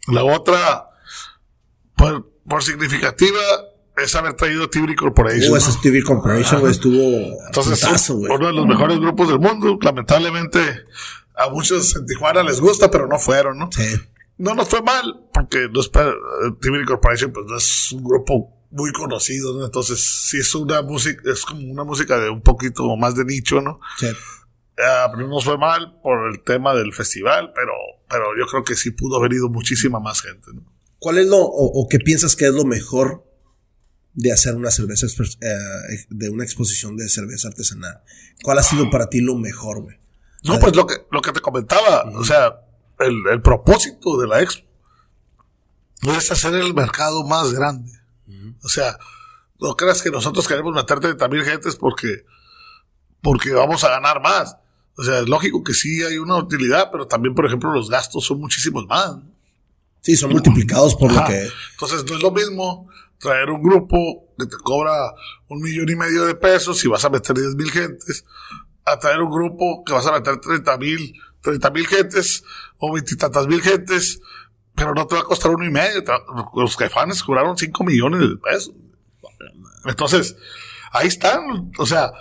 La 0.07 0.23
otra, 0.23 0.89
por, 1.95 2.31
por 2.47 2.63
significativa, 2.63 3.39
es 3.97 4.15
haber 4.15 4.33
traído 4.33 4.69
Tibri 4.69 4.95
Corporation. 4.95 5.51
Uh, 5.51 5.55
¿no? 5.55 5.81
TV 5.81 6.03
Corporation, 6.03 6.67
estuvo 6.69 7.37
Entonces, 7.45 7.79
putazo, 7.85 8.15
uno 8.15 8.47
de 8.47 8.53
los 8.53 8.65
mejores 8.65 8.99
grupos 8.99 9.29
del 9.29 9.39
mundo. 9.39 9.77
Lamentablemente, 9.81 10.59
a 11.35 11.49
muchos 11.49 11.95
en 11.95 12.05
Tijuana 12.05 12.43
les 12.43 12.59
gusta, 12.59 12.89
pero 12.89 13.07
no 13.07 13.19
fueron, 13.19 13.57
¿no? 13.59 13.69
Sí. 13.71 13.99
no 14.37 14.55
nos 14.55 14.69
fue 14.69 14.81
mal, 14.81 15.27
porque 15.33 15.67
no 15.71 15.81
es 15.81 15.91
eh, 15.93 16.11
Timmy 16.61 16.85
Corporation 16.85 17.31
pues 17.31 17.45
no 17.47 17.57
es 17.57 17.91
un 17.91 18.03
grupo 18.03 18.59
muy 18.71 18.91
conocido, 18.91 19.57
¿no? 19.57 19.65
Entonces, 19.65 20.27
sí 20.29 20.37
es 20.37 20.53
una 20.55 20.81
música, 20.81 21.21
es 21.31 21.43
como 21.43 21.61
una 21.69 21.83
música 21.83 22.19
de 22.19 22.29
un 22.29 22.41
poquito 22.41 22.95
más 22.95 23.15
de 23.15 23.25
nicho, 23.25 23.61
¿no? 23.61 23.79
sí. 23.97 24.07
Ah, 24.81 25.09
pero 25.11 25.27
no 25.27 25.35
nos 25.35 25.43
fue 25.43 25.57
mal 25.57 25.99
por 26.01 26.29
el 26.31 26.41
tema 26.41 26.73
del 26.73 26.93
festival, 26.93 27.51
pero, 27.53 27.73
pero 28.09 28.37
yo 28.37 28.45
creo 28.47 28.63
que 28.63 28.75
sí 28.75 28.91
pudo 28.91 29.17
haber 29.17 29.33
ido 29.33 29.49
muchísima 29.49 29.99
más 29.99 30.21
gente, 30.21 30.51
¿no? 30.53 30.63
¿Cuál 30.99 31.19
es 31.19 31.27
lo, 31.27 31.37
o, 31.37 31.81
o 31.81 31.87
qué 31.87 31.99
piensas 31.99 32.35
que 32.35 32.45
es 32.45 32.53
lo 32.53 32.65
mejor 32.65 33.25
de 34.13 34.33
hacer 34.33 34.55
una 34.55 34.69
cerveza, 34.69 35.07
eh, 35.41 36.05
de 36.09 36.29
una 36.29 36.43
exposición 36.43 36.97
de 36.97 37.07
cerveza 37.07 37.47
artesanal? 37.47 38.01
¿Cuál 38.43 38.59
ha 38.59 38.63
sido 38.63 38.89
para 38.89 39.07
ti 39.07 39.21
lo 39.21 39.35
mejor, 39.35 39.81
güey? 39.81 39.97
No, 40.43 40.59
pues 40.59 40.75
lo 40.75 40.85
que, 40.85 40.95
lo 41.11 41.21
que 41.21 41.31
te 41.31 41.39
comentaba, 41.39 42.03
o 42.15 42.23
sea, 42.23 42.61
el, 42.99 43.15
el 43.31 43.41
propósito 43.41 44.17
de 44.17 44.27
la 44.27 44.41
expo 44.41 44.67
es 46.01 46.31
hacer 46.31 46.53
el 46.55 46.73
mercado 46.73 47.23
más 47.23 47.53
grande. 47.53 47.91
O 48.63 48.69
sea, 48.69 48.97
no 49.59 49.75
creas 49.75 50.01
que 50.01 50.11
nosotros 50.11 50.47
queremos 50.47 50.73
meter 50.73 50.99
30 50.99 51.27
mil 51.27 51.43
gentes 51.43 51.75
porque, 51.75 52.25
porque 53.21 53.51
vamos 53.51 53.83
a 53.83 53.89
ganar 53.89 54.21
más. 54.21 54.57
O 54.99 55.03
sea, 55.03 55.19
es 55.19 55.29
lógico 55.29 55.63
que 55.63 55.73
sí 55.73 56.03
hay 56.03 56.17
una 56.17 56.35
utilidad, 56.35 56.89
pero 56.91 57.07
también, 57.07 57.33
por 57.33 57.45
ejemplo, 57.45 57.71
los 57.71 57.89
gastos 57.89 58.25
son 58.25 58.41
muchísimos 58.41 58.85
más. 58.85 59.15
Sí, 60.01 60.17
son 60.17 60.31
multiplicados 60.31 60.93
por 60.95 61.13
lo 61.13 61.23
que... 61.23 61.47
Entonces, 61.71 62.03
no 62.03 62.17
es 62.17 62.21
lo 62.21 62.31
mismo 62.31 62.89
traer 63.17 63.49
un 63.49 63.63
grupo 63.63 64.27
que 64.37 64.45
te 64.45 64.57
cobra 64.57 64.91
un 65.47 65.61
millón 65.61 65.87
y 65.87 65.95
medio 65.95 66.25
de 66.25 66.35
pesos 66.35 66.83
y 66.83 66.89
vas 66.89 67.05
a 67.05 67.09
meter 67.09 67.33
10 67.33 67.55
mil 67.55 67.71
gentes, 67.71 68.25
a 68.83 68.99
traer 68.99 69.21
un 69.21 69.31
grupo 69.31 69.85
que 69.85 69.93
vas 69.93 70.05
a 70.05 70.11
meter 70.11 70.35
30 70.35 70.77
mil, 70.77 71.13
30 71.43 71.69
mil 71.69 71.87
gentes 71.87 72.43
o 72.77 72.91
veintitantas 72.91 73.47
mil 73.47 73.61
gentes, 73.61 74.19
pero 74.75 74.93
no 74.93 75.07
te 75.07 75.15
va 75.15 75.21
a 75.21 75.23
costar 75.23 75.51
uno 75.51 75.63
y 75.63 75.71
medio. 75.71 76.03
Los 76.57 76.75
caifanes 76.75 77.23
cobraron 77.23 77.57
5 77.57 77.85
millones 77.85 78.19
de 78.19 78.35
pesos. 78.35 78.73
Entonces, 79.85 80.35
ahí 80.91 81.07
están, 81.07 81.71
o 81.77 81.85
sea, 81.85 82.11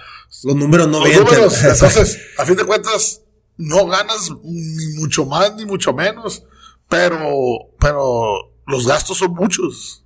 Los 0.45 0.57
números 0.57 0.89
no 0.89 1.01
los 1.01 1.09
mienten. 1.09 1.24
números. 1.24 1.64
Entonces, 1.64 2.18
a 2.39 2.45
fin 2.45 2.57
de 2.57 2.64
cuentas, 2.64 3.22
no 3.57 3.87
ganas 3.87 4.31
ni 4.45 4.87
mucho 4.99 5.24
más 5.26 5.55
ni 5.57 5.64
mucho 5.64 5.93
menos, 5.93 6.45
pero, 6.89 7.18
pero 7.81 8.53
los 8.66 8.87
gastos 8.87 9.18
son 9.18 9.33
muchos. 9.35 10.05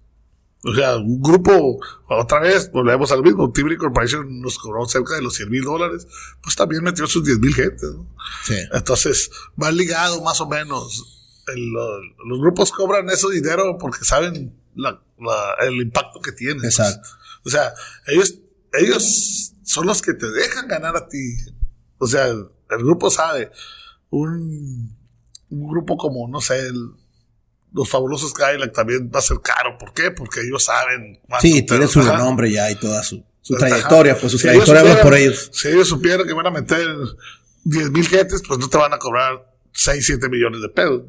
O 0.64 0.72
sea, 0.74 0.96
un 0.96 1.20
grupo, 1.20 1.80
otra 2.08 2.38
vez, 2.38 2.70
volvemos 2.70 3.10
al 3.10 3.22
mismo, 3.22 3.50
Tibri 3.50 3.76
Corporation 3.76 4.40
nos 4.40 4.58
cobró 4.58 4.86
cerca 4.86 5.16
de 5.16 5.22
los 5.22 5.34
100 5.34 5.50
mil 5.50 5.64
dólares, 5.64 6.06
pues 6.40 6.54
también 6.54 6.84
metió 6.84 7.04
sus 7.08 7.24
10 7.24 7.40
mil 7.40 7.52
gentes, 7.52 7.90
¿no? 7.92 8.06
Sí. 8.44 8.54
Entonces, 8.72 9.28
va 9.60 9.72
ligado 9.72 10.22
más 10.22 10.40
o 10.40 10.46
menos. 10.48 11.18
El- 11.48 11.72
los 11.72 12.38
grupos 12.40 12.70
cobran 12.70 13.10
ese 13.10 13.28
dinero 13.32 13.76
porque 13.76 14.04
saben 14.04 14.56
la- 14.76 15.02
la- 15.18 15.66
el 15.66 15.74
impacto 15.82 16.20
que 16.20 16.30
tiene. 16.30 16.60
pues. 16.60 16.78
Exacto. 16.78 17.08
O 17.44 17.50
sea, 17.50 17.74
ellos, 18.06 18.36
ellos 18.74 19.51
son 19.72 19.86
los 19.86 20.02
que 20.02 20.14
te 20.14 20.30
dejan 20.30 20.68
ganar 20.68 20.96
a 20.96 21.08
ti. 21.08 21.36
O 21.98 22.06
sea, 22.06 22.26
el, 22.26 22.46
el 22.70 22.78
grupo 22.78 23.10
sabe. 23.10 23.50
Un, 24.10 24.96
un 25.50 25.68
grupo 25.70 25.96
como, 25.96 26.28
no 26.28 26.40
sé, 26.40 26.58
el- 26.66 26.90
los 27.74 27.88
fabulosos 27.88 28.34
Cadillac 28.34 28.72
también 28.74 29.10
va 29.14 29.20
a 29.20 29.22
ser 29.22 29.38
caro. 29.40 29.78
¿Por 29.78 29.94
qué? 29.94 30.10
Porque 30.10 30.40
ellos 30.42 30.64
saben. 30.64 31.18
Sí, 31.40 31.62
tienen 31.62 31.88
su 31.88 32.02
renombre 32.02 32.50
ya 32.52 32.70
y 32.70 32.74
toda 32.74 33.02
su, 33.02 33.24
su 33.40 33.54
trayectoria, 33.54 34.18
pues 34.20 34.32
su 34.32 34.38
Si 34.38 34.42
trayectoria 34.44 34.82
supieran- 34.82 35.02
por 35.02 35.14
ellos. 35.14 35.50
Si 35.54 35.68
ellos 35.68 35.88
supieran 35.88 36.26
que 36.26 36.34
van 36.34 36.46
a 36.46 36.50
meter 36.50 36.86
10 37.64 37.90
mil 37.90 38.06
gentes, 38.06 38.42
pues 38.46 38.58
no 38.58 38.68
te 38.68 38.76
van 38.76 38.92
a 38.92 38.98
cobrar 38.98 39.50
6, 39.72 40.04
7 40.04 40.28
millones 40.28 40.60
de 40.60 40.68
pesos. 40.68 41.02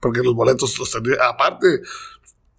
Porque 0.00 0.20
los 0.20 0.34
boletos 0.34 0.78
los 0.78 0.90
tendría. 0.90 1.16
Aparte, 1.26 1.66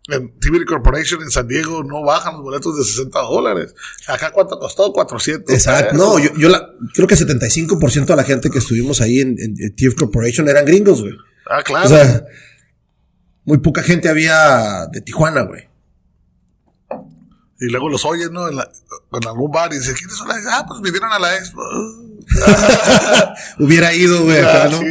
en 0.08 0.39
TV 0.39 0.66
Corporation 0.66 1.22
en 1.22 1.30
San 1.30 1.47
Diego 1.47 1.84
no 1.84 2.02
bajan 2.04 2.34
los 2.34 2.41
boletos 2.43 2.76
de 2.78 2.84
60 2.84 3.20
dólares. 3.20 3.76
Acá, 4.08 4.32
¿cuánto 4.32 4.58
costó? 4.60 4.91
400. 4.91 5.54
Exacto. 5.54 5.95
No, 5.95 6.18
yo, 6.20 6.32
yo 6.38 6.49
la, 6.49 6.68
creo 6.93 7.08
que 7.08 7.16
75% 7.16 8.06
de 8.06 8.16
la 8.16 8.24
gente 8.24 8.49
que 8.49 8.58
estuvimos 8.60 8.99
ahí 9.02 9.20
en, 9.20 9.36
en, 9.39 9.91
Corporation 9.95 10.49
eran 10.49 10.66
gringos, 10.66 11.02
güey. 11.02 11.14
Ah, 11.49 11.62
claro. 11.64 11.86
O 11.86 11.89
sea, 11.89 12.26
muy 13.45 13.60
poca 13.60 13.84
gente 13.84 14.10
había 14.10 14.88
de 14.91 15.02
Tijuana, 15.02 15.41
güey. 15.43 15.70
Y 17.60 17.66
luego 17.70 17.89
los 17.89 18.04
oyen, 18.06 18.34
¿no? 18.34 18.47
En, 18.47 18.56
la- 18.56 18.72
en 19.14 19.28
algún 19.28 19.52
bar 19.52 19.72
y 19.72 19.78
dicen, 19.78 19.93
¿quiénes 19.95 20.18
son 20.18 20.28
las? 20.28 20.38
Ah, 20.52 20.66
pues 20.68 20.82
vinieron 20.82 21.12
a 21.14 21.20
la 21.20 21.38
expo. 21.38 21.62
Hubiera 23.60 23.93
ido, 23.93 24.24
güey, 24.24 24.39
acá, 24.39 24.64
Ah, 24.64 24.70
¿no? 24.72 24.80
sí. 24.80 24.86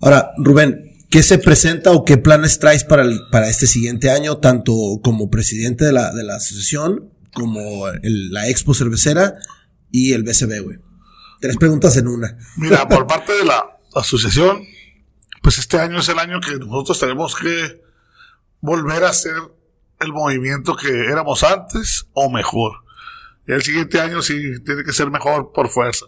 Ahora, 0.00 0.30
Rubén, 0.38 0.89
¿qué 1.10 1.22
se 1.22 1.38
presenta 1.38 1.90
o 1.92 2.04
qué 2.04 2.16
planes 2.16 2.58
traes 2.58 2.84
para, 2.84 3.02
el- 3.02 3.20
para 3.30 3.48
este 3.48 3.66
siguiente 3.66 4.10
año, 4.10 4.38
tanto 4.38 4.72
como 5.02 5.28
presidente 5.30 5.84
de 5.84 5.92
la, 5.92 6.12
de 6.14 6.24
la 6.24 6.36
asociación, 6.36 7.12
como 7.32 7.88
el- 7.88 8.30
la 8.32 8.48
Expo 8.48 8.74
Cervecera 8.74 9.34
y 9.90 10.12
el 10.12 10.22
BCB, 10.22 10.62
güey? 10.62 10.78
Tres 11.40 11.56
preguntas 11.56 11.96
en 11.96 12.06
una. 12.08 12.36
Mira, 12.56 12.86
por 12.88 13.06
parte 13.06 13.32
de 13.32 13.44
la 13.44 13.78
asociación, 13.94 14.62
pues 15.42 15.58
este 15.58 15.78
año 15.78 15.98
es 15.98 16.08
el 16.08 16.18
año 16.18 16.40
que 16.40 16.56
nosotros 16.58 16.98
tenemos 16.98 17.34
que 17.34 17.82
volver 18.60 19.04
a 19.04 19.08
hacer 19.10 19.34
el 20.00 20.12
movimiento 20.12 20.76
que 20.76 20.88
éramos 21.06 21.42
antes 21.44 22.06
o 22.12 22.30
mejor. 22.30 22.72
Y 23.48 23.52
el 23.52 23.62
siguiente 23.62 24.00
año 24.00 24.22
sí 24.22 24.34
tiene 24.64 24.84
que 24.84 24.92
ser 24.92 25.10
mejor 25.10 25.52
por 25.52 25.68
fuerza. 25.70 26.06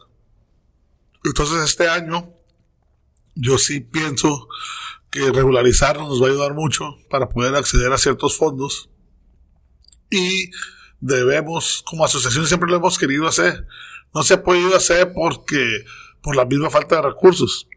Entonces 1.24 1.62
este 1.64 1.88
año 1.88 2.30
yo 3.34 3.56
sí 3.58 3.80
pienso 3.80 4.48
que 5.12 5.30
regularizarnos 5.30 6.08
nos 6.08 6.22
va 6.22 6.26
a 6.26 6.30
ayudar 6.30 6.54
mucho 6.54 6.96
para 7.10 7.28
poder 7.28 7.54
acceder 7.54 7.92
a 7.92 7.98
ciertos 7.98 8.36
fondos 8.36 8.88
y 10.10 10.50
debemos, 11.00 11.82
como 11.86 12.04
asociación 12.04 12.46
siempre 12.46 12.68
lo 12.70 12.76
hemos 12.76 12.98
querido 12.98 13.28
hacer. 13.28 13.66
No 14.14 14.22
se 14.22 14.34
ha 14.34 14.42
podido 14.42 14.74
hacer 14.74 15.12
porque 15.14 15.84
por 16.22 16.34
la 16.34 16.46
misma 16.46 16.70
falta 16.70 16.96
de 16.96 17.02
recursos. 17.02 17.68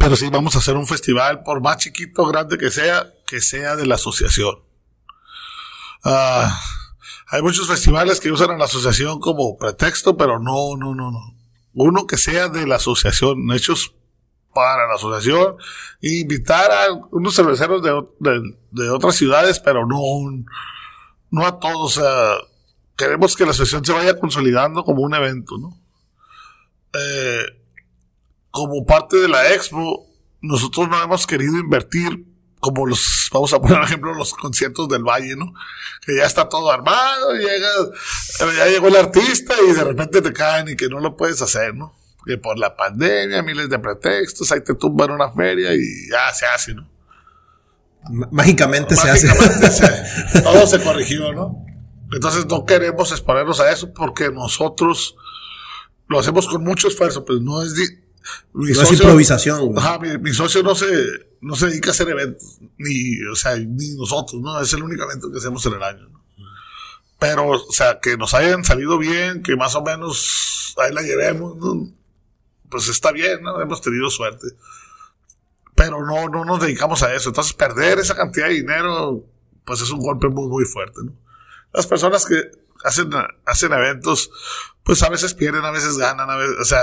Pero 0.00 0.16
sí 0.16 0.28
vamos 0.28 0.56
a 0.56 0.58
hacer 0.58 0.76
un 0.76 0.86
festival, 0.86 1.44
por 1.44 1.60
más 1.60 1.78
chiquito 1.78 2.22
o 2.22 2.26
grande 2.26 2.58
que 2.58 2.72
sea, 2.72 3.12
que 3.26 3.40
sea 3.40 3.76
de 3.76 3.86
la 3.86 3.94
asociación. 3.94 4.56
Ah, 6.02 6.60
hay 7.28 7.40
muchos 7.40 7.68
festivales 7.68 8.18
que 8.18 8.32
usan 8.32 8.50
a 8.50 8.58
la 8.58 8.64
asociación 8.64 9.20
como 9.20 9.56
pretexto, 9.56 10.16
pero 10.16 10.40
no, 10.40 10.76
no, 10.76 10.94
no, 10.94 11.12
no. 11.12 11.36
Uno 11.72 12.06
que 12.06 12.16
sea 12.16 12.48
de 12.48 12.66
la 12.66 12.76
asociación, 12.76 13.52
hechos 13.52 13.95
para 14.56 14.88
la 14.88 14.94
asociación, 14.94 15.56
e 16.00 16.20
invitar 16.20 16.70
a 16.72 16.92
unos 17.12 17.34
cerveceros 17.36 17.82
de, 17.82 17.92
de- 18.72 18.90
otras 18.90 19.14
ciudades, 19.14 19.60
pero 19.60 19.86
no, 19.86 19.98
no 21.30 21.46
a 21.46 21.60
todos. 21.60 21.98
O 21.98 22.00
sea, 22.00 22.36
queremos 22.96 23.36
que 23.36 23.44
la 23.44 23.50
asociación 23.50 23.84
se 23.84 23.92
vaya 23.92 24.18
consolidando 24.18 24.82
como 24.82 25.02
un 25.02 25.14
evento, 25.14 25.58
¿no? 25.58 25.78
Eh, 26.94 27.44
como 28.50 28.86
parte 28.86 29.18
de 29.18 29.28
la 29.28 29.52
expo, 29.52 30.06
nosotros 30.40 30.88
no 30.88 31.02
hemos 31.02 31.26
querido 31.26 31.58
invertir 31.58 32.24
como 32.58 32.86
los, 32.86 33.28
vamos 33.32 33.52
a 33.52 33.60
poner 33.60 33.82
ejemplo, 33.82 34.14
los 34.14 34.32
conciertos 34.32 34.88
del 34.88 35.04
Valle, 35.04 35.36
¿no? 35.36 35.52
Que 36.04 36.16
ya 36.16 36.24
está 36.24 36.48
todo 36.48 36.70
armado, 36.70 37.32
llega, 37.34 37.68
ya 38.56 38.66
llegó 38.66 38.88
el 38.88 38.96
artista 38.96 39.54
y 39.68 39.72
de 39.72 39.84
repente 39.84 40.22
te 40.22 40.32
caen 40.32 40.68
y 40.70 40.76
que 40.76 40.88
no 40.88 40.98
lo 41.00 41.16
puedes 41.16 41.42
hacer, 41.42 41.74
¿no? 41.74 41.94
Que 42.26 42.38
por 42.38 42.58
la 42.58 42.74
pandemia, 42.76 43.42
miles 43.42 43.68
de 43.68 43.78
pretextos, 43.78 44.50
ahí 44.52 44.60
te 44.60 44.74
tumban 44.74 45.10
una 45.12 45.30
feria 45.32 45.72
y 45.74 46.08
ya 46.10 46.32
se 46.34 46.44
hace, 46.46 46.74
¿no? 46.74 46.90
M- 48.10 48.26
Mágicamente 48.32 48.96
se 48.96 49.08
hace. 49.08 49.28
Mágicamente 49.28 49.70
se- 49.70 50.40
todo 50.42 50.66
se 50.66 50.80
corrigió, 50.82 51.32
¿no? 51.32 51.64
Entonces 52.12 52.46
no 52.46 52.64
queremos 52.64 53.10
exponernos 53.12 53.60
a 53.60 53.70
eso 53.70 53.92
porque 53.92 54.30
nosotros 54.30 55.16
lo 56.08 56.18
hacemos 56.20 56.46
con 56.48 56.62
mucho 56.64 56.88
esfuerzo, 56.88 57.24
pues 57.24 57.40
no 57.40 57.62
es... 57.62 57.72
mi 58.52 58.72
No 58.72 58.82
es 58.82 58.92
improvisación, 58.92 59.66
güey. 59.66 59.78
Ajá, 59.78 59.98
mi, 59.98 60.18
mi 60.18 60.32
socio 60.32 60.62
no 60.62 60.74
se, 60.74 60.86
no 61.40 61.54
se 61.56 61.66
dedica 61.66 61.90
a 61.90 61.92
hacer 61.92 62.08
eventos, 62.08 62.58
ni, 62.78 63.18
o 63.30 63.34
sea, 63.36 63.56
ni 63.56 63.94
nosotros, 63.96 64.40
¿no? 64.42 64.60
Es 64.60 64.72
el 64.72 64.82
único 64.82 65.02
evento 65.04 65.30
que 65.30 65.38
hacemos 65.38 65.64
en 65.66 65.74
el 65.74 65.82
año, 65.82 66.08
¿no? 66.08 66.24
Pero, 67.18 67.48
o 67.50 67.72
sea, 67.72 67.98
que 68.00 68.16
nos 68.16 68.34
hayan 68.34 68.62
salido 68.64 68.98
bien, 68.98 69.42
que 69.42 69.56
más 69.56 69.74
o 69.74 69.82
menos 69.82 70.74
ahí 70.84 70.92
la 70.92 71.02
llevemos, 71.02 71.56
¿no? 71.56 71.88
Pues 72.70 72.88
está 72.88 73.12
bien, 73.12 73.42
¿no? 73.42 73.60
Hemos 73.60 73.80
tenido 73.80 74.10
suerte. 74.10 74.48
Pero 75.74 76.04
no, 76.04 76.28
no 76.28 76.44
nos 76.44 76.60
dedicamos 76.60 77.02
a 77.02 77.14
eso. 77.14 77.28
Entonces, 77.28 77.52
perder 77.52 77.98
esa 77.98 78.14
cantidad 78.14 78.48
de 78.48 78.54
dinero, 78.54 79.24
pues 79.64 79.80
es 79.82 79.90
un 79.90 80.00
golpe 80.00 80.28
muy, 80.28 80.48
muy 80.48 80.64
fuerte, 80.64 81.00
¿no? 81.04 81.12
Las 81.72 81.86
personas 81.86 82.24
que 82.24 82.36
hacen, 82.84 83.10
hacen 83.44 83.72
eventos, 83.72 84.30
pues 84.82 85.02
a 85.02 85.08
veces 85.08 85.34
pierden, 85.34 85.64
a 85.64 85.70
veces 85.70 85.98
ganan, 85.98 86.30
a 86.30 86.36
veces, 86.36 86.56
o 86.60 86.64
sea, 86.64 86.80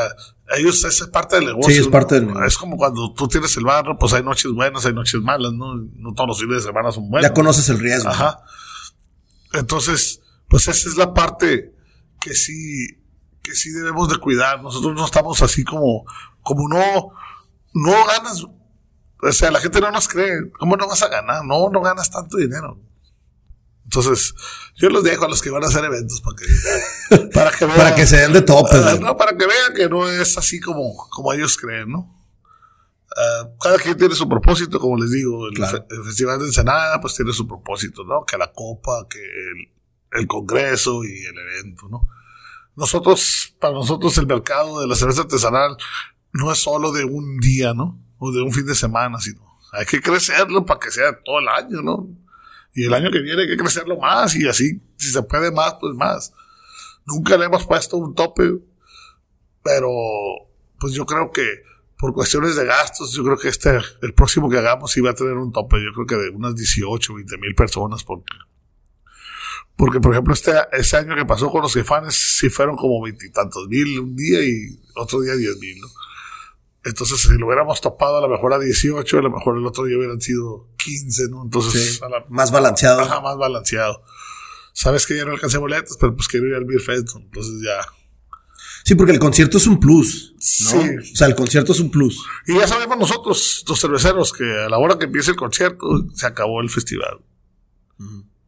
ellos, 0.58 0.84
esa 0.84 1.06
es 1.06 1.10
parte 1.10 1.38
del 1.38 1.46
negocio. 1.46 1.74
Sí, 1.74 1.80
es 1.80 1.88
parte 1.88 2.16
del 2.16 2.28
negocio. 2.28 2.46
Es 2.46 2.58
como 2.58 2.78
cuando 2.78 3.14
tú 3.14 3.28
tienes 3.28 3.56
el 3.58 3.64
barro, 3.64 3.98
pues 3.98 4.14
hay 4.14 4.24
noches 4.24 4.52
buenas, 4.52 4.86
hay 4.86 4.94
noches 4.94 5.22
malas, 5.22 5.54
¿no? 5.54 5.76
No 5.76 6.14
todos 6.14 6.28
los 6.28 6.40
fines 6.40 6.58
de 6.58 6.70
semana 6.70 6.92
son 6.92 7.10
buenos. 7.10 7.30
Ya 7.30 7.34
conoces 7.34 7.70
el 7.70 7.80
riesgo. 7.80 8.10
Ajá. 8.10 8.44
Entonces, 9.54 10.22
pues 10.48 10.68
esa 10.68 10.90
es 10.90 10.98
la 10.98 11.14
parte 11.14 11.74
que 12.20 12.34
sí, 12.34 12.88
que 13.44 13.54
sí 13.54 13.70
debemos 13.72 14.10
de 14.10 14.18
cuidar. 14.18 14.62
Nosotros 14.64 14.96
no 14.96 15.06
estamos 15.06 15.42
así 15.44 15.64
como, 15.64 16.06
como 16.42 16.68
no, 16.70 17.12
no 17.74 18.06
ganas, 18.08 18.44
o 19.22 19.32
sea, 19.32 19.52
la 19.52 19.60
gente 19.60 19.80
no 19.82 19.92
nos 19.92 20.08
cree, 20.08 20.50
¿cómo 20.58 20.76
no 20.78 20.88
vas 20.88 21.04
a 21.04 21.10
ganar? 21.10 21.46
No, 21.46 21.70
no 21.70 21.82
ganas 21.82 22.10
tanto 22.10 22.38
dinero. 22.38 22.80
Entonces, 23.86 24.34
yo 24.76 24.90
los 24.90 25.04
dejo 25.04 25.26
a 25.26 25.30
los 25.30 25.42
que 25.42 25.50
van 25.50 25.64
a 25.64 25.68
hacer 25.68 25.84
eventos 25.84 26.22
para 26.22 26.36
que, 26.38 27.28
para 27.34 27.52
que 27.52 27.66
vean. 27.66 27.78
Para 27.78 27.96
que 27.96 28.08
se 28.08 28.18
den 28.18 28.34
de 28.34 28.42
topes, 28.42 28.80
Ah, 28.82 28.98
no, 29.00 29.18
para 29.18 29.38
que 29.38 29.46
vean 29.46 29.74
que 29.76 29.90
no 29.90 30.08
es 30.10 30.38
así 30.38 30.60
como, 30.60 30.96
como 31.10 31.32
ellos 31.34 31.58
creen, 31.58 31.92
¿no? 31.92 32.10
Ah, 33.16 33.50
cada 33.62 33.78
quien 33.78 33.96
tiene 33.98 34.16
su 34.16 34.28
propósito, 34.28 34.80
como 34.80 34.98
les 34.98 35.12
digo. 35.12 35.48
El, 35.48 35.54
Claro. 35.56 35.78
fe- 35.80 35.96
el 35.96 36.04
Festival 36.06 36.40
de 36.40 36.46
Ensenada, 36.46 37.00
pues 37.02 37.14
tiene 37.16 37.34
su 37.34 37.46
propósito, 37.48 38.04
¿no? 38.06 38.26
Que 38.26 38.38
la 38.38 38.52
copa, 38.52 39.06
que 39.10 39.20
el, 39.20 40.20
el 40.22 40.28
congreso 40.28 41.04
y 41.04 41.26
el 41.26 41.38
evento, 41.38 41.88
¿no? 41.90 42.08
Nosotros, 42.76 43.56
para 43.60 43.74
nosotros, 43.74 44.18
el 44.18 44.28
mercado 44.28 44.82
de 44.82 44.88
la 44.88 44.96
cerveza 44.96 45.22
artesanal 45.22 45.78
no 46.32 46.52
es 46.52 46.60
solo 46.60 46.92
de 46.92 47.06
un 47.06 47.40
día, 47.40 47.74
¿no? 47.74 48.00
O 48.18 48.32
de 48.32 48.42
un 48.42 48.52
fin 48.52 48.66
de 48.66 48.76
semana, 48.76 49.20
sino 49.20 49.42
hay 49.72 49.86
que 49.86 50.02
crecerlo 50.02 50.66
para 50.66 50.80
que 50.80 50.92
sea 50.92 51.20
todo 51.24 51.40
el 51.40 51.48
año, 51.48 51.82
¿no? 51.82 52.08
Y 52.74 52.86
el 52.86 52.94
año 52.94 53.12
que 53.12 53.20
viene 53.20 53.44
hay 53.44 53.48
que 53.48 53.58
crecerlo 53.58 53.98
más 53.98 54.36
y 54.36 54.48
así, 54.48 54.82
si 54.98 55.12
se 55.12 55.24
puede 55.24 55.52
más, 55.52 55.76
pues 55.80 55.96
más. 55.96 56.34
Nunca 57.06 57.38
le 57.38 57.46
hemos 57.46 57.66
puesto 57.66 57.98
un 57.98 58.16
tope, 58.16 58.52
pero 59.62 59.90
pues 60.80 60.94
yo 60.94 61.06
creo 61.06 61.32
que 61.32 61.46
por 61.98 62.14
cuestiones 62.14 62.56
de 62.56 62.66
gastos, 62.66 63.14
yo 63.14 63.24
creo 63.24 63.38
que 63.38 63.48
este, 63.48 63.80
el 64.02 64.14
próximo 64.14 64.50
que 64.50 64.58
hagamos 64.58 64.92
sí 64.92 65.02
va 65.02 65.12
a 65.12 65.16
tener 65.16 65.34
un 65.34 65.52
tope, 65.52 65.78
yo 65.84 65.94
creo 65.94 66.06
que 66.06 66.16
de 66.16 66.36
unas 66.36 66.56
18, 66.56 67.14
20 67.14 67.38
mil 67.38 67.56
personas, 67.56 68.04
porque, 68.04 68.26
porque 69.76 70.00
por 70.00 70.12
ejemplo 70.14 70.34
este, 70.34 70.54
ese 70.74 70.98
año 70.98 71.16
que 71.16 71.26
pasó 71.26 71.50
con 71.50 71.62
los 71.62 71.74
jefanes 71.74 72.16
sí 72.40 72.50
fueron 72.50 72.76
como 72.76 73.02
veintitantos 73.02 73.68
mil 73.68 74.00
un 74.00 74.16
día 74.16 74.44
y 74.44 74.80
otro 74.96 75.22
día 75.22 75.36
10 75.36 75.58
mil, 75.60 75.80
¿no? 75.82 75.88
Entonces, 76.86 77.22
si 77.22 77.38
lo 77.38 77.48
hubiéramos 77.48 77.80
topado 77.80 78.18
a 78.18 78.22
lo 78.22 78.28
mejor 78.28 78.54
a 78.54 78.60
18, 78.60 79.18
a 79.18 79.22
lo 79.22 79.32
mejor 79.32 79.58
el 79.58 79.66
otro 79.66 79.86
día 79.86 79.98
hubieran 79.98 80.20
sido 80.20 80.68
15, 80.84 81.30
¿no? 81.30 81.44
Entonces, 81.44 81.96
Sí. 81.96 82.00
a 82.04 82.10
la- 82.10 82.26
Más 82.30 82.52
balanceado. 82.52 83.00
Ajá, 83.00 83.22
más 83.22 83.38
balanceado. 83.38 84.04
Sabes 84.74 85.08
que 85.08 85.16
ya 85.16 85.24
no 85.24 85.32
alcancé 85.32 85.58
boletos, 85.60 85.96
pero 85.98 86.14
pues 86.14 86.28
quiero 86.28 86.46
ir 86.48 86.56
al 86.56 86.66
Beer 86.66 86.82
Fest, 86.82 87.08
entonces 87.16 87.54
ya. 87.64 87.80
Sí, 88.84 88.96
porque 88.96 89.14
el 89.14 89.20
concierto 89.20 89.58
es 89.60 89.66
un 89.68 89.80
plus. 89.80 90.34
¿no? 90.34 90.40
Sí. 90.42 90.78
O 91.14 91.16
sea, 91.16 91.28
el 91.28 91.36
concierto 91.36 91.72
es 91.72 91.80
un 91.80 91.90
plus. 91.90 92.22
Y 92.48 92.56
ya 92.60 92.68
sabemos 92.68 92.98
nosotros, 92.98 93.64
los 93.66 93.80
cerveceros, 93.80 94.34
que 94.34 94.44
a 94.44 94.68
la 94.68 94.78
hora 94.78 94.98
que 95.00 95.06
empiece 95.06 95.32
el 95.32 95.38
concierto, 95.38 95.86
se 96.14 96.26
acabó 96.28 96.60
el 96.60 96.70
festival. 96.70 97.20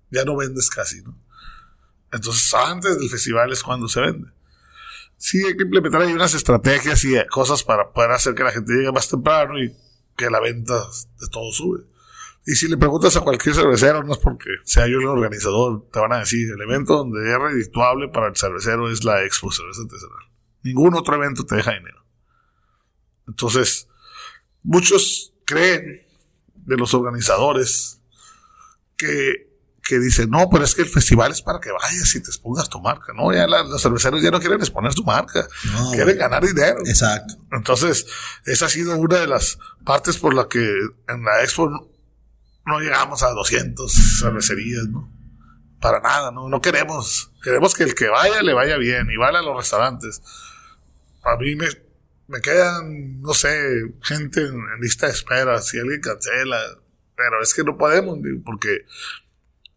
Ya 0.09 0.23
no 0.25 0.35
vendes 0.35 0.69
casi, 0.69 1.01
¿no? 1.01 1.17
Entonces, 2.11 2.53
antes 2.53 2.97
del 2.97 3.09
festival 3.09 3.51
es 3.51 3.63
cuando 3.63 3.87
se 3.87 4.01
vende. 4.01 4.29
Sí, 5.17 5.43
hay 5.43 5.55
que 5.55 5.63
implementar 5.63 6.01
ahí 6.01 6.13
unas 6.13 6.33
estrategias 6.33 7.03
y 7.05 7.15
cosas 7.27 7.63
para 7.63 7.91
poder 7.91 8.11
hacer 8.11 8.35
que 8.35 8.43
la 8.43 8.51
gente 8.51 8.73
llegue 8.73 8.91
más 8.91 9.09
temprano 9.09 9.57
y 9.61 9.75
que 10.15 10.29
la 10.29 10.39
venta 10.39 10.75
de 10.75 11.27
todo 11.31 11.51
sube. 11.51 11.83
Y 12.45 12.53
si 12.55 12.67
le 12.67 12.77
preguntas 12.77 13.15
a 13.15 13.21
cualquier 13.21 13.55
cervecero, 13.55 14.03
no 14.03 14.13
es 14.13 14.19
porque 14.19 14.49
sea 14.63 14.87
yo 14.87 14.99
el 14.99 15.07
organizador, 15.07 15.89
te 15.91 15.99
van 15.99 16.13
a 16.13 16.19
decir, 16.19 16.47
el 16.51 16.61
evento 16.61 16.97
donde 16.97 17.27
es 17.27 17.39
redituable 17.39 18.07
para 18.09 18.27
el 18.27 18.35
cervecero 18.35 18.89
es 18.89 19.03
la 19.03 19.23
Expo 19.23 19.51
Cerveza 19.51 19.81
Artesanal. 19.81 20.29
Ningún 20.61 20.93
otro 20.93 21.15
evento 21.15 21.43
te 21.45 21.55
deja 21.55 21.73
dinero. 21.73 22.05
Entonces, 23.27 23.87
muchos 24.61 25.33
creen 25.45 26.05
de 26.53 26.77
los 26.77 26.93
organizadores 26.93 27.99
que, 28.95 29.44
que 29.87 29.99
dicen, 29.99 30.31
no, 30.31 30.49
pero 30.49 30.63
es 30.63 30.73
que 30.73 30.81
el 30.81 30.89
festival 30.89 31.31
es 31.31 31.43
para 31.43 31.59
que 31.59 31.71
vayas 31.71 32.15
y 32.15 32.19
te 32.21 32.29
expongas 32.29 32.67
tu 32.69 32.81
marca. 32.81 33.13
No, 33.13 33.31
ya 33.31 33.45
la- 33.45 33.63
los 33.63 33.81
cerveceros 33.81 34.21
ya 34.21 34.31
no 34.31 34.39
quieren 34.39 34.59
exponer 34.59 34.91
su 34.93 35.03
marca, 35.03 35.47
No, 35.73 35.89
quieren 35.91 36.05
güey. 36.07 36.17
ganar 36.17 36.43
dinero. 36.45 36.79
Exacto. 36.85 37.35
Entonces, 37.51 38.07
esa 38.45 38.65
ha 38.65 38.69
sido 38.69 38.97
una 38.97 39.19
de 39.19 39.27
las 39.27 39.59
partes 39.83 40.17
por 40.17 40.33
la 40.33 40.47
que 40.47 40.59
en 41.07 41.23
la 41.23 41.43
expo 41.43 41.69
no, 41.69 41.87
no 42.65 42.79
llegamos 42.79 43.21
a 43.21 43.29
200 43.29 43.93
cervecerías, 44.19 44.87
¿no? 44.87 45.11
Para 45.79 45.99
nada, 45.99 46.31
¿no? 46.31 46.49
No 46.49 46.61
queremos. 46.61 47.31
Queremos 47.43 47.75
que 47.75 47.83
el 47.83 47.93
que 47.93 48.07
vaya 48.07 48.41
le 48.41 48.53
vaya 48.53 48.77
bien 48.77 49.07
y 49.11 49.17
vaya 49.17 49.37
a 49.39 49.43
los 49.43 49.55
restaurantes. 49.55 50.19
A 51.23 51.37
mí 51.37 51.55
me, 51.55 51.67
me 52.27 52.41
quedan, 52.41 53.21
no 53.21 53.35
sé, 53.35 53.55
gente 54.01 54.41
en, 54.41 54.55
en 54.55 54.81
lista 54.81 55.05
de 55.05 55.13
espera, 55.13 55.61
si 55.61 55.77
alguien 55.77 56.01
cancela. 56.01 56.57
Pero 57.15 57.39
es 57.43 57.53
que 57.53 57.63
no 57.63 57.77
podemos, 57.77 58.19
digo, 58.23 58.41
porque 58.43 58.79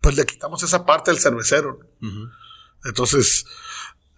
pues 0.00 0.16
le 0.16 0.24
quitamos 0.26 0.62
esa 0.62 0.84
parte 0.84 1.10
al 1.10 1.18
cervecero. 1.18 1.80
Entonces, 2.84 3.44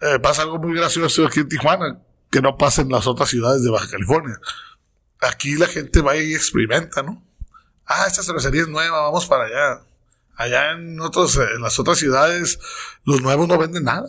eh, 0.01 0.19
pasa 0.19 0.43
algo 0.43 0.57
muy 0.59 0.75
gracioso 0.75 1.25
aquí 1.25 1.41
en 1.41 1.49
Tijuana, 1.49 2.01
que 2.29 2.41
no 2.41 2.57
pasa 2.57 2.81
en 2.81 2.89
las 2.89 3.07
otras 3.07 3.29
ciudades 3.29 3.63
de 3.63 3.69
Baja 3.69 3.89
California. 3.89 4.39
Aquí 5.19 5.55
la 5.55 5.67
gente 5.67 6.01
va 6.01 6.15
y 6.15 6.33
experimenta, 6.33 7.03
¿no? 7.03 7.23
Ah, 7.85 8.05
esta 8.07 8.23
cervecería 8.23 8.61
es 8.61 8.67
nueva, 8.67 9.01
vamos 9.01 9.25
para 9.27 9.45
allá. 9.45 9.81
Allá 10.35 10.71
en 10.71 10.99
otros, 10.99 11.37
en 11.37 11.61
las 11.61 11.77
otras 11.77 11.99
ciudades, 11.99 12.59
los 13.03 13.21
nuevos 13.21 13.47
no 13.47 13.57
venden 13.57 13.83
nada. 13.83 14.07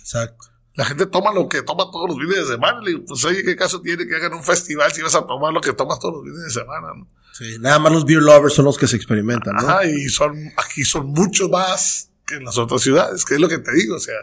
Exacto. 0.00 0.55
La 0.76 0.84
gente 0.84 1.06
toma 1.06 1.32
lo 1.32 1.48
que 1.48 1.62
toma 1.62 1.84
todos 1.90 2.10
los 2.10 2.18
fines 2.18 2.46
de 2.46 2.52
semana. 2.54 2.80
Le 2.80 2.92
digo, 2.92 3.04
pues 3.06 3.24
oye, 3.24 3.42
¿qué 3.42 3.56
caso 3.56 3.80
tiene 3.80 4.06
que 4.06 4.14
hagan 4.14 4.34
un 4.34 4.44
festival 4.44 4.92
si 4.92 5.02
vas 5.02 5.14
a 5.14 5.26
tomar 5.26 5.52
lo 5.52 5.60
que 5.60 5.72
tomas 5.72 5.98
todos 5.98 6.14
los 6.14 6.24
fines 6.24 6.44
de 6.44 6.60
semana? 6.60 6.88
¿no? 6.94 7.08
Sí, 7.32 7.56
nada 7.60 7.78
más 7.78 7.92
los 7.92 8.04
beer 8.04 8.22
lovers 8.22 8.54
son 8.54 8.66
los 8.66 8.78
que 8.78 8.86
se 8.86 8.96
experimentan, 8.96 9.54
¿no? 9.56 9.68
Ajá, 9.68 9.86
y 9.86 10.08
son, 10.08 10.52
aquí 10.56 10.84
son 10.84 11.08
mucho 11.08 11.48
más 11.48 12.10
que 12.26 12.36
en 12.36 12.44
las 12.44 12.58
otras 12.58 12.82
ciudades, 12.82 13.24
que 13.24 13.34
es 13.34 13.40
lo 13.40 13.48
que 13.48 13.58
te 13.58 13.72
digo, 13.72 13.96
o 13.96 14.00
sea, 14.00 14.16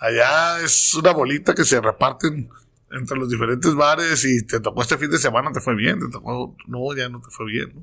allá 0.00 0.60
es 0.60 0.94
una 0.94 1.12
bolita 1.12 1.54
que 1.54 1.64
se 1.64 1.80
reparten 1.80 2.48
entre 2.90 3.18
los 3.18 3.28
diferentes 3.28 3.74
bares 3.74 4.24
y 4.24 4.46
te 4.46 4.60
tocó 4.60 4.82
este 4.82 4.98
fin 4.98 5.10
de 5.10 5.18
semana, 5.18 5.52
te 5.52 5.60
fue 5.60 5.74
bien, 5.74 5.98
te 5.98 6.08
tocó, 6.08 6.56
no, 6.66 6.96
ya 6.96 7.08
no 7.08 7.20
te 7.20 7.30
fue 7.30 7.46
bien. 7.46 7.72
¿no? 7.74 7.82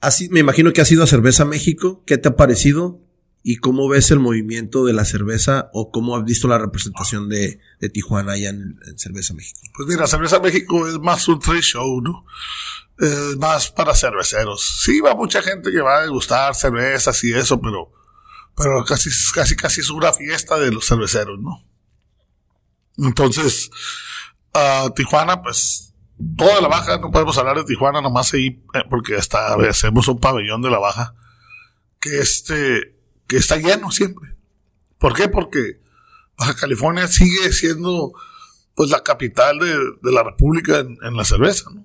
Así, 0.00 0.28
me 0.28 0.40
imagino 0.40 0.72
que 0.72 0.80
has 0.80 0.92
ido 0.92 1.02
a 1.02 1.06
Cerveza 1.06 1.44
México. 1.44 2.02
¿Qué 2.04 2.18
te 2.18 2.28
ha 2.28 2.36
parecido? 2.36 3.00
¿Y 3.46 3.58
cómo 3.58 3.90
ves 3.90 4.10
el 4.10 4.20
movimiento 4.20 4.86
de 4.86 4.94
la 4.94 5.04
cerveza 5.04 5.68
o 5.74 5.90
cómo 5.90 6.16
has 6.16 6.24
visto 6.24 6.48
la 6.48 6.56
representación 6.56 7.28
de, 7.28 7.60
de 7.78 7.90
Tijuana 7.90 8.32
allá 8.32 8.48
en, 8.48 8.80
Cerveza 8.96 9.34
México? 9.34 9.60
Pues 9.76 9.86
mira, 9.86 10.06
Cerveza 10.06 10.40
México 10.40 10.88
es 10.88 10.98
más 10.98 11.28
un 11.28 11.40
trade 11.40 11.60
show, 11.60 12.00
¿no? 12.00 12.24
Es 12.98 13.36
más 13.36 13.70
para 13.70 13.94
cerveceros. 13.94 14.80
Sí, 14.82 14.98
va 15.00 15.14
mucha 15.14 15.42
gente 15.42 15.70
que 15.70 15.82
va 15.82 15.98
a 15.98 16.02
degustar 16.04 16.54
cervezas 16.54 17.22
y 17.22 17.34
eso, 17.34 17.60
pero, 17.60 17.92
pero 18.56 18.82
casi, 18.82 19.10
casi, 19.34 19.54
casi 19.54 19.82
es 19.82 19.90
una 19.90 20.10
fiesta 20.14 20.58
de 20.58 20.72
los 20.72 20.86
cerveceros, 20.86 21.38
¿no? 21.38 21.62
Entonces, 22.96 23.70
uh, 24.54 24.88
Tijuana, 24.94 25.42
pues, 25.42 25.92
toda 26.38 26.62
la 26.62 26.68
baja, 26.68 26.96
no 26.96 27.10
podemos 27.10 27.36
hablar 27.36 27.58
de 27.58 27.64
Tijuana 27.64 28.00
nomás 28.00 28.32
ahí, 28.32 28.64
eh, 28.72 28.84
porque 28.88 29.16
hasta 29.16 29.54
hacemos 29.68 30.08
un 30.08 30.18
pabellón 30.18 30.62
de 30.62 30.70
la 30.70 30.78
baja, 30.78 31.14
que 32.00 32.20
este, 32.20 32.93
que 33.26 33.36
está 33.36 33.56
lleno 33.56 33.90
siempre. 33.90 34.34
¿Por 34.98 35.14
qué? 35.14 35.28
Porque 35.28 35.80
Baja 36.38 36.54
California 36.54 37.06
sigue 37.08 37.52
siendo, 37.52 38.12
pues, 38.74 38.90
la 38.90 39.02
capital 39.02 39.58
de, 39.58 39.76
de 40.02 40.12
la 40.12 40.22
República 40.22 40.78
en, 40.80 40.98
en, 41.02 41.16
la 41.16 41.24
cerveza, 41.24 41.70
¿no? 41.70 41.84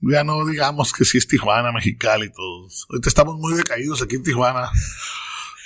Ya 0.00 0.24
no 0.24 0.44
digamos 0.46 0.92
que 0.92 1.04
si 1.04 1.18
es 1.18 1.28
Tijuana, 1.28 1.70
Mexicali 1.70 2.26
y 2.26 2.32
todos. 2.32 2.86
Ahorita 2.90 3.08
estamos 3.08 3.36
muy 3.38 3.54
decaídos 3.54 4.02
aquí 4.02 4.16
en 4.16 4.24
Tijuana. 4.24 4.68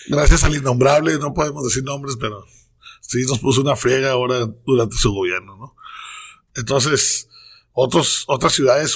Gracias 0.08 0.44
al 0.44 0.54
innombrable, 0.54 1.18
no 1.18 1.32
podemos 1.32 1.64
decir 1.64 1.82
nombres, 1.82 2.16
pero 2.20 2.44
sí 3.00 3.24
nos 3.26 3.38
puso 3.38 3.62
una 3.62 3.76
friega 3.76 4.10
ahora 4.10 4.46
durante 4.66 4.96
su 4.96 5.10
gobierno, 5.12 5.56
¿no? 5.56 5.76
Entonces, 6.54 7.28
otros, 7.72 8.24
otras 8.26 8.52
ciudades 8.52 8.90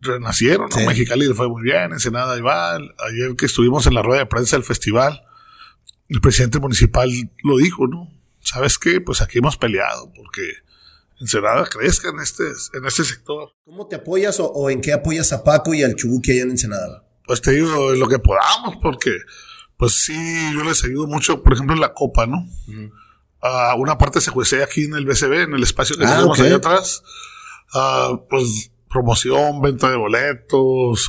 renacieron, 0.00 0.68
¿no? 0.70 0.76
Sí. 0.76 0.86
Mexicali 0.86 1.26
le 1.26 1.34
fue 1.34 1.48
muy 1.48 1.62
bien, 1.62 1.92
Ensenada 1.92 2.36
igual. 2.36 2.94
Ayer 3.08 3.36
que 3.36 3.46
estuvimos 3.46 3.86
en 3.86 3.94
la 3.94 4.02
rueda 4.02 4.20
de 4.20 4.26
prensa 4.26 4.56
del 4.56 4.64
festival, 4.64 5.22
el 6.08 6.20
presidente 6.20 6.58
municipal 6.58 7.10
lo 7.42 7.56
dijo, 7.58 7.86
¿no? 7.86 8.10
¿Sabes 8.40 8.78
qué? 8.78 9.00
Pues 9.00 9.20
aquí 9.20 9.38
hemos 9.38 9.56
peleado 9.56 10.12
porque 10.14 10.42
Ensenada 11.20 11.66
crezca 11.66 12.08
en 12.08 12.20
este, 12.20 12.44
en 12.74 12.84
este 12.86 13.04
sector. 13.04 13.50
¿Cómo 13.64 13.86
te 13.86 13.96
apoyas 13.96 14.40
o, 14.40 14.46
o, 14.46 14.70
en 14.70 14.80
qué 14.80 14.92
apoyas 14.92 15.32
a 15.32 15.44
Paco 15.44 15.74
y 15.74 15.82
al 15.82 15.94
Chubuque 15.94 16.32
allá 16.32 16.42
en 16.42 16.50
Ensenada? 16.50 17.04
Pues 17.26 17.42
te 17.42 17.52
digo, 17.52 17.92
lo 17.92 18.08
que 18.08 18.18
podamos, 18.18 18.76
porque 18.82 19.12
pues 19.76 20.04
sí, 20.04 20.52
yo 20.52 20.64
les 20.64 20.82
ayudo 20.84 21.06
mucho, 21.06 21.42
por 21.42 21.52
ejemplo, 21.52 21.74
en 21.74 21.80
la 21.80 21.94
copa, 21.94 22.26
¿no? 22.26 22.38
Uh 22.38 22.72
-huh. 22.72 22.92
uh, 23.76 23.80
una 23.80 23.96
parte 23.96 24.20
se 24.20 24.30
juecea 24.30 24.64
aquí 24.64 24.84
en 24.84 24.94
el 24.94 25.06
BCB, 25.06 25.44
en 25.44 25.54
el 25.54 25.62
espacio 25.62 25.96
que 25.96 26.04
ah, 26.04 26.10
tenemos 26.10 26.38
okay. 26.38 26.46
allá 26.46 26.56
atrás. 26.56 27.02
Uh, 27.72 28.26
pues 28.28 28.72
promoción, 28.90 29.62
venta 29.62 29.88
de 29.88 29.96
boletos, 29.96 31.08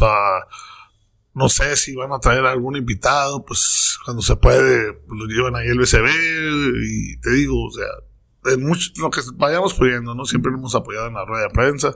no 1.34 1.50
sé 1.50 1.76
si 1.76 1.96
van 1.96 2.12
a 2.12 2.20
traer 2.20 2.46
a 2.46 2.52
algún 2.52 2.76
invitado, 2.76 3.44
pues 3.44 3.98
cuando 4.06 4.22
se 4.22 4.36
puede, 4.36 4.94
pues, 4.94 5.20
lo 5.20 5.26
llevan 5.26 5.56
ahí 5.56 5.68
al 5.68 5.78
BCB 5.78 6.08
y 6.84 7.18
te 7.20 7.32
digo, 7.32 7.66
o 7.66 7.72
sea, 7.72 8.54
en 8.54 8.66
mucho, 8.66 8.92
lo 8.98 9.10
que 9.10 9.22
vayamos 9.36 9.74
pudiendo, 9.74 10.14
¿no? 10.14 10.26
Siempre 10.26 10.52
nos 10.52 10.60
hemos 10.60 10.76
apoyado 10.76 11.08
en 11.08 11.14
la 11.14 11.26
rueda 11.26 11.44
de 11.44 11.54
prensa, 11.54 11.96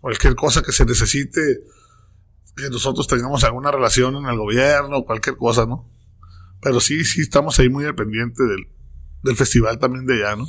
cualquier 0.00 0.34
cosa 0.34 0.62
que 0.62 0.72
se 0.72 0.84
necesite, 0.84 1.40
que 2.56 2.70
nosotros 2.70 3.06
tengamos 3.06 3.44
alguna 3.44 3.70
relación 3.70 4.16
en 4.16 4.26
el 4.26 4.36
gobierno, 4.36 5.04
cualquier 5.04 5.36
cosa, 5.36 5.66
¿no? 5.66 5.90
Pero 6.60 6.80
sí, 6.80 7.04
sí 7.04 7.22
estamos 7.22 7.58
ahí 7.58 7.68
muy 7.68 7.84
al 7.84 7.94
pendiente 7.94 8.44
del, 8.44 8.68
del 9.22 9.36
festival 9.36 9.78
también 9.78 10.06
de 10.06 10.14
allá, 10.14 10.36
¿no? 10.36 10.48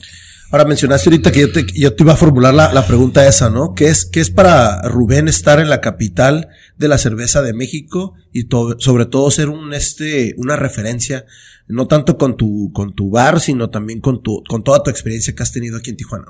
Ahora 0.51 0.65
mencionaste 0.65 1.09
ahorita 1.09 1.31
que 1.31 1.39
yo 1.39 1.51
te, 1.51 1.65
yo 1.73 1.95
te 1.95 2.03
iba 2.03 2.13
a 2.13 2.15
formular 2.15 2.53
la, 2.53 2.71
la, 2.71 2.85
pregunta 2.85 3.27
esa, 3.27 3.49
¿no? 3.49 3.73
¿Qué 3.73 3.87
es, 3.87 4.05
¿Qué 4.05 4.19
es 4.19 4.29
para 4.29 4.83
Rubén 4.83 5.27
estar 5.27 5.59
en 5.59 5.67
la 5.67 5.81
capital 5.81 6.49
de 6.77 6.87
la 6.87 6.99
cerveza 6.99 7.41
de 7.41 7.53
México 7.53 8.13
y 8.31 8.43
to, 8.43 8.75
sobre 8.79 9.07
todo 9.07 9.31
ser 9.31 9.49
un, 9.49 9.73
este, 9.73 10.35
una 10.37 10.55
referencia, 10.55 11.25
no 11.67 11.87
tanto 11.87 12.19
con 12.19 12.37
tu, 12.37 12.71
con 12.71 12.93
tu 12.93 13.09
bar, 13.09 13.39
sino 13.39 13.71
también 13.71 13.99
con 13.99 14.21
tu, 14.21 14.43
con 14.47 14.63
toda 14.63 14.83
tu 14.83 14.91
experiencia 14.91 15.33
que 15.33 15.41
has 15.41 15.51
tenido 15.51 15.77
aquí 15.77 15.89
en 15.89 15.97
Tijuana? 15.97 16.27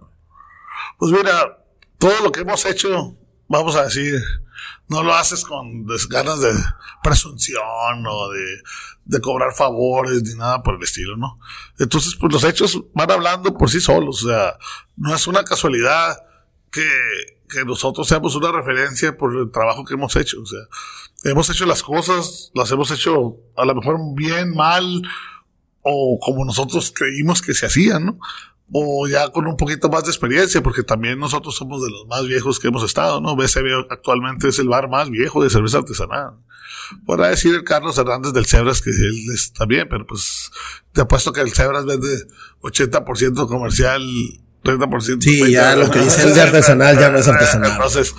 Pues 0.97 1.11
mira, 1.11 1.65
todo 1.97 2.13
lo 2.23 2.31
que 2.31 2.41
hemos 2.41 2.65
hecho, 2.65 3.17
vamos 3.47 3.75
a 3.75 3.83
decir, 3.83 4.21
no 4.87 5.03
lo 5.03 5.13
haces 5.13 5.43
con 5.43 5.85
ganas 6.09 6.41
de 6.41 6.53
presunción 7.03 8.05
o 8.07 8.29
de, 8.29 9.21
cobrar 9.21 9.53
favores 9.53 10.23
ni 10.23 10.35
nada 10.35 10.63
por 10.63 10.75
el 10.75 10.83
estilo, 10.83 11.17
¿no? 11.17 11.39
Entonces, 11.79 12.15
pues 12.19 12.31
los 12.31 12.43
hechos 12.43 12.83
van 12.93 13.11
hablando 13.11 13.53
por 13.53 13.69
sí 13.69 13.79
solos, 13.79 14.23
o 14.23 14.27
sea, 14.27 14.57
no 14.95 15.13
es 15.13 15.27
una 15.27 15.43
casualidad 15.43 16.17
que, 16.71 16.87
que 17.49 17.65
nosotros 17.65 18.07
seamos 18.07 18.35
una 18.35 18.51
referencia 18.51 19.15
por 19.17 19.35
el 19.35 19.51
trabajo 19.51 19.85
que 19.85 19.93
hemos 19.93 20.15
hecho, 20.15 20.41
o 20.41 20.45
sea, 20.45 20.61
hemos 21.23 21.49
hecho 21.49 21.65
las 21.65 21.83
cosas, 21.83 22.51
las 22.53 22.71
hemos 22.71 22.91
hecho 22.91 23.37
a 23.55 23.65
lo 23.65 23.75
mejor 23.75 23.97
bien, 24.15 24.53
mal, 24.53 25.03
o 25.81 26.17
como 26.19 26.45
nosotros 26.45 26.93
creímos 26.95 27.41
que 27.41 27.53
se 27.53 27.65
hacían, 27.65 28.05
¿no? 28.05 28.19
O 28.75 29.07
ya 29.07 29.29
con 29.29 29.47
un 29.47 29.55
poquito 29.55 29.87
más 29.87 30.03
de 30.03 30.09
experiencia, 30.09 30.61
porque 30.63 30.81
también 30.81 31.19
nosotros 31.19 31.55
somos 31.55 31.83
de 31.83 31.91
los 31.91 32.07
más 32.07 32.25
viejos 32.25 32.59
que 32.59 32.69
hemos 32.69 32.83
estado, 32.83 33.21
¿no? 33.21 33.35
BCB 33.35 33.85
actualmente 33.91 34.47
es 34.47 34.57
el 34.57 34.67
bar 34.67 34.89
más 34.89 35.11
viejo 35.11 35.43
de 35.43 35.51
cerveza 35.51 35.77
artesanal. 35.77 36.31
Podrá 37.05 37.27
decir 37.27 37.53
el 37.53 37.63
Carlos 37.63 37.99
Hernández 37.99 38.33
del 38.33 38.47
Cebras 38.47 38.81
que 38.81 38.89
él 38.89 39.25
está 39.31 39.65
bien, 39.65 39.87
pero 39.89 40.07
pues 40.07 40.51
te 40.91 41.01
apuesto 41.01 41.31
que 41.31 41.41
el 41.41 41.53
Cebras 41.53 41.85
vende 41.85 42.25
80% 42.61 43.47
comercial, 43.47 44.01
30%. 44.63 45.21
Sí, 45.21 45.51
ya 45.51 45.75
lo 45.75 45.91
que 45.91 45.99
dice 45.99 46.23
el 46.27 46.33
de 46.33 46.41
artesanal 46.41 46.97
ya 46.97 47.11
no 47.11 47.19
es 47.19 47.27
artesanal. 47.27 47.73
Entonces, 47.73 48.15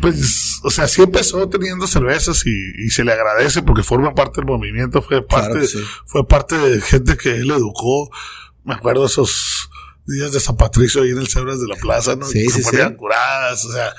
pues, 0.00 0.60
o 0.62 0.70
sea, 0.70 0.88
sí 0.88 1.02
empezó 1.02 1.46
teniendo 1.50 1.86
cervezas 1.86 2.46
y, 2.46 2.86
y, 2.86 2.88
se 2.88 3.04
le 3.04 3.12
agradece 3.12 3.62
porque 3.62 3.82
forma 3.82 4.14
parte 4.14 4.40
del 4.40 4.46
movimiento, 4.46 5.02
fue 5.02 5.20
parte, 5.26 5.50
claro 5.50 5.66
sí. 5.66 5.84
fue 6.06 6.26
parte 6.26 6.56
de 6.56 6.80
gente 6.80 7.18
que 7.18 7.36
él 7.36 7.50
educó 7.50 8.10
me 8.64 8.74
acuerdo 8.74 9.06
esos 9.06 9.68
días 10.06 10.32
de 10.32 10.40
San 10.40 10.56
Patricio 10.56 11.02
ahí 11.02 11.10
en 11.10 11.18
el 11.18 11.28
Cebras 11.28 11.60
de 11.60 11.68
la 11.68 11.76
Plaza, 11.76 12.16
¿no? 12.16 12.26
Sí, 12.26 12.48
sí, 12.48 12.62
ponían 12.62 12.90
sí. 12.90 12.96
curadas, 12.96 13.64
o 13.64 13.72
sea, 13.72 13.94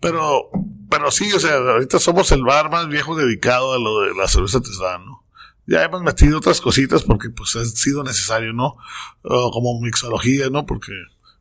pero, 0.00 0.50
pero 0.90 1.10
sí, 1.10 1.32
o 1.32 1.40
sea, 1.40 1.56
ahorita 1.56 1.98
somos 1.98 2.30
el 2.32 2.42
bar 2.42 2.70
más 2.70 2.88
viejo 2.88 3.16
dedicado 3.16 3.72
a 3.72 3.78
lo 3.78 4.00
de 4.00 4.14
la 4.14 4.26
cerveza 4.28 4.58
artesanal, 4.58 5.06
¿no? 5.06 5.22
Ya 5.66 5.84
hemos 5.84 6.02
metido 6.02 6.38
otras 6.38 6.60
cositas 6.60 7.02
porque 7.02 7.30
pues 7.30 7.54
ha 7.54 7.64
sido 7.64 8.02
necesario, 8.02 8.52
¿no? 8.52 8.76
Como 9.22 9.80
mixología, 9.80 10.50
¿no? 10.50 10.66
Porque, 10.66 10.92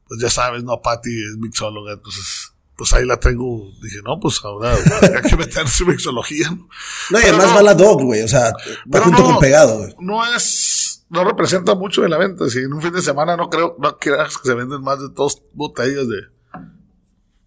pues 0.07 0.21
ya 0.21 0.29
sabes, 0.29 0.63
¿no? 0.63 0.79
Patty 0.79 1.09
es 1.09 1.37
mixóloga, 1.37 1.93
entonces, 1.93 2.53
pues 2.77 2.93
ahí 2.93 3.05
la 3.05 3.19
tengo. 3.19 3.71
Dije, 3.81 3.97
no, 4.05 4.19
pues 4.19 4.39
ahora 4.43 4.75
hay 5.01 5.27
que 5.27 5.35
meter 5.35 5.67
su 5.67 5.87
mixología, 5.87 6.51
¿no? 6.51 6.69
No, 7.09 7.19
y 7.19 7.23
además 7.23 7.47
no, 7.47 7.55
va 7.55 7.63
la 7.63 7.73
dog, 7.73 8.03
güey, 8.03 8.21
o 8.21 8.27
sea, 8.27 8.53
va 8.93 9.01
junto 9.01 9.23
no, 9.23 9.25
con 9.25 9.39
pegado, 9.39 9.79
güey. 9.79 9.95
No 9.99 10.23
es, 10.35 10.80
no 11.11 11.25
representa 11.25 11.75
mucho 11.75 12.05
en 12.05 12.11
la 12.11 12.17
venta. 12.17 12.49
Si 12.49 12.59
en 12.59 12.73
un 12.73 12.81
fin 12.81 12.93
de 12.93 13.01
semana 13.01 13.35
no 13.35 13.49
creo, 13.49 13.75
no 13.79 13.97
creas 13.97 14.37
que 14.37 14.47
se 14.47 14.55
venden 14.55 14.81
más 14.81 14.97
de 14.97 15.09
dos 15.13 15.43
botellas 15.53 16.07
de, 16.07 16.21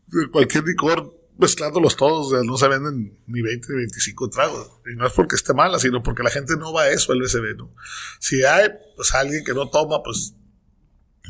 de 0.08 0.30
cualquier 0.30 0.64
licor 0.64 1.18
mezclándolos 1.38 1.96
todos, 1.96 2.44
no 2.44 2.56
se 2.58 2.68
venden 2.68 3.18
ni 3.26 3.40
20 3.40 3.66
ni 3.70 3.76
25 3.78 4.28
tragos. 4.28 4.70
Y 4.92 4.96
no 4.96 5.06
es 5.06 5.12
porque 5.14 5.34
esté 5.34 5.54
mala, 5.54 5.78
sino 5.78 6.02
porque 6.02 6.22
la 6.22 6.30
gente 6.30 6.56
no 6.58 6.74
va 6.74 6.82
a 6.82 6.90
eso 6.90 7.12
al 7.12 7.20
BCB, 7.20 7.56
¿no? 7.56 7.74
Si 8.20 8.44
hay, 8.44 8.68
pues 8.96 9.14
alguien 9.14 9.42
que 9.44 9.54
no 9.54 9.70
toma, 9.70 10.02
pues 10.02 10.34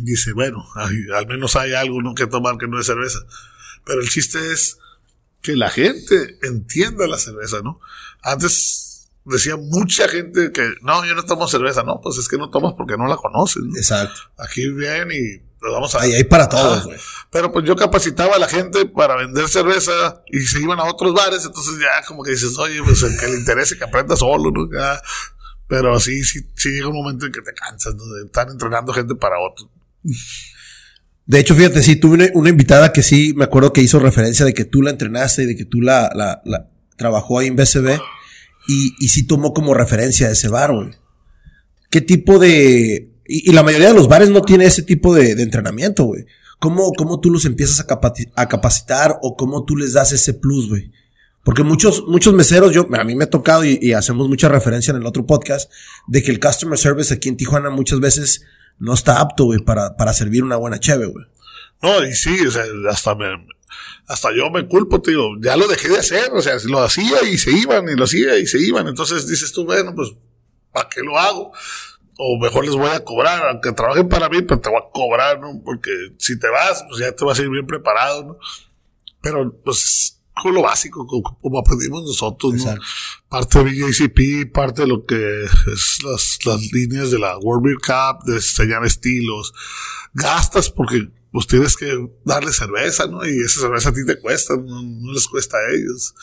dice, 0.01 0.33
bueno, 0.33 0.65
al 0.75 1.27
menos 1.29 1.55
hay 1.55 1.73
algo 1.73 2.03
¿no? 2.03 2.15
que 2.15 2.27
tomar 2.27 2.59
que 2.59 2.67
no 2.67 2.81
es 2.81 2.87
cerveza. 2.87 3.21
Pero 3.87 4.01
el 4.01 4.09
chiste 4.09 4.53
es 4.53 4.79
que 5.41 5.55
la 5.55 5.71
gente 5.71 6.37
entienda 6.43 7.07
la 7.07 7.17
cerveza, 7.17 7.61
¿no? 7.63 7.81
Antes 8.23 8.94
decía 9.25 9.57
mucha 9.57 10.09
gente 10.09 10.53
que, 10.53 10.75
no, 10.83 11.05
yo 11.05 11.15
no 11.15 11.25
tomo 11.25 11.49
cerveza, 11.49 11.83
no, 11.83 12.01
pues 12.03 12.19
es 12.19 12.29
que 12.29 12.37
no 12.37 12.51
tomas 12.51 12.75
porque 12.77 12.97
no 12.97 13.07
la 13.07 13.17
conoces. 13.17 13.63
¿no? 13.63 13.77
Exacto. 13.77 14.21
Aquí 14.39 14.69
vienen 14.69 15.11
y 15.13 15.39
pues 15.59 15.73
vamos 15.73 15.95
a... 15.95 16.03
Ahí 16.03 16.13
hay 16.13 16.25
para 16.25 16.49
todos, 16.49 16.85
güey. 16.85 16.99
Pero 17.31 17.51
pues 17.51 17.65
yo 17.65 17.75
capacitaba 17.75 18.37
a 18.37 18.39
la 18.39 18.49
gente 18.49 18.87
para 18.87 19.17
vender 19.17 19.49
cerveza 19.49 20.23
y 20.31 20.41
se 20.41 20.61
iban 20.61 20.79
a 20.79 20.85
otros 20.85 21.15
bares, 21.15 21.45
entonces 21.45 21.79
ya 21.81 22.07
como 22.07 22.23
que 22.23 22.33
dices, 22.33 22.59
oye, 22.59 22.83
pues 22.85 23.03
el 23.03 23.19
que 23.19 23.27
le 23.27 23.39
interese 23.39 23.79
que 23.79 23.85
aprenda 23.85 24.15
solo, 24.15 24.51
¿no? 24.51 24.69
Ya. 24.71 25.01
Pero 25.67 25.99
sí, 25.99 26.23
sí, 26.23 26.41
sí 26.55 26.71
llega 26.71 26.89
un 26.89 26.97
momento 26.97 27.25
en 27.25 27.33
que 27.33 27.41
te 27.41 27.55
cansas, 27.55 27.95
¿no? 27.95 28.05
De 28.05 28.27
estar 28.27 28.49
entrenando 28.51 28.93
gente 28.93 29.15
para 29.15 29.37
otro. 29.41 29.71
De 31.25 31.41
hecho, 31.41 31.55
fíjate, 31.55 31.83
sí, 31.83 31.97
tuve 31.97 32.31
una, 32.35 32.51
invitada 32.51 32.93
que 32.93 33.03
sí 33.03 33.33
me 33.35 33.45
acuerdo 33.45 33.73
que 33.73 33.81
hizo 33.81 33.99
referencia 33.99 34.45
de 34.45 34.53
que 34.53 34.67
tú 34.67 34.83
la 34.83 34.91
entrenaste 34.91 35.45
y 35.45 35.47
de 35.47 35.57
que 35.57 35.65
tú 35.65 35.81
la, 35.81 36.11
la, 36.15 36.43
la 36.45 36.69
trabajó 36.99 37.39
ahí 37.39 37.47
en 37.47 37.57
BCB 37.57 37.99
y, 38.67 38.95
y 38.99 39.09
sí 39.09 39.27
tomó 39.27 39.53
como 39.53 39.75
referencia 39.75 40.31
ese 40.31 40.49
bar, 40.49 40.73
güey. 40.73 40.91
¿Qué 41.91 42.01
tipo 42.01 42.39
de... 42.39 43.11
Y, 43.27 43.53
la 43.53 43.63
mayoría 43.63 43.89
de 43.89 43.95
los 43.95 44.09
bares 44.09 44.31
no 44.31 44.43
tiene 44.43 44.65
ese 44.65 44.83
tipo 44.83 45.15
de, 45.15 45.31
entrenamiento, 45.33 46.05
güey. 46.05 46.27
¿Cómo, 46.59 46.93
¿Cómo 46.93 47.21
tú 47.21 47.31
los 47.31 47.45
empiezas 47.45 47.81
a, 47.81 48.47
capacitar 48.49 49.19
o 49.23 49.37
cómo 49.37 49.65
tú 49.65 49.77
les 49.77 49.93
das 49.93 50.13
ese 50.13 50.35
plus, 50.35 50.69
güey? 50.69 50.91
Porque 51.43 51.63
muchos, 51.63 52.05
muchos 52.07 52.33
meseros, 52.35 52.73
yo, 52.73 52.87
a 52.93 53.05
mí 53.05 53.15
me 53.15 53.25
ha 53.25 53.31
tocado 53.31 53.65
y, 53.65 53.79
y, 53.81 53.93
hacemos 53.93 54.29
mucha 54.29 54.49
referencia 54.49 54.93
en 54.93 54.99
el 54.99 55.07
otro 55.07 55.27
podcast, 55.27 55.71
de 56.09 56.23
que 56.23 56.31
el 56.31 56.41
customer 56.41 56.79
service 56.79 57.13
aquí 57.13 57.29
en 57.29 57.37
Tijuana 57.37 57.71
muchas 57.71 58.01
veces 58.01 58.43
no 58.79 58.95
está 58.95 59.21
apto, 59.21 59.45
güey, 59.45 59.61
para, 59.61 59.97
para 59.97 60.13
servir 60.13 60.43
una 60.43 60.57
buena 60.57 60.81
cheve, 60.81 61.07
güey. 61.07 61.27
No, 61.83 62.05
y 62.05 62.15
sí, 62.15 62.47
o 62.47 62.51
sea, 62.51 62.65
hasta 62.91 63.15
me, 63.15 63.27
hasta 64.07 64.29
yo 64.37 64.51
me 64.51 64.67
culpo, 64.67 65.01
tío, 65.01 65.23
ya 65.41 65.57
lo 65.57 65.67
dejé 65.67 65.89
de 65.89 65.99
hacer, 65.99 66.31
o 66.33 66.43
sea, 66.43 66.57
lo 66.67 66.83
hacía 66.83 67.23
y 67.23 67.39
se 67.39 67.53
iban, 67.53 67.89
y 67.89 67.95
lo 67.95 68.05
hacía 68.05 68.39
y 68.39 68.47
se 68.47 68.61
iban, 68.61 68.87
entonces 68.87 69.27
dices 69.27 69.53
tú, 69.53 69.65
bueno, 69.65 69.95
pues, 69.95 70.13
¿para 70.73 70.89
qué 70.89 71.01
lo 71.01 71.19
hago? 71.19 71.53
O 72.17 72.39
mejor 72.39 72.65
les 72.65 72.75
voy 72.75 72.91
a 72.91 73.03
cobrar, 73.03 73.49
aunque 73.49 73.73
trabajen 73.73 74.09
para 74.09 74.29
mí, 74.29 74.43
pero 74.43 74.61
te 74.61 74.69
voy 74.69 74.79
a 74.79 74.91
cobrar, 74.93 75.41
¿no? 75.41 75.61
Porque 75.65 75.91
si 76.19 76.39
te 76.39 76.49
vas, 76.49 76.85
pues 76.89 77.01
ya 77.01 77.13
te 77.13 77.25
vas 77.25 77.39
a 77.39 77.43
ir 77.43 77.49
bien 77.49 77.67
preparado, 77.67 78.25
¿no? 78.25 78.39
Pero, 79.21 79.53
pues, 79.65 80.21
con 80.35 80.55
lo 80.55 80.63
básico, 80.63 81.07
como, 81.07 81.59
aprendimos 81.59 82.05
nosotros, 82.05 82.55
¿no? 82.55 82.75
Parte 83.29 83.65
de 83.65 83.65
BJCP, 83.65 84.53
parte 84.53 84.83
de 84.83 84.89
lo 84.89 85.05
que 85.07 85.45
es 85.45 85.99
las, 86.05 86.39
las 86.45 86.73
líneas 86.73 87.11
de 87.11 87.19
la 87.19 87.39
World 87.39 87.79
Cup, 87.81 88.25
de 88.27 88.37
enseñar 88.37 88.85
estilos. 88.85 89.53
Gastas 90.13 90.71
porque 90.71 91.09
pues 91.35 91.49
tienes 91.49 91.77
que 91.77 91.93
darle 92.25 92.53
cerveza, 92.53 93.09
¿no? 93.09 93.27
Y 93.27 93.43
esa 93.43 93.63
cerveza 93.63 93.89
a 93.89 93.93
ti 93.93 94.07
te 94.07 94.21
cuesta, 94.21 94.55
no, 94.55 95.13
les 95.13 95.27
cuesta 95.27 95.57
a 95.57 95.75
ellos. 95.75 96.15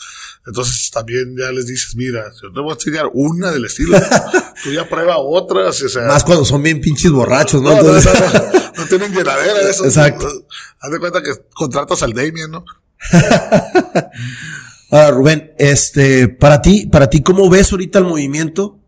Entonces 0.46 0.90
también 0.90 1.36
ya 1.38 1.52
les 1.52 1.66
dices, 1.66 1.94
mira, 1.96 2.24
yo 2.42 2.50
te 2.50 2.60
voy 2.60 2.70
a 2.70 2.74
enseñar 2.76 3.10
una 3.12 3.50
del 3.50 3.66
estilo, 3.66 3.98
tú 4.64 4.72
ya 4.72 4.88
prueba 4.88 5.18
otras, 5.18 5.82
o 5.82 5.88
sea. 5.90 6.06
Más 6.06 6.24
cuando 6.24 6.46
son 6.46 6.62
bien 6.62 6.80
pinches 6.80 7.12
borrachos, 7.12 7.60
¿no? 7.60 7.74
No, 7.74 7.92
no, 7.92 8.86
tienen 8.88 9.12
llenadera 9.12 9.68
eso. 9.68 9.84
Exacto. 9.84 10.46
Haz 10.80 10.90
de 10.90 10.98
cuenta 10.98 11.22
que 11.22 11.32
contratas 11.52 12.02
al 12.02 12.14
Damien, 12.14 12.50
¿no? 12.50 12.64
Ahora, 14.90 15.10
Rubén, 15.10 15.52
este, 15.58 16.28
para 16.28 16.62
ti, 16.62 16.86
para 16.86 17.10
ti, 17.10 17.22
¿cómo 17.22 17.50
ves 17.50 17.70
ahorita 17.70 17.98
el 17.98 18.06
movimiento? 18.06 18.81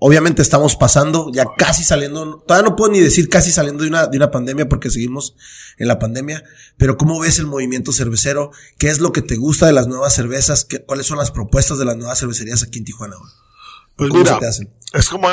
Obviamente 0.00 0.42
estamos 0.42 0.76
pasando, 0.76 1.30
ya 1.32 1.44
casi 1.56 1.82
saliendo, 1.82 2.38
todavía 2.46 2.70
no 2.70 2.76
puedo 2.76 2.92
ni 2.92 3.00
decir 3.00 3.28
casi 3.28 3.50
saliendo 3.50 3.82
de 3.82 3.88
una, 3.88 4.06
de 4.06 4.16
una 4.16 4.30
pandemia 4.30 4.68
porque 4.68 4.90
seguimos 4.90 5.34
en 5.76 5.88
la 5.88 5.98
pandemia, 5.98 6.44
pero 6.76 6.96
¿cómo 6.96 7.18
ves 7.18 7.40
el 7.40 7.46
movimiento 7.46 7.90
cervecero? 7.90 8.52
¿Qué 8.78 8.90
es 8.90 9.00
lo 9.00 9.10
que 9.10 9.22
te 9.22 9.36
gusta 9.36 9.66
de 9.66 9.72
las 9.72 9.88
nuevas 9.88 10.14
cervezas? 10.14 10.64
¿Qué, 10.64 10.84
¿Cuáles 10.84 11.06
son 11.06 11.18
las 11.18 11.32
propuestas 11.32 11.78
de 11.78 11.84
las 11.84 11.96
nuevas 11.96 12.20
cervecerías 12.20 12.62
aquí 12.62 12.78
en 12.78 12.84
Tijuana? 12.84 13.16
Pues 13.96 14.12
mira, 14.12 14.38
es 14.94 15.08
como, 15.08 15.28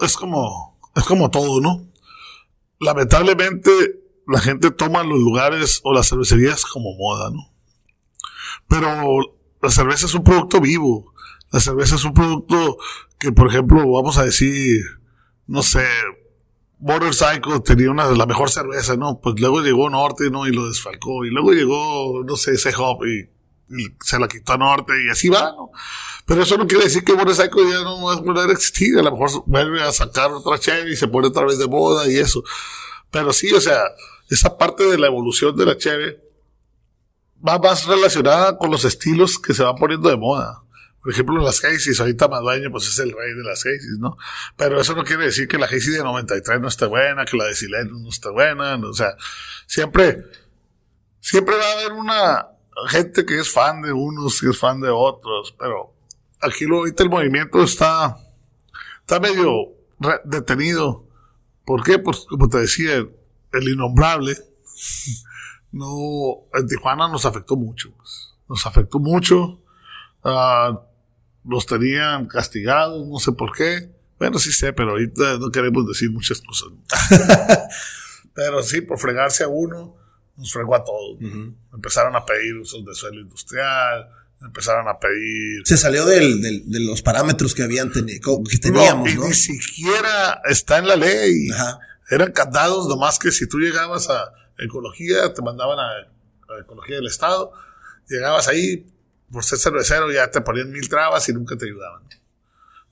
es 0.00 0.16
como, 0.16 0.80
es 0.94 1.04
como 1.04 1.30
todo, 1.30 1.60
¿no? 1.60 1.86
Lamentablemente 2.80 3.70
la 4.26 4.40
gente 4.40 4.70
toma 4.70 5.04
los 5.04 5.18
lugares 5.18 5.80
o 5.84 5.92
las 5.92 6.08
cervecerías 6.08 6.64
como 6.64 6.96
moda, 6.96 7.30
¿no? 7.30 7.52
Pero 8.66 9.18
la 9.60 9.70
cerveza 9.70 10.06
es 10.06 10.14
un 10.14 10.24
producto 10.24 10.60
vivo. 10.60 11.12
La 11.52 11.60
cerveza 11.60 11.94
es 11.94 12.04
un 12.04 12.14
producto 12.14 12.78
que, 13.18 13.32
por 13.32 13.48
ejemplo, 13.48 13.78
vamos 13.90 14.18
a 14.18 14.24
decir, 14.24 14.82
no 15.46 15.62
sé, 15.62 15.86
Border 16.78 17.14
Cycle 17.14 17.60
tenía 17.60 17.90
una 17.90 18.08
de 18.08 18.16
la 18.16 18.26
mejor 18.26 18.50
cerveza, 18.50 18.96
¿no? 18.96 19.20
Pues 19.20 19.40
luego 19.40 19.60
llegó 19.62 19.88
Norte, 19.88 20.30
¿no? 20.30 20.46
Y 20.46 20.52
lo 20.52 20.68
desfalcó. 20.68 21.24
Y 21.24 21.30
luego 21.30 21.52
llegó, 21.52 22.22
no 22.24 22.36
sé, 22.36 22.52
ese 22.52 22.72
Hop 22.76 23.04
y, 23.06 23.30
se 24.04 24.18
la 24.20 24.28
quitó 24.28 24.52
a 24.52 24.58
Norte 24.58 24.92
y 25.04 25.10
así 25.10 25.28
va, 25.28 25.50
¿no? 25.50 25.72
Pero 26.24 26.42
eso 26.42 26.56
no 26.56 26.68
quiere 26.68 26.84
decir 26.84 27.02
que 27.02 27.14
Border 27.14 27.34
Cycle 27.34 27.68
ya 27.68 27.82
no 27.82 28.00
va 28.02 28.12
a 28.12 28.20
volver 28.20 28.50
a 28.50 28.52
existir. 28.52 28.98
A 28.98 29.02
lo 29.02 29.12
mejor 29.12 29.42
vuelve 29.46 29.82
a 29.82 29.92
sacar 29.92 30.30
otra 30.30 30.58
cheve 30.58 30.92
y 30.92 30.96
se 30.96 31.08
pone 31.08 31.28
otra 31.28 31.44
vez 31.44 31.58
de 31.58 31.66
moda 31.66 32.08
y 32.08 32.16
eso. 32.16 32.44
Pero 33.10 33.32
sí, 33.32 33.52
o 33.52 33.60
sea, 33.60 33.80
esa 34.28 34.56
parte 34.56 34.84
de 34.84 34.98
la 34.98 35.06
evolución 35.06 35.56
de 35.56 35.66
la 35.66 35.76
cheve 35.76 36.20
va 37.46 37.58
más 37.58 37.86
relacionada 37.86 38.58
con 38.58 38.70
los 38.70 38.84
estilos 38.84 39.38
que 39.38 39.54
se 39.54 39.62
van 39.62 39.76
poniendo 39.76 40.08
de 40.08 40.16
moda. 40.16 40.62
Por 41.06 41.12
ejemplo, 41.12 41.38
las 41.38 41.64
Hazy's, 41.64 42.00
ahorita 42.00 42.26
Madueño 42.26 42.68
pues 42.72 42.88
es 42.88 42.98
el 42.98 43.12
rey 43.12 43.32
de 43.32 43.44
las 43.44 43.64
Hazy's, 43.64 43.96
¿no? 44.00 44.16
Pero 44.56 44.80
eso 44.80 44.92
no 44.96 45.04
quiere 45.04 45.26
decir 45.26 45.46
que 45.46 45.56
la 45.56 45.66
Hazy 45.66 45.92
de 45.92 46.02
93 46.02 46.60
no 46.60 46.66
esté 46.66 46.86
buena, 46.86 47.24
que 47.24 47.36
la 47.36 47.44
de 47.44 47.54
Sileno 47.54 47.96
no 47.96 48.08
esté 48.08 48.28
buena, 48.28 48.74
o 48.74 48.92
sea, 48.92 49.16
siempre, 49.68 50.24
siempre 51.20 51.54
va 51.54 51.64
a 51.64 51.72
haber 51.74 51.92
una 51.92 52.48
gente 52.88 53.24
que 53.24 53.38
es 53.38 53.52
fan 53.52 53.82
de 53.82 53.92
unos, 53.92 54.40
que 54.40 54.48
es 54.48 54.58
fan 54.58 54.80
de 54.80 54.88
otros, 54.90 55.54
pero 55.56 55.94
aquí 56.40 56.64
lo, 56.64 56.78
ahorita 56.78 57.04
el 57.04 57.10
movimiento 57.10 57.62
está, 57.62 58.16
está 58.98 59.20
medio 59.20 59.74
detenido. 60.24 61.06
¿Por 61.64 61.84
qué? 61.84 62.00
Pues 62.00 62.26
como 62.28 62.48
te 62.48 62.58
decía, 62.58 62.96
el 62.96 63.68
innombrable, 63.68 64.36
no, 65.70 66.48
en 66.52 66.66
Tijuana 66.66 67.06
nos 67.06 67.24
afectó 67.26 67.54
mucho, 67.54 67.92
pues. 67.96 68.34
nos 68.48 68.66
afectó 68.66 68.98
mucho. 68.98 69.60
Uh, 70.24 70.76
los 71.46 71.66
tenían 71.66 72.26
castigados, 72.26 73.06
no 73.06 73.18
sé 73.18 73.32
por 73.32 73.52
qué. 73.52 73.90
Bueno, 74.18 74.38
sí 74.38 74.52
sé, 74.52 74.72
pero 74.72 74.90
ahorita 74.90 75.38
no 75.38 75.50
queremos 75.50 75.86
decir 75.86 76.10
muchas 76.10 76.40
cosas. 76.40 76.68
pero 78.34 78.62
sí, 78.62 78.80
por 78.80 78.98
fregarse 78.98 79.44
a 79.44 79.48
uno, 79.48 79.96
nos 80.36 80.52
fregó 80.52 80.74
a 80.74 80.84
todos. 80.84 81.18
Empezaron 81.72 82.16
a 82.16 82.24
pedir 82.24 82.56
usos 82.56 82.84
de 82.84 82.94
suelo 82.94 83.20
industrial, 83.20 84.08
empezaron 84.40 84.88
a 84.88 84.98
pedir... 84.98 85.62
Se 85.64 85.76
salió 85.76 86.04
del, 86.06 86.40
del, 86.40 86.70
de 86.70 86.80
los 86.80 87.02
parámetros 87.02 87.54
que 87.54 87.62
habían 87.62 87.92
tenido, 87.92 88.42
que 88.44 88.58
teníamos, 88.58 89.14
no, 89.14 89.26
y 89.26 89.28
ni 89.28 89.34
siquiera 89.34 90.40
está 90.48 90.78
en 90.78 90.88
la 90.88 90.96
ley. 90.96 91.48
Eran 92.10 92.32
candados, 92.32 92.88
nomás 92.88 93.18
que 93.18 93.30
si 93.32 93.48
tú 93.48 93.58
llegabas 93.58 94.08
a 94.10 94.32
ecología, 94.58 95.32
te 95.34 95.42
mandaban 95.42 95.78
a, 95.78 95.90
a 96.54 96.60
ecología 96.60 96.96
del 96.96 97.06
Estado, 97.06 97.52
llegabas 98.08 98.48
ahí, 98.48 98.86
por 99.30 99.44
ser 99.44 99.58
cervecero 99.58 100.10
ya 100.10 100.30
te 100.30 100.40
ponían 100.40 100.70
mil 100.70 100.88
trabas 100.88 101.28
y 101.28 101.32
nunca 101.32 101.56
te 101.56 101.66
ayudaban. 101.66 102.02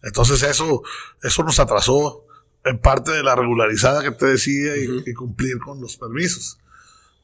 Entonces 0.02 0.42
eso, 0.42 0.82
eso 1.22 1.42
nos 1.42 1.58
atrasó 1.58 2.26
en 2.64 2.78
parte 2.78 3.12
de 3.12 3.22
la 3.22 3.34
regularizada 3.34 4.02
que 4.02 4.10
te 4.10 4.26
decía 4.26 4.76
y, 4.76 5.12
cumplir 5.14 5.58
con 5.58 5.80
los 5.80 5.96
permisos. 5.96 6.58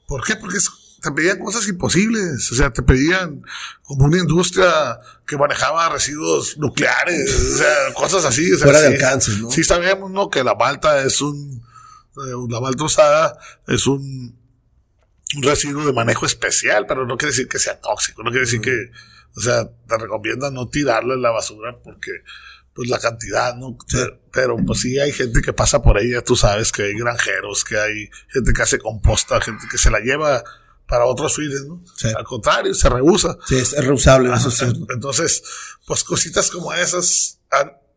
¿Por 0.06 0.24
qué? 0.24 0.36
Porque 0.36 0.58
te 1.02 1.10
pedían 1.12 1.38
cosas 1.38 1.66
imposibles. 1.68 2.50
O 2.52 2.54
sea, 2.54 2.72
te 2.72 2.82
pedían 2.82 3.42
como 3.82 4.06
una 4.06 4.18
industria 4.18 4.98
que 5.26 5.36
manejaba 5.36 5.88
residuos 5.88 6.58
nucleares, 6.58 7.34
o 7.34 7.56
sea, 7.58 7.94
cosas 7.94 8.24
así. 8.24 8.50
Fuera 8.56 8.80
de 8.80 8.88
alcance, 8.88 9.32
¿no? 9.38 9.50
Sí 9.50 9.64
sabemos, 9.64 10.10
¿no? 10.10 10.28
Que 10.28 10.44
la 10.44 10.54
malta 10.54 11.02
es 11.02 11.20
un, 11.20 11.62
eh, 12.16 12.46
la 12.48 12.60
malta 12.60 12.84
usada 12.84 13.38
es 13.66 13.86
un, 13.86 14.39
un 15.36 15.42
residuo 15.42 15.84
de 15.86 15.92
manejo 15.92 16.26
especial, 16.26 16.86
pero 16.86 17.06
no 17.06 17.16
quiere 17.16 17.32
decir 17.32 17.48
que 17.48 17.58
sea 17.58 17.80
tóxico, 17.80 18.22
no 18.22 18.30
quiere 18.30 18.46
decir 18.46 18.60
que, 18.60 18.90
o 19.36 19.40
sea, 19.40 19.64
te 19.64 19.98
recomienda 19.98 20.50
no 20.50 20.68
tirarlo 20.68 21.14
en 21.14 21.22
la 21.22 21.30
basura 21.30 21.78
porque, 21.82 22.10
pues 22.74 22.88
la 22.88 22.98
cantidad, 22.98 23.54
¿no? 23.54 23.76
Pero, 24.32 24.56
pues 24.66 24.80
sí 24.80 24.98
hay 24.98 25.12
gente 25.12 25.40
que 25.42 25.52
pasa 25.52 25.82
por 25.82 26.02
ya 26.04 26.22
tú 26.22 26.36
sabes 26.36 26.72
que 26.72 26.82
hay 26.84 26.94
granjeros, 26.94 27.64
que 27.64 27.78
hay 27.78 28.10
gente 28.28 28.52
que 28.52 28.62
hace 28.62 28.78
composta, 28.78 29.40
gente 29.40 29.66
que 29.70 29.78
se 29.78 29.90
la 29.90 30.00
lleva 30.00 30.42
para 30.86 31.04
otros 31.04 31.36
fines, 31.36 31.64
¿no? 31.66 31.80
Al 32.16 32.24
contrario, 32.24 32.74
se 32.74 32.88
rehúsa. 32.88 33.36
Sí, 33.46 33.56
es 33.56 33.72
reusable. 33.84 34.34
Eso 34.34 34.50
Entonces, 34.92 35.42
pues 35.86 36.02
cositas 36.02 36.50
como 36.50 36.72
esas 36.74 37.38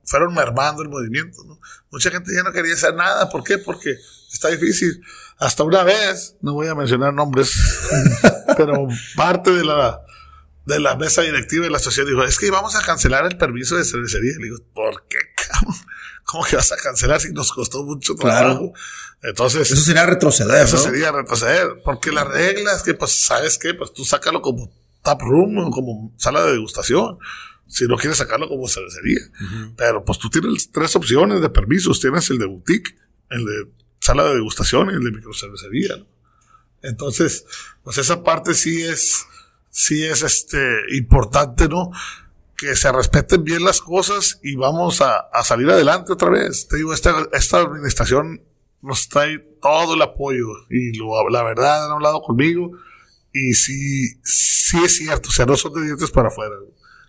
fueron 0.05 0.33
mermando 0.35 0.83
el 0.83 0.89
movimiento, 0.89 1.43
¿no? 1.45 1.59
Mucha 1.89 2.11
gente 2.11 2.31
ya 2.35 2.43
no 2.43 2.51
quería 2.51 2.73
hacer 2.75 2.93
nada. 2.93 3.29
¿Por 3.29 3.43
qué? 3.43 3.57
Porque 3.57 3.97
está 4.33 4.49
difícil. 4.49 5.01
Hasta 5.37 5.63
una 5.63 5.83
vez, 5.83 6.35
no 6.41 6.53
voy 6.53 6.67
a 6.67 6.75
mencionar 6.75 7.13
nombres, 7.13 7.53
pero 8.57 8.87
parte 9.15 9.51
de 9.51 9.63
la, 9.63 10.01
de 10.65 10.79
la 10.79 10.95
mesa 10.95 11.21
directiva 11.21 11.65
de 11.65 11.71
la 11.71 11.79
sociedad 11.79 12.07
dijo, 12.07 12.23
es 12.23 12.37
que 12.37 12.51
vamos 12.51 12.75
a 12.75 12.81
cancelar 12.81 13.25
el 13.25 13.37
permiso 13.37 13.75
de 13.75 13.83
cervecería. 13.83 14.33
Le 14.37 14.45
digo, 14.45 14.57
¿por 14.73 15.05
qué? 15.07 15.17
¿Cómo 16.25 16.43
que 16.45 16.55
vas 16.55 16.71
a 16.71 16.77
cancelar 16.77 17.19
si 17.19 17.33
nos 17.33 17.51
costó 17.51 17.83
mucho 17.83 18.15
trabajo? 18.15 18.73
Entonces. 19.21 19.69
Eso 19.71 19.81
sería 19.81 20.05
retroceder. 20.05 20.65
Eso 20.65 20.77
sería 20.77 21.11
retroceder. 21.11 21.81
Porque 21.83 22.11
la 22.11 22.23
regla 22.23 22.73
es 22.73 22.83
que, 22.83 22.93
pues, 22.93 23.25
¿sabes 23.25 23.57
qué? 23.57 23.73
Pues 23.73 23.93
tú 23.93 24.05
sácalo 24.05 24.41
como 24.41 24.71
tap 25.01 25.21
room, 25.21 25.69
como 25.69 26.13
sala 26.17 26.45
de 26.45 26.53
degustación. 26.53 27.17
Si 27.67 27.85
no 27.87 27.97
quieres 27.97 28.17
sacarlo 28.17 28.47
como 28.47 28.67
cervecería. 28.67 29.19
Pero 29.75 30.05
pues 30.05 30.19
tú 30.19 30.29
tienes 30.29 30.71
tres 30.71 30.95
opciones 30.95 31.41
de 31.41 31.49
permisos. 31.49 31.99
Tienes 31.99 32.29
el 32.29 32.37
de 32.37 32.45
boutique, 32.45 32.95
el 33.29 33.45
de 33.45 33.67
sala 34.03 34.25
de 34.25 34.31
el 34.35 35.03
de 35.03 35.11
microcervecería. 35.11 36.05
Entonces, 36.81 37.45
pues 37.83 37.97
esa 37.97 38.21
parte 38.21 38.53
sí 38.53 38.83
es, 38.83 39.25
sí 39.69 40.03
es 40.03 40.23
este, 40.23 40.57
importante, 40.95 41.69
¿no? 41.69 41.91
Que 42.57 42.75
se 42.75 42.91
respeten 42.91 43.45
bien 43.45 43.63
las 43.63 43.79
cosas 43.79 44.39
y 44.43 44.55
vamos 44.55 44.99
a, 44.99 45.19
a 45.31 45.43
salir 45.45 45.69
adelante 45.69 46.11
otra 46.11 46.29
vez. 46.29 46.67
Te 46.67 46.75
digo, 46.75 46.93
esta, 46.93 47.29
esta 47.31 47.59
administración 47.59 48.41
nos 48.81 49.07
trae 49.07 49.39
todo 49.61 49.93
el 49.93 50.01
apoyo 50.01 50.45
y 50.69 50.97
lo, 50.97 51.29
la 51.29 51.41
verdad 51.43 51.85
han 51.85 51.91
hablado 51.93 52.21
conmigo 52.21 52.71
y 53.31 53.53
sí, 53.53 54.19
sí 54.23 54.77
es 54.83 54.97
cierto, 54.97 55.29
o 55.29 55.31
sea, 55.31 55.45
no 55.45 55.55
son 55.55 55.73
de 55.73 55.85
dientes 55.85 56.11
para 56.11 56.27
afuera. 56.27 56.55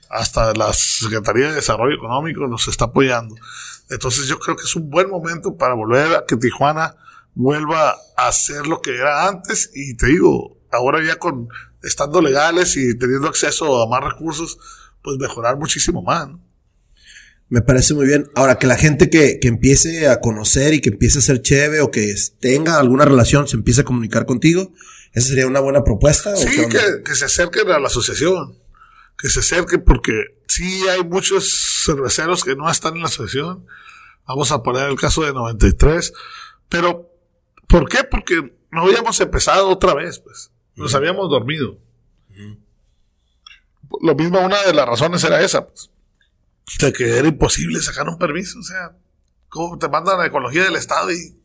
Hasta 0.08 0.54
la 0.54 0.72
Secretaría 0.72 1.48
de 1.48 1.56
Desarrollo 1.56 1.96
Económico 1.96 2.46
nos 2.46 2.68
está 2.68 2.84
apoyando. 2.84 3.34
Entonces 3.90 4.26
yo 4.26 4.38
creo 4.38 4.56
que 4.56 4.64
es 4.64 4.76
un 4.76 4.90
buen 4.90 5.08
momento 5.10 5.56
para 5.56 5.74
volver 5.74 6.14
a 6.14 6.24
que 6.26 6.36
Tijuana 6.36 6.96
vuelva 7.34 7.96
a 8.16 8.32
ser 8.32 8.66
lo 8.66 8.80
que 8.80 8.96
era 8.96 9.28
antes 9.28 9.70
y 9.74 9.96
te 9.96 10.06
digo, 10.06 10.58
ahora 10.70 11.04
ya 11.04 11.16
con 11.16 11.48
estando 11.82 12.20
legales 12.20 12.76
y 12.76 12.96
teniendo 12.96 13.28
acceso 13.28 13.82
a 13.82 13.88
más 13.88 14.02
recursos, 14.02 14.58
pues 15.02 15.18
mejorar 15.18 15.58
muchísimo 15.58 16.02
más. 16.02 16.28
¿no? 16.28 16.40
Me 17.48 17.60
parece 17.60 17.94
muy 17.94 18.06
bien. 18.06 18.30
Ahora, 18.34 18.58
que 18.58 18.66
la 18.66 18.76
gente 18.76 19.10
que, 19.10 19.38
que, 19.38 19.48
empiece 19.48 20.08
a 20.08 20.20
conocer 20.20 20.74
y 20.74 20.80
que 20.80 20.88
empiece 20.88 21.18
a 21.18 21.22
ser 21.22 21.42
chévere 21.42 21.82
o 21.82 21.90
que 21.90 22.14
tenga 22.40 22.78
alguna 22.78 23.04
relación, 23.04 23.46
se 23.46 23.56
empiece 23.56 23.82
a 23.82 23.84
comunicar 23.84 24.24
contigo, 24.24 24.72
¿esa 25.12 25.28
sería 25.28 25.46
una 25.46 25.60
buena 25.60 25.84
propuesta? 25.84 26.34
Sí, 26.36 26.48
que, 26.48 27.02
que, 27.04 27.14
se 27.14 27.26
acerquen 27.26 27.70
a 27.70 27.78
la 27.78 27.88
asociación. 27.88 28.58
Que 29.18 29.28
se 29.28 29.40
acerquen 29.40 29.84
porque 29.84 30.12
sí 30.48 30.86
hay 30.88 31.04
muchos 31.04 31.82
cerveceros 31.84 32.44
que 32.44 32.56
no 32.56 32.70
están 32.70 32.94
en 32.94 33.00
la 33.00 33.08
asociación. 33.08 33.66
Vamos 34.26 34.50
a 34.52 34.62
poner 34.62 34.88
el 34.88 34.98
caso 34.98 35.22
de 35.22 35.32
93. 35.32 36.12
Pero, 36.68 37.10
¿por 37.68 37.88
qué? 37.88 38.04
Porque 38.04 38.56
no 38.70 38.82
habíamos 38.82 39.20
empezado 39.20 39.68
otra 39.68 39.94
vez, 39.94 40.18
pues. 40.18 40.50
Nos 40.76 40.90
uh 40.90 40.94
-huh. 40.94 40.98
habíamos 40.98 41.30
dormido. 41.30 41.78
Uh 42.30 42.34
-huh. 42.34 42.58
Lo 44.02 44.14
mismo, 44.14 44.40
una 44.40 44.62
de 44.62 44.74
las 44.74 44.88
razones 44.88 45.22
era 45.22 45.40
esa, 45.40 45.66
pues 45.66 45.90
de 46.80 46.92
que 46.92 47.18
era 47.18 47.28
imposible 47.28 47.80
sacar 47.80 48.08
un 48.08 48.18
permiso. 48.18 48.58
O 48.58 48.62
sea, 48.62 48.96
¿cómo 49.48 49.78
te 49.78 49.88
mandan 49.88 50.20
a 50.20 50.26
ecología 50.26 50.64
del 50.64 50.76
Estado 50.76 51.12
y 51.12 51.36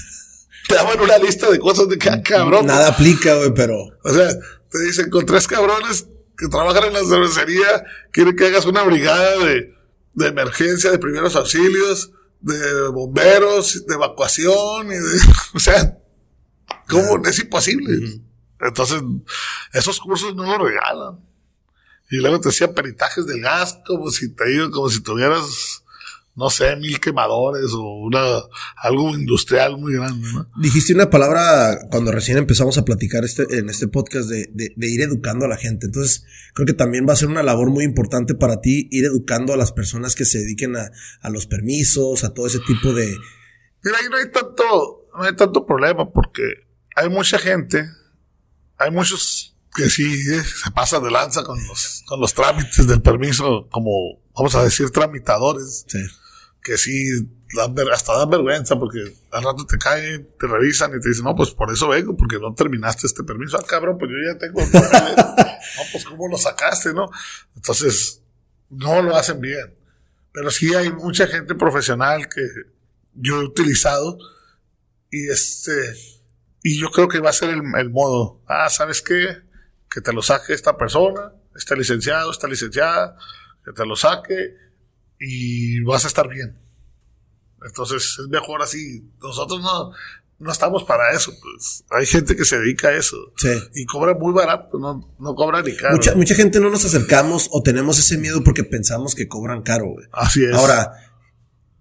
te 0.68 0.74
daban 0.74 1.00
una 1.00 1.18
lista 1.18 1.50
de 1.50 1.58
cosas 1.58 1.88
de 1.88 1.98
que, 1.98 2.10
ah, 2.10 2.22
cabrón? 2.22 2.66
Nada 2.66 2.88
aplica, 2.88 3.34
güey, 3.34 3.52
pero. 3.54 3.76
O 4.02 4.10
sea, 4.10 4.28
te 4.70 4.78
dicen 4.84 5.10
con 5.10 5.24
tres 5.26 5.46
cabrones 5.46 6.06
que 6.38 6.48
trabajan 6.48 6.84
en 6.84 6.92
la 6.92 7.00
cervecería, 7.00 7.84
quieren 8.12 8.36
que 8.36 8.46
hagas 8.46 8.64
una 8.64 8.84
brigada 8.84 9.44
de, 9.44 9.74
de 10.14 10.26
emergencia, 10.28 10.90
de 10.90 10.98
primeros 10.98 11.34
auxilios, 11.34 12.12
de 12.40 12.88
bomberos, 12.88 13.84
de 13.86 13.94
evacuación, 13.94 14.86
y 14.86 14.94
de, 14.94 15.18
o 15.54 15.58
sea, 15.58 15.98
¿cómo? 16.88 17.26
Es 17.26 17.40
imposible. 17.40 18.22
Entonces, 18.60 19.02
esos 19.72 19.98
cursos 20.00 20.34
no 20.36 20.44
los 20.44 20.68
regalan. 20.68 21.18
Y 22.10 22.16
luego 22.18 22.40
te 22.40 22.50
hacían 22.50 22.72
peritajes 22.72 23.26
del 23.26 23.40
gas, 23.40 23.80
como 23.84 24.10
si 24.10 24.32
te 24.32 24.48
digo, 24.48 24.70
como 24.70 24.88
si 24.88 25.02
tuvieras, 25.02 25.82
no 26.38 26.50
sé, 26.50 26.76
mil 26.76 27.00
quemadores 27.00 27.72
o 27.72 27.82
una, 27.82 28.20
algo 28.76 29.10
industrial 29.10 29.76
muy 29.76 29.94
grande, 29.94 30.24
¿no? 30.32 30.48
Dijiste 30.62 30.94
una 30.94 31.10
palabra 31.10 31.76
cuando 31.90 32.12
recién 32.12 32.38
empezamos 32.38 32.78
a 32.78 32.84
platicar 32.84 33.24
este, 33.24 33.58
en 33.58 33.68
este 33.68 33.88
podcast 33.88 34.28
de, 34.28 34.48
de, 34.52 34.72
de, 34.76 34.88
ir 34.88 35.00
educando 35.00 35.46
a 35.46 35.48
la 35.48 35.56
gente. 35.56 35.86
Entonces, 35.86 36.24
creo 36.54 36.64
que 36.64 36.74
también 36.74 37.08
va 37.08 37.14
a 37.14 37.16
ser 37.16 37.26
una 37.26 37.42
labor 37.42 37.70
muy 37.70 37.84
importante 37.84 38.36
para 38.36 38.60
ti 38.60 38.86
ir 38.92 39.04
educando 39.04 39.52
a 39.52 39.56
las 39.56 39.72
personas 39.72 40.14
que 40.14 40.24
se 40.24 40.38
dediquen 40.38 40.76
a, 40.76 40.92
a 41.22 41.28
los 41.28 41.48
permisos, 41.48 42.22
a 42.22 42.32
todo 42.32 42.46
ese 42.46 42.60
tipo 42.60 42.92
de. 42.92 43.16
Mira, 43.82 43.98
ahí 43.98 44.06
no 44.08 44.16
hay 44.18 44.30
tanto, 44.30 45.08
no 45.18 45.24
hay 45.24 45.34
tanto 45.34 45.66
problema 45.66 46.08
porque 46.12 46.42
hay 46.94 47.08
mucha 47.08 47.40
gente, 47.40 47.84
hay 48.76 48.92
muchos 48.92 49.56
que 49.74 49.90
sí 49.90 50.04
eh, 50.04 50.42
se 50.44 50.70
pasa 50.70 51.00
de 51.00 51.10
lanza 51.10 51.42
con 51.42 51.58
los, 51.66 52.04
con 52.06 52.20
los 52.20 52.32
trámites 52.32 52.86
del 52.86 53.02
permiso, 53.02 53.66
como 53.72 54.20
vamos 54.36 54.54
a 54.54 54.62
decir, 54.62 54.90
tramitadores. 54.90 55.84
Sí. 55.88 55.98
Que 56.62 56.76
sí, 56.76 57.08
dan, 57.56 57.74
hasta 57.92 58.18
dan 58.18 58.30
vergüenza 58.30 58.78
porque 58.78 58.98
al 59.30 59.42
rato 59.42 59.64
te 59.66 59.78
caen, 59.78 60.28
te 60.38 60.46
revisan 60.46 60.90
y 60.90 61.00
te 61.00 61.08
dicen, 61.08 61.24
no, 61.24 61.34
pues 61.34 61.50
por 61.50 61.72
eso 61.72 61.88
vengo, 61.88 62.16
porque 62.16 62.38
no 62.38 62.54
terminaste 62.54 63.06
este 63.06 63.24
permiso. 63.24 63.56
Ah, 63.58 63.64
cabrón, 63.66 63.96
pues 63.98 64.10
yo 64.10 64.32
ya 64.32 64.38
tengo. 64.38 64.60
no, 64.72 65.82
pues 65.92 66.04
cómo 66.04 66.28
lo 66.28 66.36
sacaste, 66.36 66.92
¿no? 66.92 67.08
Entonces, 67.54 68.22
no 68.70 69.02
lo 69.02 69.16
hacen 69.16 69.40
bien. 69.40 69.74
Pero 70.32 70.50
sí 70.50 70.74
hay 70.74 70.92
mucha 70.92 71.26
gente 71.26 71.54
profesional 71.54 72.28
que 72.28 72.42
yo 73.14 73.40
he 73.40 73.44
utilizado 73.44 74.18
y 75.10 75.28
este, 75.28 75.94
y 76.62 76.78
yo 76.78 76.90
creo 76.90 77.08
que 77.08 77.20
va 77.20 77.30
a 77.30 77.32
ser 77.32 77.50
el, 77.50 77.62
el 77.78 77.90
modo. 77.90 78.42
Ah, 78.46 78.68
¿sabes 78.68 79.00
qué? 79.00 79.48
que 79.90 80.00
te 80.00 80.12
lo 80.12 80.22
saque 80.22 80.52
esta 80.52 80.76
persona, 80.76 81.32
este 81.56 81.76
licenciado, 81.76 82.30
esta 82.30 82.46
licenciada, 82.46 83.16
que 83.64 83.72
te 83.72 83.86
lo 83.86 83.96
saque 83.96 84.56
y 85.20 85.80
vas 85.82 86.04
a 86.04 86.08
estar 86.08 86.28
bien. 86.28 86.56
Entonces 87.64 88.18
es 88.20 88.28
mejor 88.28 88.62
así. 88.62 89.02
Nosotros 89.20 89.60
no, 89.60 89.92
no 90.38 90.52
estamos 90.52 90.84
para 90.84 91.12
eso. 91.12 91.32
Pues 91.40 91.84
hay 91.90 92.06
gente 92.06 92.36
que 92.36 92.44
se 92.44 92.58
dedica 92.58 92.88
a 92.88 92.96
eso 92.96 93.16
sí. 93.36 93.48
y 93.74 93.86
cobra 93.86 94.14
muy 94.14 94.32
barato, 94.32 94.78
no, 94.78 95.14
no 95.18 95.34
cobra 95.34 95.62
ni 95.62 95.74
caro. 95.74 95.96
Mucha, 95.96 96.14
mucha 96.14 96.34
gente 96.34 96.60
no 96.60 96.70
nos 96.70 96.84
acercamos 96.84 97.48
o 97.50 97.62
tenemos 97.62 97.98
ese 97.98 98.18
miedo 98.18 98.42
porque 98.44 98.64
pensamos 98.64 99.14
que 99.14 99.28
cobran 99.28 99.62
caro. 99.62 99.86
Güey. 99.86 100.06
Así 100.12 100.44
es. 100.44 100.54
Ahora, 100.54 101.07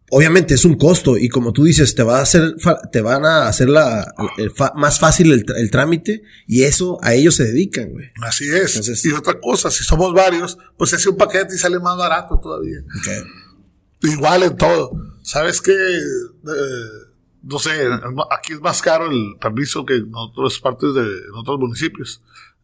obviamente 0.10 0.54
es 0.54 0.66
un 0.66 0.76
costo 0.76 1.18
y 1.18 1.30
como 1.30 1.54
tú 1.54 1.66
dices, 1.66 1.96
te 1.96 2.04
va 2.04 2.20
a 2.20 2.22
hacer, 2.22 2.56
te 2.92 3.02
van 3.02 3.26
a 3.26 3.48
hacer 3.48 3.70
la, 3.70 4.14
el 4.38 4.52
fa, 4.52 4.74
más 4.76 5.00
fácil 5.00 5.32
el, 5.32 5.46
el, 5.58 5.72
trámite 5.72 6.24
y 6.46 6.64
eso 6.64 6.98
a 7.02 7.14
ellos 7.14 7.36
se 7.36 7.46
dedican, 7.46 7.92
güey. 7.92 8.12
Así 8.22 8.48
es. 8.48 8.76
Entonces, 8.76 9.04
y 9.06 9.12
otra 9.12 9.40
cosa, 9.40 9.70
si 9.70 9.84
somos 9.84 10.14
varios, 10.14 10.58
pues 10.78 10.92
se 10.92 10.96
hace 10.96 11.10
un 11.10 11.18
paquete 11.18 11.56
y 11.56 11.58
sale 11.58 11.80
más 11.80 11.98
barato 11.98 12.40
todavía. 12.40 12.80
Okay. 13.00 14.12
Igual 14.14 14.44
en 14.44 14.56
todo. 14.56 14.92
¿Sabes 15.24 15.62
qué? 15.62 15.74
Eh, 15.74 17.08
no 17.44 17.60
sé, 17.60 17.72
aquí 18.32 18.54
es 18.54 18.62
más 18.62 18.82
caro 18.82 19.10
el 19.12 19.38
permiso 19.40 19.86
que 19.86 19.96
en 19.96 20.12
otras 20.14 20.60
partes 20.60 20.94
de 20.94 21.02
en 21.02 21.34
otros 21.36 21.60
municipios. 21.60 22.22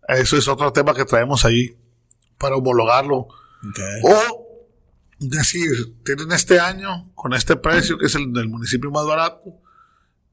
Eso 0.08 0.38
es 0.38 0.48
otro 0.48 0.72
tema 0.72 0.94
que 0.94 1.06
traemos 1.06 1.46
ahí 1.46 1.76
para 2.38 2.56
homologarlo. 2.56 3.28
Okay. 3.70 4.02
O 4.04 4.43
decir, 5.30 5.96
tienen 6.04 6.32
este 6.32 6.60
año 6.60 7.12
con 7.16 7.34
este 7.34 7.56
precio 7.56 7.98
que 7.98 8.06
es 8.06 8.16
el 8.16 8.32
del 8.34 8.50
municipio 8.50 8.92
más 8.92 9.06
barato 9.06 9.60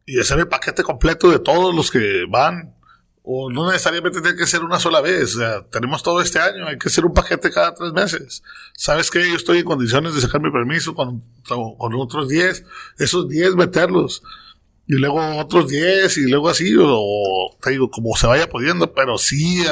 y 0.07 0.19
hacer 0.19 0.39
el 0.39 0.49
paquete 0.49 0.83
completo 0.83 1.31
de 1.31 1.39
todos 1.39 1.75
los 1.75 1.91
que 1.91 2.25
van 2.29 2.75
o 3.23 3.51
no 3.51 3.71
necesariamente 3.71 4.21
tiene 4.21 4.37
que 4.37 4.47
ser 4.47 4.65
una 4.65 4.81
sola 4.81 5.01
vez, 5.01 5.37
o 5.37 5.39
sea, 5.39 5.63
tenemos 5.69 6.03
todo 6.03 6.21
este 6.21 6.39
año, 6.39 6.67
hay 6.67 6.79
que 6.79 6.89
hacer 6.89 7.05
un 7.05 7.13
paquete 7.13 7.51
cada 7.51 7.75
tres 7.75 7.93
meses. 7.93 8.43
¿Sabes 8.75 9.11
qué? 9.11 9.21
Yo 9.29 9.37
estoy 9.37 9.59
en 9.59 9.65
condiciones 9.65 10.15
de 10.15 10.21
sacar 10.21 10.41
mi 10.41 10.51
permiso 10.51 10.95
con, 10.95 11.23
con 11.47 11.95
otros 11.95 12.29
10, 12.29 12.65
esos 12.99 13.29
10 13.29 13.57
meterlos, 13.57 14.23
y 14.87 14.95
luego 14.95 15.21
otros 15.39 15.69
10, 15.69 16.17
y 16.17 16.31
luego 16.31 16.49
así, 16.49 16.75
o 16.77 17.57
te 17.63 17.71
digo, 17.71 17.91
como 17.91 18.17
se 18.17 18.27
vaya 18.27 18.49
pudiendo, 18.49 18.93
pero 18.93 19.19
sí 19.19 19.63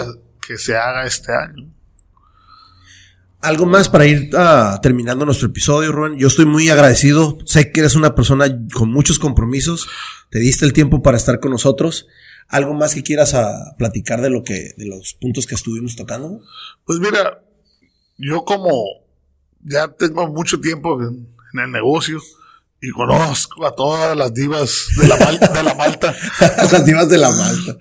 que 0.47 0.59
se 0.59 0.77
haga 0.77 1.07
este 1.07 1.33
año. 1.35 1.69
Algo 3.41 3.67
más 3.67 3.89
para 3.89 4.07
ir 4.07 4.31
uh, 4.35 4.81
terminando 4.81 5.25
nuestro 5.25 5.49
episodio, 5.49 5.93
Rubén. 5.93 6.19
Yo 6.19 6.27
estoy 6.27 6.45
muy 6.45 6.69
agradecido. 6.71 7.39
Sé 7.45 7.71
que 7.71 7.81
eres 7.81 7.95
una 7.95 8.15
persona 8.15 8.47
con 8.75 8.91
muchos 8.91 9.21
compromisos. 9.21 9.89
Te 10.31 10.41
diste 10.41 10.65
el 10.65 10.73
tiempo 10.73 11.03
para 11.03 11.17
estar 11.17 11.39
con 11.39 11.53
nosotros. 11.53 12.09
¿Algo 12.49 12.75
más 12.75 12.95
que 12.95 13.05
quieras 13.05 13.35
uh, 13.35 13.77
platicar 13.77 14.23
de 14.23 14.31
lo 14.31 14.43
que, 14.43 14.75
de 14.77 14.87
los 14.87 15.15
puntos 15.15 15.47
que 15.47 15.55
estuvimos 15.55 15.95
tocando? 15.95 16.41
Pues 16.85 16.99
mira, 16.99 17.45
yo 18.17 18.45
como 18.45 18.73
ya 19.63 19.87
tengo 19.89 20.27
mucho 20.29 20.61
tiempo 20.61 21.01
en, 21.01 21.29
en 21.55 21.61
el 21.61 21.71
negocio 21.71 22.21
y 22.81 22.91
conozco 22.91 23.67
a 23.67 23.75
todas 23.75 24.17
las 24.17 24.33
divas 24.35 24.89
de 25.01 25.09
la, 25.09 25.17
mal, 25.17 25.39
de 25.39 25.63
la 25.63 25.75
Malta. 25.75 26.17
las 26.73 26.85
divas 26.85 27.09
de 27.09 27.19
la 27.19 27.31
Malta. 27.31 27.77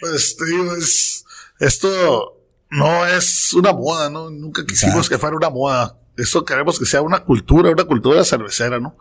Pues 0.00 0.36
te 0.36 0.44
digo, 0.46 0.74
es, 0.76 1.24
esto 1.58 2.35
no 2.70 3.06
es 3.06 3.52
una 3.52 3.72
moda, 3.72 4.10
¿no? 4.10 4.30
Nunca 4.30 4.64
quisimos 4.64 4.96
Exacto. 4.96 5.14
que 5.14 5.18
fuera 5.18 5.36
una 5.36 5.50
moda. 5.50 5.96
Eso 6.16 6.44
queremos 6.44 6.78
que 6.78 6.86
sea 6.86 7.02
una 7.02 7.20
cultura, 7.20 7.70
una 7.70 7.84
cultura 7.84 8.24
cervecera, 8.24 8.80
¿no? 8.80 8.96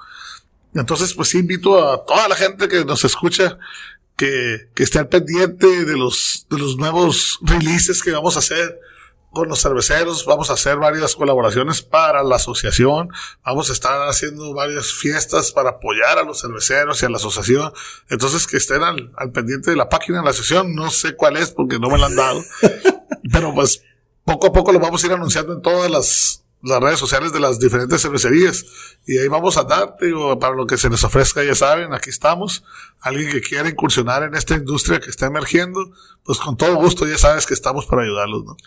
Entonces, 0.73 1.13
pues 1.13 1.33
invito 1.35 1.89
a 1.89 2.03
toda 2.05 2.27
la 2.27 2.35
gente 2.35 2.67
que 2.67 2.83
nos 2.83 3.03
escucha 3.05 3.57
que, 4.17 4.69
que 4.73 4.83
esté 4.83 4.99
al 4.99 5.07
pendiente 5.07 5.85
de 5.85 5.97
los, 5.97 6.45
de 6.49 6.57
los 6.57 6.77
nuevos 6.77 7.39
releases 7.41 8.03
que 8.03 8.11
vamos 8.11 8.35
a 8.35 8.39
hacer 8.39 8.79
con 9.31 9.47
los 9.47 9.61
cerveceros. 9.61 10.25
Vamos 10.25 10.49
a 10.49 10.53
hacer 10.53 10.77
varias 10.77 11.15
colaboraciones 11.15 11.81
para 11.81 12.23
la 12.23 12.35
asociación. 12.37 13.09
Vamos 13.45 13.69
a 13.69 13.73
estar 13.73 14.07
haciendo 14.09 14.53
varias 14.53 14.91
fiestas 14.93 15.51
para 15.51 15.71
apoyar 15.71 16.17
a 16.17 16.23
los 16.23 16.41
cerveceros 16.41 17.01
y 17.01 17.05
a 17.05 17.09
la 17.09 17.17
asociación. 17.17 17.71
Entonces, 18.09 18.45
que 18.47 18.57
estén 18.57 18.83
al, 18.83 19.11
al 19.15 19.31
pendiente 19.31 19.71
de 19.71 19.77
la 19.77 19.89
página 19.89 20.19
de 20.19 20.25
la 20.25 20.31
asociación. 20.31 20.75
No 20.75 20.89
sé 20.89 21.15
cuál 21.15 21.37
es 21.37 21.51
porque 21.51 21.79
no 21.79 21.89
me 21.89 21.97
la 21.97 22.07
han 22.07 22.15
dado. 22.15 22.43
Pero 23.31 23.53
pues 23.53 23.81
poco 24.23 24.47
a 24.47 24.53
poco 24.53 24.71
lo 24.71 24.79
vamos 24.79 25.03
a 25.03 25.07
ir 25.07 25.13
anunciando 25.13 25.53
en 25.53 25.61
todas 25.61 25.89
las, 25.89 26.43
las 26.61 26.81
redes 26.81 26.99
sociales 26.99 27.31
de 27.31 27.39
las 27.39 27.59
diferentes 27.59 28.01
cervecerías. 28.01 28.65
Y 29.05 29.17
ahí 29.17 29.27
vamos 29.27 29.57
a 29.57 29.63
darte, 29.63 30.11
para 30.39 30.55
lo 30.55 30.65
que 30.65 30.77
se 30.77 30.89
les 30.89 31.03
ofrezca, 31.03 31.43
ya 31.43 31.55
saben, 31.55 31.93
aquí 31.93 32.09
estamos. 32.09 32.63
Alguien 32.99 33.31
que 33.31 33.41
quiera 33.41 33.69
incursionar 33.69 34.23
en 34.23 34.35
esta 34.35 34.55
industria 34.55 34.99
que 34.99 35.09
está 35.09 35.27
emergiendo, 35.27 35.91
pues 36.23 36.39
con 36.39 36.57
todo 36.57 36.75
gusto 36.75 37.07
ya 37.07 37.17
sabes 37.17 37.45
que 37.45 37.53
estamos 37.53 37.85
para 37.85 38.03
ayudarlos, 38.03 38.45
¿no? 38.45 38.57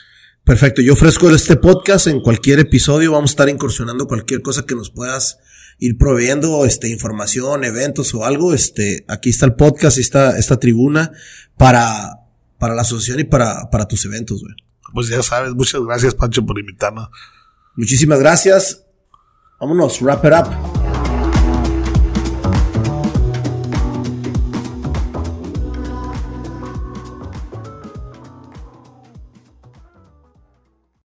Perfecto. 0.45 0.81
Yo 0.81 0.95
ofrezco 0.95 1.29
este 1.29 1.57
podcast 1.57 2.07
en 2.07 2.21
cualquier 2.21 2.59
episodio. 2.61 3.13
Vamos 3.13 3.31
a 3.31 3.33
estar 3.33 3.49
incursionando 3.51 4.07
cualquier 4.07 4.41
cosa 4.41 4.65
que 4.65 4.75
nos 4.75 4.91
puedas 4.91 5.39
ir 5.79 5.99
proveyendo, 5.99 6.65
este, 6.65 6.89
información, 6.89 7.65
eventos 7.65 8.15
o 8.15 8.25
algo. 8.25 8.55
Este, 8.55 9.05
aquí 9.09 9.29
está 9.29 9.45
el 9.45 9.55
podcast, 9.57 9.99
está 9.99 10.39
esta 10.39 10.59
tribuna 10.59 11.13
para, 11.59 12.28
para 12.59 12.75
la 12.75 12.83
asociación 12.83 13.21
y 13.21 13.25
para, 13.25 13.71
para 13.71 13.87
tus 13.87 14.05
eventos, 14.05 14.43
güey. 14.43 14.55
Pues 14.93 15.09
ya 15.09 15.23
sabes, 15.23 15.55
muchas 15.55 15.83
gracias, 15.83 16.15
Pancho, 16.15 16.45
por 16.45 16.59
invitarnos. 16.59 17.09
Muchísimas 17.77 18.19
gracias. 18.21 18.85
Vámonos, 19.61 20.01
wrap 20.01 20.25
it 20.25 20.33
up. 20.33 20.78